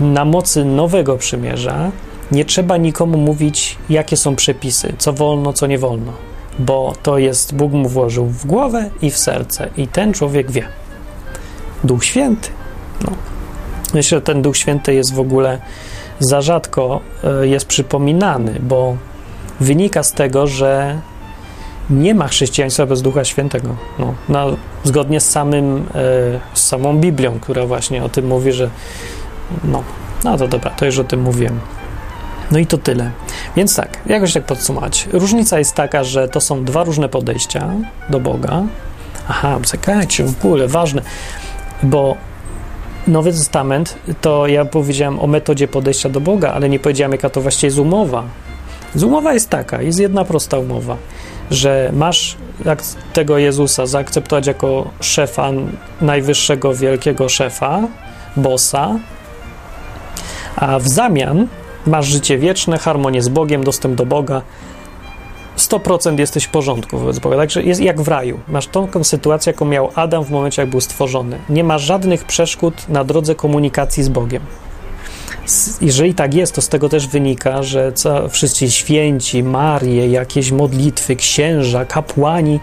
na 0.00 0.24
mocy 0.24 0.64
nowego 0.64 1.16
przymierza 1.16 1.90
nie 2.32 2.44
trzeba 2.44 2.76
nikomu 2.76 3.18
mówić, 3.18 3.78
jakie 3.90 4.16
są 4.16 4.36
przepisy, 4.36 4.92
co 4.98 5.12
wolno, 5.12 5.52
co 5.52 5.66
nie 5.66 5.78
wolno, 5.78 6.12
bo 6.58 6.92
to 7.02 7.18
jest 7.18 7.54
Bóg 7.54 7.72
mu 7.72 7.88
włożył 7.88 8.26
w 8.26 8.46
głowę 8.46 8.90
i 9.02 9.10
w 9.10 9.18
serce, 9.18 9.68
i 9.76 9.88
ten 9.88 10.12
człowiek 10.12 10.50
wie. 10.50 10.66
Duch 11.84 12.04
Święty. 12.04 12.48
No. 13.04 13.12
Myślę, 13.94 14.18
że 14.18 14.22
ten 14.22 14.42
Duch 14.42 14.56
Święty 14.56 14.94
jest 14.94 15.14
w 15.14 15.20
ogóle 15.20 15.58
za 16.18 16.40
rzadko 16.40 17.00
e, 17.24 17.46
jest 17.46 17.66
przypominany, 17.66 18.58
bo 18.62 18.96
wynika 19.60 20.02
z 20.02 20.12
tego, 20.12 20.46
że 20.46 21.00
nie 21.90 22.14
ma 22.14 22.28
chrześcijaństwa 22.28 22.86
bez 22.86 23.02
Ducha 23.02 23.24
Świętego. 23.24 23.76
No, 23.98 24.14
no, 24.28 24.56
zgodnie 24.84 25.20
z, 25.20 25.30
samym, 25.30 25.76
e, 25.76 25.80
z 26.54 26.64
samą 26.64 26.98
Biblią, 26.98 27.40
która 27.40 27.66
właśnie 27.66 28.04
o 28.04 28.08
tym 28.08 28.26
mówi, 28.26 28.52
że 28.52 28.70
no, 29.64 29.82
no 30.24 30.38
to 30.38 30.48
dobra, 30.48 30.70
to 30.70 30.86
już 30.86 30.98
o 30.98 31.04
tym 31.04 31.20
mówiłem. 31.20 31.60
No 32.50 32.58
i 32.58 32.66
to 32.66 32.78
tyle. 32.78 33.10
Więc 33.56 33.76
tak, 33.76 33.98
jakoś 34.06 34.32
tak 34.32 34.44
podsumować. 34.44 35.08
Różnica 35.12 35.58
jest 35.58 35.74
taka, 35.74 36.04
że 36.04 36.28
to 36.28 36.40
są 36.40 36.64
dwa 36.64 36.84
różne 36.84 37.08
podejścia 37.08 37.70
do 38.08 38.20
Boga. 38.20 38.62
Aha, 39.28 39.58
czekajcie, 39.62 40.24
w 40.24 40.44
ogóle 40.44 40.68
ważne, 40.68 41.02
bo 41.82 42.16
Nowy 43.06 43.32
Testament 43.32 43.98
to 44.20 44.46
ja 44.46 44.64
powiedziałem 44.64 45.20
o 45.20 45.26
metodzie 45.26 45.68
podejścia 45.68 46.08
do 46.08 46.20
Boga, 46.20 46.52
ale 46.52 46.68
nie 46.68 46.78
powiedziałem, 46.78 47.12
jaka 47.12 47.30
to 47.30 47.40
właściwie 47.40 47.66
jest 47.66 47.78
umowa. 47.78 48.24
Umowa 49.02 49.32
jest 49.32 49.50
taka, 49.50 49.82
jest 49.82 49.98
jedna 49.98 50.24
prosta 50.24 50.58
umowa, 50.58 50.96
że 51.50 51.90
masz 51.92 52.36
tego 53.12 53.38
Jezusa 53.38 53.86
zaakceptować 53.86 54.46
jako 54.46 54.90
szefa, 55.00 55.50
najwyższego 56.00 56.74
wielkiego 56.74 57.28
szefa, 57.28 57.80
bossa, 58.36 58.98
a 60.56 60.78
w 60.78 60.88
zamian 60.88 61.46
masz 61.86 62.06
życie 62.06 62.38
wieczne, 62.38 62.78
harmonię 62.78 63.22
z 63.22 63.28
Bogiem, 63.28 63.64
dostęp 63.64 63.94
do 63.94 64.06
Boga, 64.06 64.42
100% 65.60 66.18
jesteś 66.18 66.44
w 66.44 66.50
porządku 66.50 66.98
wobec 66.98 67.18
Boga. 67.18 67.36
Także 67.36 67.62
jest 67.62 67.80
jak 67.80 68.00
w 68.00 68.08
raju. 68.08 68.40
Masz 68.48 68.66
taką 68.66 69.04
sytuację, 69.04 69.52
jaką 69.52 69.64
miał 69.64 69.90
Adam 69.94 70.24
w 70.24 70.30
momencie, 70.30 70.62
jak 70.62 70.70
był 70.70 70.80
stworzony. 70.80 71.38
Nie 71.48 71.64
ma 71.64 71.78
żadnych 71.78 72.24
przeszkód 72.24 72.88
na 72.88 73.04
drodze 73.04 73.34
komunikacji 73.34 74.02
z 74.02 74.08
Bogiem. 74.08 74.42
Jeżeli 75.80 76.14
tak 76.14 76.34
jest, 76.34 76.54
to 76.54 76.62
z 76.62 76.68
tego 76.68 76.88
też 76.88 77.06
wynika, 77.06 77.62
że 77.62 77.92
co, 77.92 78.28
wszyscy 78.28 78.70
święci, 78.70 79.42
Marie, 79.42 80.08
jakieś 80.08 80.50
modlitwy, 80.50 81.16
księża, 81.16 81.84
kapłani, 81.84 82.60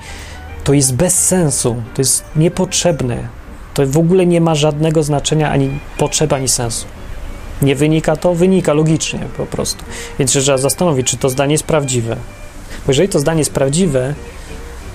to 0.64 0.74
jest 0.74 0.96
bez 0.96 1.28
sensu, 1.28 1.76
to 1.96 2.02
jest 2.02 2.24
niepotrzebne. 2.36 3.28
To 3.74 3.88
w 3.88 3.98
ogóle 3.98 4.26
nie 4.26 4.42
ma 4.42 4.56
żadnego 4.56 5.04
znaczenia, 5.04 5.52
ani 5.52 5.80
potrzeby, 5.98 6.36
ani 6.36 6.48
sensu. 6.48 6.86
Nie 7.62 7.76
wynika 7.76 8.16
to, 8.16 8.36
wynika 8.36 8.74
logicznie 8.74 9.20
po 9.38 9.46
prostu. 9.46 9.84
Więc 10.20 10.32
trzeba 10.32 10.58
zastanowić, 10.58 11.08
czy 11.08 11.18
to 11.18 11.30
zdanie 11.30 11.52
jest 11.52 11.64
prawdziwe. 11.64 12.16
Bo 12.86 12.92
jeżeli 12.92 13.10
to 13.10 13.20
zdanie 13.20 13.40
jest 13.40 13.54
prawdziwe, 13.54 14.14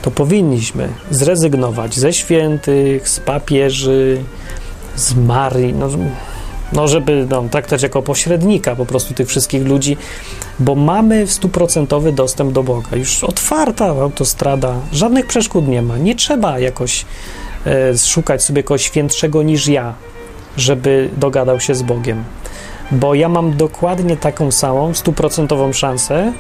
to 0.03 0.11
powinniśmy 0.11 0.89
zrezygnować 1.11 1.95
ze 1.95 2.13
świętych, 2.13 3.09
z 3.09 3.21
papieży, 3.21 4.25
z 4.97 5.15
Marii, 5.15 5.73
no, 5.73 5.89
no 6.73 6.89
żeby 6.89 7.27
no, 7.31 7.45
traktować 7.51 7.83
jako 7.83 8.03
pośrednika 8.03 8.77
po 8.77 8.87
prostu 8.87 9.15
tych 9.15 9.29
wszystkich 9.29 9.67
ludzi, 9.67 9.97
bo 10.59 10.75
mamy 10.75 11.27
stuprocentowy 11.27 12.13
dostęp 12.13 12.53
do 12.53 12.63
Boga. 12.63 12.97
Już 12.97 13.25
otwarta 13.25 13.87
autostrada, 13.87 14.75
żadnych 14.93 15.27
przeszkód 15.27 15.69
nie 15.69 15.83
ma. 15.83 15.99
Nie 15.99 16.15
trzeba 16.15 16.59
jakoś 16.59 17.05
e, 17.67 17.99
szukać 17.99 18.45
sobie 18.45 18.63
kogoś 18.63 18.83
świętszego 18.83 19.43
niż 19.43 19.69
ja, 19.69 19.95
żeby 20.57 21.11
dogadał 21.17 21.61
się 21.61 21.75
z 21.75 21.83
Bogiem. 21.83 22.25
Bo 22.91 23.15
ja 23.15 23.29
mam 23.29 23.57
dokładnie 23.57 24.17
taką 24.17 24.51
samą, 24.51 24.95
stuprocentową 24.95 25.73
szansę 25.73 26.33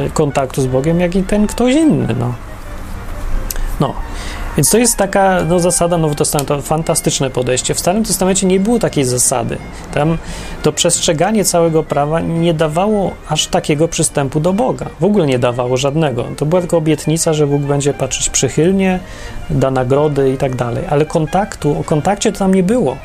Y, 0.00 0.10
kontaktu 0.10 0.62
z 0.62 0.66
Bogiem, 0.66 1.00
jak 1.00 1.14
i 1.14 1.22
ten 1.22 1.46
ktoś 1.46 1.74
inny. 1.74 2.14
No. 2.18 2.32
no. 3.80 3.94
Więc 4.56 4.70
to 4.70 4.78
jest 4.78 4.96
taka 4.96 5.44
no, 5.48 5.60
zasada 5.60 5.98
nowotestamentowa, 5.98 6.62
fantastyczne 6.62 7.30
podejście. 7.30 7.74
W 7.74 7.78
Starym 7.78 8.04
Testamencie 8.04 8.46
nie 8.46 8.60
było 8.60 8.78
takiej 8.78 9.04
zasady. 9.04 9.58
Tam 9.94 10.18
to 10.62 10.72
przestrzeganie 10.72 11.44
całego 11.44 11.82
prawa 11.82 12.20
nie 12.20 12.54
dawało 12.54 13.12
aż 13.28 13.46
takiego 13.46 13.88
przystępu 13.88 14.40
do 14.40 14.52
Boga. 14.52 14.86
W 15.00 15.04
ogóle 15.04 15.26
nie 15.26 15.38
dawało 15.38 15.76
żadnego. 15.76 16.24
To 16.36 16.46
była 16.46 16.60
tylko 16.60 16.76
obietnica, 16.76 17.32
że 17.32 17.46
Bóg 17.46 17.62
będzie 17.62 17.94
patrzeć 17.94 18.30
przychylnie, 18.30 19.00
da 19.50 19.70
nagrody 19.70 20.30
i 20.30 20.36
tak 20.36 20.56
dalej. 20.56 20.84
Ale 20.90 21.06
kontaktu, 21.06 21.80
o 21.80 21.84
kontakcie 21.84 22.32
to 22.32 22.38
tam 22.38 22.54
nie 22.54 22.62
było. 22.62 22.96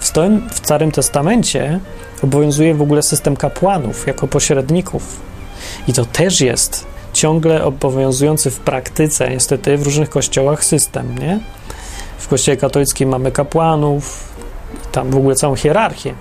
W, 0.00 0.06
stoim, 0.06 0.48
w 0.50 0.56
Starym 0.56 0.92
Testamencie 0.92 1.80
obowiązuje 2.22 2.74
w 2.74 2.82
ogóle 2.82 3.02
system 3.02 3.36
kapłanów 3.36 4.06
jako 4.06 4.28
pośredników 4.28 5.20
i 5.88 5.92
to 5.92 6.04
też 6.04 6.40
jest 6.40 6.86
ciągle 7.20 7.64
obowiązujący 7.64 8.50
w 8.50 8.60
praktyce, 8.60 9.30
niestety, 9.30 9.76
w 9.76 9.82
różnych 9.82 10.10
kościołach 10.10 10.64
system, 10.64 11.18
nie? 11.18 11.40
W 12.18 12.28
kościele 12.28 12.56
katolickim 12.56 13.08
mamy 13.08 13.32
kapłanów, 13.32 14.32
tam 14.92 15.10
w 15.10 15.16
ogóle 15.16 15.34
całą 15.34 15.56
hierarchię. 15.56 16.14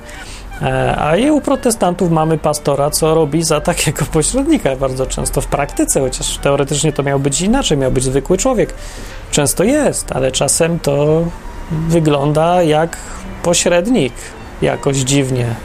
E, 0.61 0.95
a 0.99 1.17
i 1.17 1.31
u 1.31 1.41
protestantów 1.41 2.11
mamy 2.11 2.37
pastora, 2.37 2.89
co 2.89 3.15
robi 3.15 3.43
za 3.43 3.61
takiego 3.61 4.05
pośrednika 4.13 4.75
bardzo 4.75 5.05
często 5.05 5.41
w 5.41 5.47
praktyce, 5.47 5.99
chociaż 5.99 6.37
teoretycznie 6.37 6.93
to 6.93 7.03
miał 7.03 7.19
być 7.19 7.41
inaczej, 7.41 7.77
miał 7.77 7.91
być 7.91 8.03
zwykły 8.03 8.37
człowiek. 8.37 8.73
Często 9.31 9.63
jest, 9.63 10.11
ale 10.11 10.31
czasem 10.31 10.79
to 10.79 11.23
wygląda 11.71 12.63
jak 12.63 12.97
pośrednik, 13.43 14.13
jakoś 14.61 14.97
dziwnie. 14.97 15.55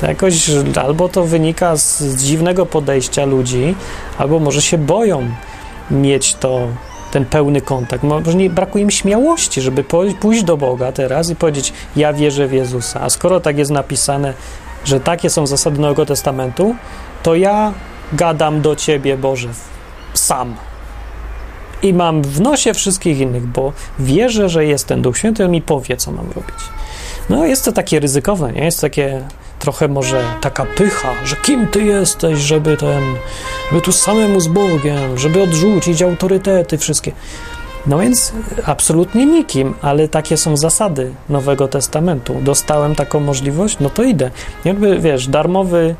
To 0.00 0.06
jakoś 0.06 0.50
albo 0.82 1.08
to 1.08 1.24
wynika 1.24 1.76
z 1.76 2.16
dziwnego 2.16 2.66
podejścia 2.66 3.24
ludzi, 3.24 3.74
albo 4.18 4.38
może 4.38 4.62
się 4.62 4.78
boją 4.78 5.28
mieć 5.90 6.34
to, 6.34 6.68
ten 7.10 7.24
pełny 7.24 7.60
kontakt. 7.60 8.04
Może 8.04 8.34
nie 8.34 8.50
brakuje 8.50 8.84
im 8.84 8.90
śmiałości, 8.90 9.60
żeby 9.60 9.84
pójść 10.20 10.44
do 10.44 10.56
Boga 10.56 10.92
teraz 10.92 11.30
i 11.30 11.36
powiedzieć: 11.36 11.72
Ja 11.96 12.12
wierzę 12.12 12.46
w 12.46 12.52
Jezusa. 12.52 13.00
A 13.00 13.10
skoro 13.10 13.40
tak 13.40 13.58
jest 13.58 13.70
napisane, 13.70 14.34
że 14.84 15.00
takie 15.00 15.30
są 15.30 15.46
zasady 15.46 15.80
Nowego 15.80 16.06
Testamentu, 16.06 16.74
to 17.22 17.34
ja 17.34 17.72
gadam 18.12 18.60
do 18.60 18.76
Ciebie, 18.76 19.16
Boże, 19.16 19.48
sam. 20.14 20.54
I 21.82 21.94
mam 21.94 22.22
w 22.22 22.40
nosie 22.40 22.74
wszystkich 22.74 23.18
innych, 23.18 23.46
bo 23.46 23.72
wierzę, 23.98 24.48
że 24.48 24.64
jest 24.64 24.86
ten 24.86 25.02
Duch 25.02 25.18
Święty, 25.18 25.44
on 25.44 25.50
mi 25.50 25.62
powie, 25.62 25.96
co 25.96 26.12
mam 26.12 26.26
robić. 26.26 26.56
No, 27.30 27.46
jest 27.46 27.64
to 27.64 27.72
takie 27.72 28.00
ryzykowne, 28.00 28.52
nie? 28.52 28.64
Jest 28.64 28.80
takie 28.80 29.22
trochę 29.58 29.88
może 29.88 30.24
taka 30.40 30.64
pycha, 30.64 31.12
że 31.24 31.36
kim 31.36 31.66
ty 31.66 31.84
jesteś, 31.84 32.38
żeby 32.38 32.76
ten, 32.76 33.02
żeby 33.70 33.82
tu 33.82 33.92
samemu 33.92 34.40
z 34.40 34.48
Bogiem, 34.48 35.18
żeby 35.18 35.42
odrzucić 35.42 36.02
autorytety 36.02 36.78
wszystkie. 36.78 37.12
No 37.86 37.98
więc 37.98 38.32
absolutnie 38.66 39.26
nikim, 39.26 39.74
ale 39.82 40.08
takie 40.08 40.36
są 40.36 40.56
zasady 40.56 41.12
Nowego 41.28 41.68
Testamentu. 41.68 42.40
Dostałem 42.42 42.94
taką 42.94 43.20
możliwość, 43.20 43.76
no 43.80 43.90
to 43.90 44.02
idę. 44.02 44.30
Jakby, 44.64 44.98
wiesz, 44.98 45.28
darmowy, 45.28 45.94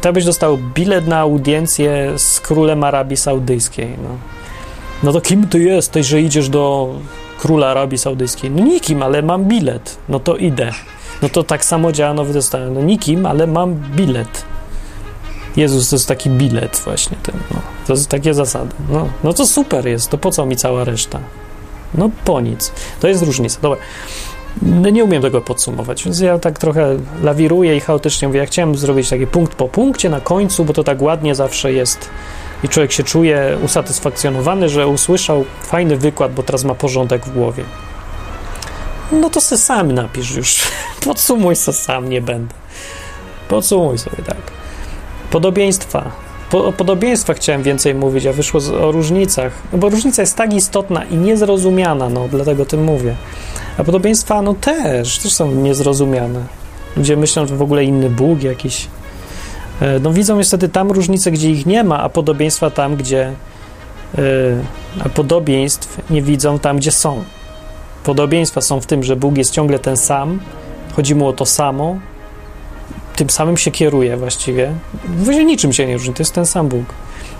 to 0.00 0.12
byś 0.12 0.24
dostał 0.24 0.58
bilet 0.74 1.06
na 1.06 1.18
audiencję 1.18 2.12
z 2.16 2.40
królem 2.40 2.84
Arabii 2.84 3.16
Saudyjskiej, 3.16 3.96
no. 4.02 4.08
No 5.02 5.12
to 5.12 5.20
kim 5.20 5.48
ty 5.48 5.58
jesteś, 5.58 6.06
że 6.06 6.20
idziesz 6.20 6.48
do 6.48 6.94
króla 7.38 7.66
Arabii 7.66 7.98
Saudyjskiej? 7.98 8.50
No 8.50 8.64
nikim, 8.64 9.02
ale 9.02 9.22
mam 9.22 9.44
bilet. 9.44 9.96
No 10.08 10.20
to 10.20 10.36
idę. 10.36 10.72
No 11.22 11.28
to 11.28 11.42
tak 11.42 11.64
samo 11.64 11.92
działa 11.92 12.14
Nowy 12.14 12.32
Testament. 12.32 12.74
No 12.74 12.80
nikim, 12.80 13.26
ale 13.26 13.46
mam 13.46 13.74
bilet. 13.74 14.44
Jezus 15.56 15.90
to 15.90 15.96
jest 15.96 16.08
taki 16.08 16.30
bilet 16.30 16.82
właśnie 16.84 17.16
ten, 17.22 17.34
no. 17.50 17.60
To 17.86 17.92
jest 17.92 18.08
takie 18.08 18.34
zasady. 18.34 18.74
No, 18.90 19.08
no 19.24 19.32
to 19.32 19.46
super 19.46 19.86
jest, 19.86 20.10
to 20.10 20.18
po 20.18 20.30
co 20.30 20.46
mi 20.46 20.56
cała 20.56 20.84
reszta? 20.84 21.18
No 21.94 22.10
po 22.24 22.40
nic. 22.40 22.72
To 23.00 23.08
jest 23.08 23.22
różnica. 23.22 23.58
Dobra. 23.62 23.80
No 24.62 24.90
nie 24.90 25.04
umiem 25.04 25.22
tego 25.22 25.40
podsumować, 25.40 26.04
więc 26.04 26.20
ja 26.20 26.38
tak 26.38 26.58
trochę 26.58 26.96
lawiruję 27.22 27.76
i 27.76 27.80
chaotycznie 27.80 28.28
mówię, 28.28 28.40
ja 28.40 28.46
chciałem 28.46 28.76
zrobić 28.76 29.08
taki 29.08 29.26
punkt 29.26 29.54
po 29.54 29.68
punkcie 29.68 30.10
na 30.10 30.20
końcu, 30.20 30.64
bo 30.64 30.72
to 30.72 30.84
tak 30.84 31.02
ładnie 31.02 31.34
zawsze 31.34 31.72
jest 31.72 32.10
i 32.64 32.68
człowiek 32.68 32.92
się 32.92 33.02
czuje 33.02 33.58
usatysfakcjonowany, 33.62 34.68
że 34.68 34.88
usłyszał 34.88 35.44
fajny 35.62 35.96
wykład, 35.96 36.32
bo 36.32 36.42
teraz 36.42 36.64
ma 36.64 36.74
porządek 36.74 37.26
w 37.26 37.32
głowie. 37.32 37.64
No 39.12 39.30
to 39.30 39.40
se 39.40 39.58
sam 39.58 39.92
napisz 39.92 40.30
już. 40.30 40.62
Podsumuj 41.06 41.56
se 41.56 41.72
sam, 41.72 42.08
nie 42.08 42.22
będę. 42.22 42.54
Podsumuj 43.48 43.98
sobie, 43.98 44.16
tak. 44.26 44.36
Podobieństwa. 45.30 46.10
Po, 46.50 46.66
o 46.66 46.72
podobieństwach 46.72 47.36
chciałem 47.36 47.62
więcej 47.62 47.94
mówić, 47.94 48.26
a 48.26 48.32
wyszło 48.32 48.60
z, 48.60 48.70
o 48.70 48.92
różnicach. 48.92 49.52
No 49.72 49.78
bo 49.78 49.88
różnica 49.88 50.22
jest 50.22 50.36
tak 50.36 50.52
istotna 50.52 51.04
i 51.04 51.16
niezrozumiana, 51.16 52.08
no 52.08 52.28
dlatego 52.28 52.66
tym 52.66 52.84
mówię. 52.84 53.14
A 53.78 53.84
podobieństwa, 53.84 54.42
no 54.42 54.54
też, 54.54 55.18
też 55.18 55.32
są 55.32 55.50
niezrozumiane. 55.50 56.40
Ludzie 56.96 57.16
myślą, 57.16 57.46
że 57.46 57.56
w 57.56 57.62
ogóle 57.62 57.84
inny 57.84 58.10
Bóg 58.10 58.42
jakiś. 58.42 58.86
E, 59.80 59.98
no 59.98 60.12
widzą 60.12 60.36
niestety 60.36 60.68
tam 60.68 60.90
różnice, 60.90 61.30
gdzie 61.30 61.50
ich 61.50 61.66
nie 61.66 61.84
ma, 61.84 62.02
a 62.02 62.08
podobieństwa 62.08 62.70
tam, 62.70 62.96
gdzie. 62.96 63.32
Yy, 64.18 64.22
a 65.04 65.08
podobieństw 65.08 66.00
nie 66.10 66.22
widzą 66.22 66.58
tam, 66.58 66.76
gdzie 66.76 66.92
są. 66.92 67.24
Podobieństwa 68.04 68.60
są 68.60 68.80
w 68.80 68.86
tym, 68.86 69.02
że 69.02 69.16
Bóg 69.16 69.36
jest 69.36 69.52
ciągle 69.52 69.78
ten 69.78 69.96
sam, 69.96 70.40
chodzi 70.96 71.14
mu 71.14 71.28
o 71.28 71.32
to 71.32 71.46
samo, 71.46 71.98
tym 73.16 73.30
samym 73.30 73.56
się 73.56 73.70
kieruje 73.70 74.16
właściwie. 74.16 74.72
W 75.04 75.28
niczym 75.28 75.72
się 75.72 75.86
nie 75.86 75.96
różni, 75.96 76.14
to 76.14 76.22
jest 76.22 76.34
ten 76.34 76.46
sam 76.46 76.68
Bóg. 76.68 76.84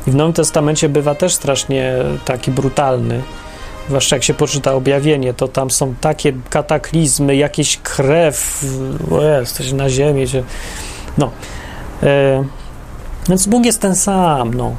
I 0.06 0.10
w 0.10 0.14
Nowym 0.14 0.32
Testamencie 0.32 0.88
bywa 0.88 1.14
też 1.14 1.34
strasznie 1.34 1.94
taki 2.24 2.50
brutalny. 2.50 3.22
Zwłaszcza 3.88 4.16
jak 4.16 4.22
się 4.24 4.34
poczyta 4.34 4.74
objawienie, 4.74 5.34
to 5.34 5.48
tam 5.48 5.70
są 5.70 5.94
takie 6.00 6.32
kataklizmy, 6.50 7.36
jakieś 7.36 7.76
krew, 7.76 8.64
o 9.10 9.22
jest, 9.22 9.56
coś 9.56 9.72
na 9.72 9.90
ziemi. 9.90 10.28
Się... 10.28 10.42
No. 11.18 11.30
E, 12.04 12.44
więc 13.28 13.46
Bóg 13.46 13.64
jest 13.64 13.80
ten 13.80 13.94
sam, 13.94 14.54
no. 14.54 14.72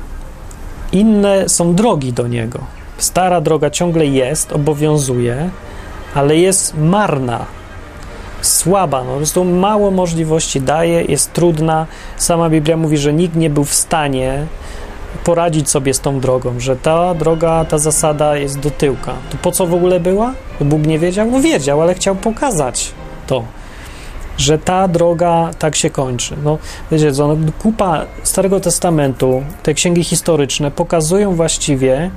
Inne 0.91 1.49
są 1.49 1.75
drogi 1.75 2.13
do 2.13 2.27
Niego. 2.27 2.59
Stara 2.97 3.41
droga 3.41 3.69
ciągle 3.69 4.05
jest, 4.05 4.51
obowiązuje, 4.51 5.49
ale 6.15 6.37
jest 6.37 6.77
marna, 6.77 7.45
słaba, 8.41 9.03
no, 9.03 9.11
po 9.11 9.17
prostu 9.17 9.45
mało 9.45 9.91
możliwości 9.91 10.61
daje, 10.61 11.01
jest 11.01 11.33
trudna. 11.33 11.87
Sama 12.17 12.49
Biblia 12.49 12.77
mówi, 12.77 12.97
że 12.97 13.13
nikt 13.13 13.35
nie 13.35 13.49
był 13.49 13.63
w 13.63 13.73
stanie 13.73 14.45
poradzić 15.23 15.69
sobie 15.69 15.93
z 15.93 15.99
tą 15.99 16.19
drogą, 16.19 16.59
że 16.59 16.75
ta 16.75 17.13
droga, 17.13 17.65
ta 17.65 17.77
zasada 17.77 18.37
jest 18.37 18.59
do 18.59 18.71
tyłka. 18.71 19.13
To 19.29 19.37
po 19.37 19.51
co 19.51 19.67
w 19.67 19.73
ogóle 19.73 19.99
była? 19.99 20.33
Bóg 20.61 20.85
nie 20.85 20.99
wiedział? 20.99 21.31
No 21.31 21.39
wiedział, 21.39 21.81
ale 21.81 21.93
chciał 21.93 22.15
pokazać 22.15 22.91
to, 23.27 23.43
że 24.37 24.57
ta 24.57 24.87
droga 24.87 25.51
tak 25.59 25.75
się 25.75 25.89
kończy. 25.89 26.35
No, 26.43 26.57
wiecie 26.91 27.11
no, 27.17 27.35
kupa 27.59 28.05
Starego 28.23 28.59
Testamentu, 28.59 29.43
te 29.63 29.73
księgi 29.73 30.03
historyczne 30.03 30.71
pokazują 30.71 31.35
właściwie, 31.35 32.11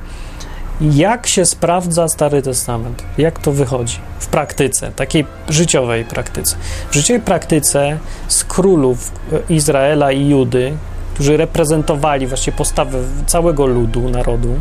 jak 0.80 1.26
się 1.26 1.44
sprawdza 1.44 2.08
Stary 2.08 2.42
Testament? 2.42 3.02
Jak 3.18 3.38
to 3.38 3.52
wychodzi 3.52 3.98
w 4.18 4.26
praktyce, 4.26 4.92
takiej 4.96 5.26
życiowej 5.48 6.04
praktyce? 6.04 6.56
W 6.90 6.94
życiowej 6.94 7.22
praktyce 7.22 7.98
z 8.28 8.44
królów 8.44 9.12
Izraela 9.50 10.12
i 10.12 10.28
Judy, 10.28 10.76
którzy 11.14 11.36
reprezentowali 11.36 12.26
właśnie 12.26 12.52
postawę 12.52 12.98
całego 13.26 13.66
ludu, 13.66 14.08
narodu, 14.08 14.54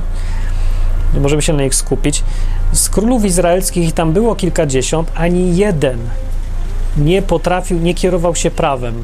możemy 1.21 1.41
się 1.41 1.53
na 1.53 1.63
nich 1.63 1.75
skupić. 1.75 2.23
Z 2.71 2.89
królów 2.89 3.25
izraelskich 3.25 3.93
tam 3.93 4.13
było 4.13 4.35
kilkadziesiąt, 4.35 5.11
ani 5.15 5.57
jeden 5.57 5.99
nie 6.97 7.21
potrafił, 7.21 7.79
nie 7.79 7.93
kierował 7.93 8.35
się 8.35 8.51
prawem 8.51 9.03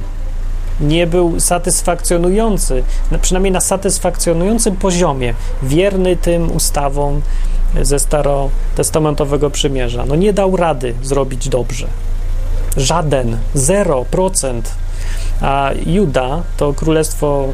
nie 0.82 1.08
był 1.08 1.40
satysfakcjonujący, 1.40 2.84
przynajmniej 3.22 3.52
na 3.52 3.62
satysfakcjonującym 3.62 4.76
poziomie, 4.76 5.34
wierny 5.64 6.16
tym 6.16 6.52
ustawom 6.52 7.22
ze 7.82 8.00
starotestamentowego 8.00 9.50
przymierza. 9.50 10.06
No 10.06 10.16
nie 10.16 10.34
dał 10.34 10.56
rady 10.56 10.94
zrobić 11.04 11.50
dobrze. 11.50 11.88
Żaden, 12.78 13.38
0%. 13.56 14.62
A 15.42 15.72
Juda, 15.86 16.44
to 16.58 16.74
królestwo, 16.74 17.48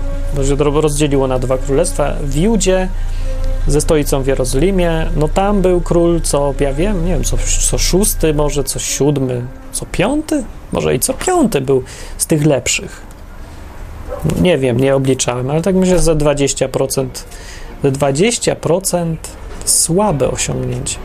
rozdzieliło 0.74 1.28
na 1.28 1.40
dwa 1.40 1.58
królestwa. 1.58 2.14
W 2.24 2.36
Judzie 2.36 2.90
ze 3.68 3.82
stolicą 3.82 4.24
w 4.24 4.28
Jerozolimie, 4.28 5.06
no 5.16 5.28
tam 5.28 5.62
był 5.62 5.82
król 5.82 6.22
co, 6.22 6.54
ja 6.60 6.74
wiem, 6.74 7.06
nie 7.06 7.14
wiem, 7.14 7.24
co, 7.24 7.38
co 7.70 7.78
szósty, 7.78 8.34
może 8.34 8.64
co 8.64 8.80
siódmy, 8.80 9.46
co 9.72 9.86
piąty, 9.86 10.44
może 10.72 10.96
i 10.96 11.00
co 11.00 11.14
piąty 11.14 11.62
był 11.62 11.84
z 12.18 12.26
tych 12.26 12.46
lepszych. 12.46 13.02
Nie 14.42 14.58
wiem, 14.58 14.80
nie 14.80 14.96
obliczałem, 14.96 15.50
ale 15.50 15.62
tak 15.62 15.76
myślę, 15.76 15.96
że 15.96 16.04
za 16.04 16.16
20%. 16.16 17.08
Za 17.84 17.90
20% 17.90 19.16
słabe 19.66 20.32
osiągnięcie. 20.32 20.98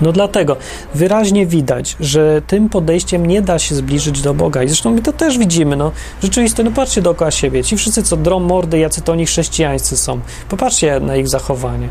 No 0.00 0.12
dlatego 0.12 0.56
wyraźnie 0.94 1.46
widać, 1.46 1.96
że 2.00 2.42
tym 2.46 2.68
podejściem 2.68 3.26
nie 3.26 3.42
da 3.42 3.58
się 3.58 3.74
zbliżyć 3.74 4.22
do 4.22 4.34
Boga. 4.34 4.62
I 4.62 4.68
zresztą 4.68 4.90
my 4.90 5.02
to 5.02 5.12
też 5.12 5.38
widzimy. 5.38 5.76
No, 5.76 5.92
rzeczywiście, 6.22 6.62
no 6.64 6.70
patrzcie 6.70 7.02
dookoła 7.02 7.30
siebie. 7.30 7.64
Ci 7.64 7.76
wszyscy, 7.76 8.02
co 8.02 8.16
drą 8.16 8.40
mordy, 8.40 8.78
jacy 8.78 9.00
to 9.00 9.12
oni 9.12 9.26
chrześcijańscy 9.26 9.96
są. 9.96 10.20
Popatrzcie 10.48 11.00
na 11.00 11.16
ich 11.16 11.28
zachowanie. 11.28 11.88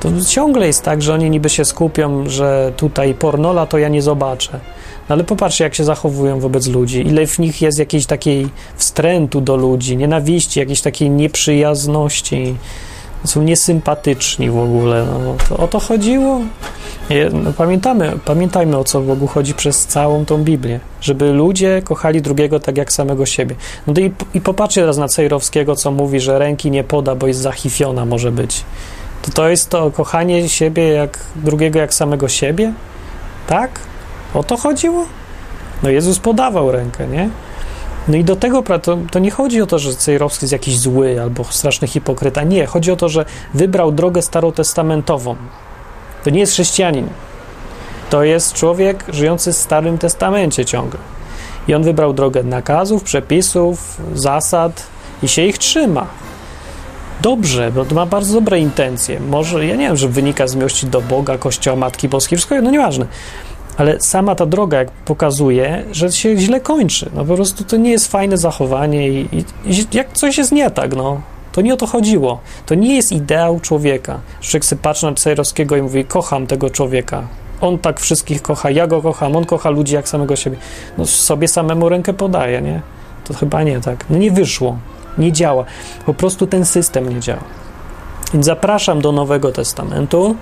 To 0.00 0.08
ciągle 0.28 0.66
jest 0.66 0.82
tak, 0.82 1.02
że 1.02 1.14
oni 1.14 1.30
niby 1.30 1.48
się 1.48 1.64
skupią, 1.64 2.28
że 2.28 2.72
tutaj 2.76 3.14
pornola 3.14 3.66
to 3.66 3.78
ja 3.78 3.88
nie 3.88 4.02
zobaczę. 4.02 4.60
No 5.08 5.14
ale 5.14 5.24
popatrzcie, 5.24 5.64
jak 5.64 5.74
się 5.74 5.84
zachowują 5.84 6.40
wobec 6.40 6.66
ludzi, 6.66 7.00
ile 7.00 7.26
w 7.26 7.38
nich 7.38 7.62
jest 7.62 7.78
jakiejś 7.78 8.06
takiej 8.06 8.48
wstrętu 8.76 9.40
do 9.40 9.56
ludzi, 9.56 9.96
nienawiści, 9.96 10.60
jakiejś 10.60 10.80
takiej 10.80 11.10
nieprzyjazności. 11.10 12.54
Są 13.24 13.42
niesympatyczni 13.42 14.50
w 14.50 14.58
ogóle. 14.58 15.06
No, 15.06 15.34
to 15.48 15.56
o 15.56 15.68
to 15.68 15.80
chodziło. 15.80 16.40
No, 17.32 17.52
pamiętamy, 17.52 18.12
pamiętajmy 18.24 18.76
o 18.78 18.84
co 18.84 19.00
Bogu 19.00 19.26
chodzi 19.26 19.54
przez 19.54 19.86
całą 19.86 20.24
tą 20.24 20.44
Biblię, 20.44 20.80
żeby 21.00 21.32
ludzie 21.32 21.82
kochali 21.84 22.22
drugiego 22.22 22.60
tak 22.60 22.76
jak 22.76 22.92
samego 22.92 23.26
siebie. 23.26 23.54
No 23.86 23.94
i, 24.00 24.12
i 24.34 24.40
popatrzcie 24.40 24.80
teraz 24.80 24.98
na 24.98 25.08
Cejrowskiego, 25.08 25.76
co 25.76 25.90
mówi, 25.90 26.20
że 26.20 26.38
ręki 26.38 26.70
nie 26.70 26.84
poda, 26.84 27.14
bo 27.14 27.26
jest 27.26 27.40
zachifiona 27.40 28.04
może 28.04 28.32
być. 28.32 28.64
To 29.22 29.30
to 29.30 29.48
jest 29.48 29.70
to 29.70 29.90
kochanie 29.90 30.48
siebie 30.48 30.88
jak 30.88 31.18
drugiego 31.36 31.78
jak 31.78 31.94
samego 31.94 32.28
siebie? 32.28 32.72
Tak? 33.46 33.80
O 34.34 34.42
to 34.42 34.56
chodziło? 34.56 35.06
No 35.82 35.90
Jezus 35.90 36.18
podawał 36.18 36.72
rękę, 36.72 37.06
nie? 37.06 37.30
No 38.08 38.16
i 38.16 38.24
do 38.24 38.36
tego 38.36 38.62
to, 38.62 38.98
to 39.10 39.18
nie 39.18 39.30
chodzi 39.30 39.62
o 39.62 39.66
to, 39.66 39.78
że 39.78 39.94
Cejrowski 39.94 40.44
jest 40.44 40.52
jakiś 40.52 40.78
zły 40.78 41.22
albo 41.22 41.44
straszny 41.44 41.88
hipokryta. 41.88 42.42
Nie, 42.42 42.66
chodzi 42.66 42.92
o 42.92 42.96
to, 42.96 43.08
że 43.08 43.24
wybrał 43.54 43.92
drogę 43.92 44.22
starotestamentową. 44.22 45.36
To 46.24 46.30
nie 46.30 46.40
jest 46.40 46.52
chrześcijanin. 46.52 47.08
To 48.10 48.24
jest 48.24 48.54
człowiek 48.54 49.04
żyjący 49.08 49.52
w 49.52 49.56
Starym 49.56 49.98
Testamencie 49.98 50.64
ciągle. 50.64 51.00
I 51.68 51.74
on 51.74 51.82
wybrał 51.82 52.12
drogę 52.12 52.42
nakazów, 52.42 53.02
przepisów, 53.02 54.00
zasad 54.14 54.86
i 55.22 55.28
się 55.28 55.42
ich 55.42 55.58
trzyma. 55.58 56.06
Dobrze, 57.20 57.72
bo 57.72 57.84
to 57.84 57.94
ma 57.94 58.06
bardzo 58.06 58.34
dobre 58.34 58.60
intencje. 58.60 59.20
Może, 59.20 59.66
ja 59.66 59.76
nie 59.76 59.86
wiem, 59.86 59.96
że 59.96 60.08
wynika 60.08 60.46
z 60.46 60.54
miłości 60.54 60.86
do 60.86 61.00
Boga, 61.00 61.38
Kościoła, 61.38 61.76
Matki 61.76 62.08
Boskiej, 62.08 62.38
wszystko 62.38 62.54
jedno, 62.54 62.70
nieważne 62.70 63.06
ale 63.76 64.00
sama 64.00 64.34
ta 64.34 64.46
droga 64.46 64.78
jak 64.78 64.90
pokazuje, 64.90 65.84
że 65.92 66.12
się 66.12 66.36
źle 66.36 66.60
kończy. 66.60 67.10
No 67.14 67.24
po 67.24 67.34
prostu 67.34 67.64
to 67.64 67.76
nie 67.76 67.90
jest 67.90 68.08
fajne 68.08 68.38
zachowanie 68.38 69.08
i, 69.08 69.28
i, 69.32 69.44
i 69.64 69.86
jak 69.92 70.12
coś 70.12 70.38
jest 70.38 70.52
nie 70.52 70.70
tak, 70.70 70.96
no. 70.96 71.20
To 71.52 71.60
nie 71.60 71.74
o 71.74 71.76
to 71.76 71.86
chodziło. 71.86 72.40
To 72.66 72.74
nie 72.74 72.96
jest 72.96 73.12
ideał 73.12 73.60
człowieka. 73.60 74.20
Człowiek 74.40 74.64
sobie 74.64 74.82
patrzy 74.82 75.06
na 75.06 75.14
Cejrowskiego 75.14 75.76
i 75.76 75.82
mówi, 75.82 76.04
kocham 76.04 76.46
tego 76.46 76.70
człowieka. 76.70 77.22
On 77.60 77.78
tak 77.78 78.00
wszystkich 78.00 78.42
kocha, 78.42 78.70
ja 78.70 78.86
go 78.86 79.02
kocham, 79.02 79.36
on 79.36 79.44
kocha 79.44 79.70
ludzi 79.70 79.94
jak 79.94 80.08
samego 80.08 80.36
siebie. 80.36 80.56
No 80.98 81.06
sobie 81.06 81.48
samemu 81.48 81.88
rękę 81.88 82.12
podaje, 82.12 82.62
nie? 82.62 82.82
To 83.24 83.34
chyba 83.34 83.62
nie 83.62 83.80
tak. 83.80 84.04
No 84.10 84.18
nie 84.18 84.30
wyszło. 84.30 84.78
Nie 85.18 85.32
działa. 85.32 85.64
Po 86.06 86.14
prostu 86.14 86.46
ten 86.46 86.64
system 86.64 87.08
nie 87.08 87.20
działa. 87.20 87.44
Więc 88.34 88.46
zapraszam 88.46 89.00
do 89.00 89.12
Nowego 89.12 89.52
Testamentu, 89.52 90.36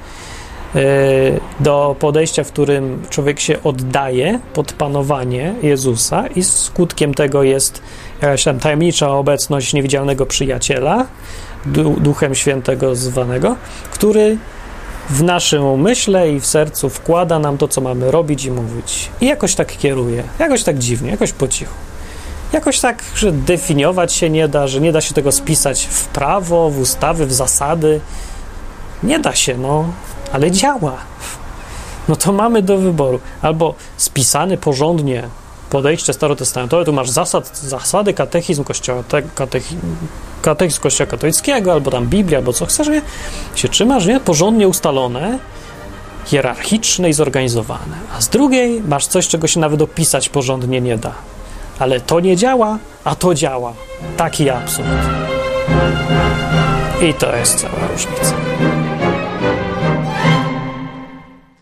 do 1.61 1.97
podejścia, 1.99 2.45
w 2.45 2.53
którym 2.53 3.03
człowiek 3.11 3.41
się 3.41 3.62
oddaje 3.62 4.41
pod 4.55 4.73
panowanie 4.73 5.55
Jezusa 5.62 6.27
i 6.27 6.43
skutkiem 6.43 7.14
tego 7.14 7.43
jest 7.43 7.83
jakaś 8.23 8.45
tam 8.45 8.59
tajemnicza 8.59 9.11
obecność 9.11 9.73
niewidzialnego 9.73 10.27
przyjaciela, 10.27 11.07
Duchem 12.01 12.35
Świętego 12.35 12.97
zwanego, 12.97 13.57
który 13.91 14.39
w 15.11 15.23
naszym 15.23 15.64
umyśle 15.64 16.33
i 16.33 16.41
w 16.41 16.47
sercu 16.47 16.91
wkłada 16.91 17.39
nam 17.39 17.59
to, 17.59 17.68
co 17.68 17.81
mamy 17.81 18.11
robić 18.11 18.45
i 18.45 18.51
mówić. 18.51 19.11
I 19.21 19.27
jakoś 19.27 19.55
tak 19.55 19.79
kieruje, 19.79 20.23
jakoś 20.39 20.62
tak 20.62 20.79
dziwnie, 20.79 21.11
jakoś 21.11 21.33
po 21.33 21.49
cichu. 21.49 21.75
Jakoś 22.53 22.81
tak, 22.81 23.05
że 23.16 23.33
definiować 23.33 24.12
się 24.12 24.31
nie 24.31 24.49
da, 24.49 24.68
że 24.68 24.81
nie 24.81 24.93
da 24.93 25.01
się 25.01 25.14
tego 25.14 25.33
spisać 25.33 25.87
w 25.91 26.07
prawo, 26.07 26.71
w 26.71 26.79
ustawy, 26.79 27.27
w 27.27 27.33
zasady. 27.33 28.01
Nie 29.03 29.18
da 29.18 29.35
się, 29.35 29.59
no, 29.59 29.85
ale 30.33 30.51
działa. 30.51 30.97
No 32.09 32.16
to 32.16 32.33
mamy 32.33 32.62
do 32.62 32.78
wyboru. 32.78 33.20
Albo 33.43 33.74
spisany 33.97 34.57
porządnie 34.57 35.28
podejście 35.70 36.12
starotestamentowe, 36.12 36.85
tu 36.85 36.93
masz 36.93 37.11
zasad, 37.11 37.59
zasady, 37.59 38.14
katechizm 38.14 38.64
kościoła, 38.64 39.03
te, 39.03 39.22
katechi, 39.22 39.76
katechizm 40.43 40.81
kościoła 40.81 41.11
katolickiego, 41.11 41.72
albo 41.72 41.91
tam 41.91 42.07
Biblia, 42.07 42.39
albo 42.39 42.53
co 42.53 42.66
chcesz, 42.66 42.89
nie? 42.89 43.03
Się 43.55 43.68
trzymasz, 43.68 44.07
nie? 44.07 44.20
Porządnie 44.20 44.68
ustalone, 44.68 45.39
hierarchiczne 46.26 47.09
i 47.09 47.12
zorganizowane. 47.12 47.97
A 48.16 48.20
z 48.20 48.28
drugiej 48.28 48.83
masz 48.89 49.07
coś, 49.07 49.28
czego 49.28 49.47
się 49.47 49.61
nawet 49.61 49.83
opisać 49.83 50.28
porządnie 50.28 50.81
nie 50.81 50.99
da. 50.99 51.12
Ale 51.78 52.01
to 52.01 52.20
nie 52.20 52.37
działa, 52.37 52.78
a 53.05 53.14
to 53.14 53.35
działa. 53.35 53.72
Taki 54.16 54.51
absurd. 54.51 54.89
I 57.03 57.14
to 57.14 57.37
jest 57.37 57.55
cała 57.61 57.89
różnica. 57.93 58.50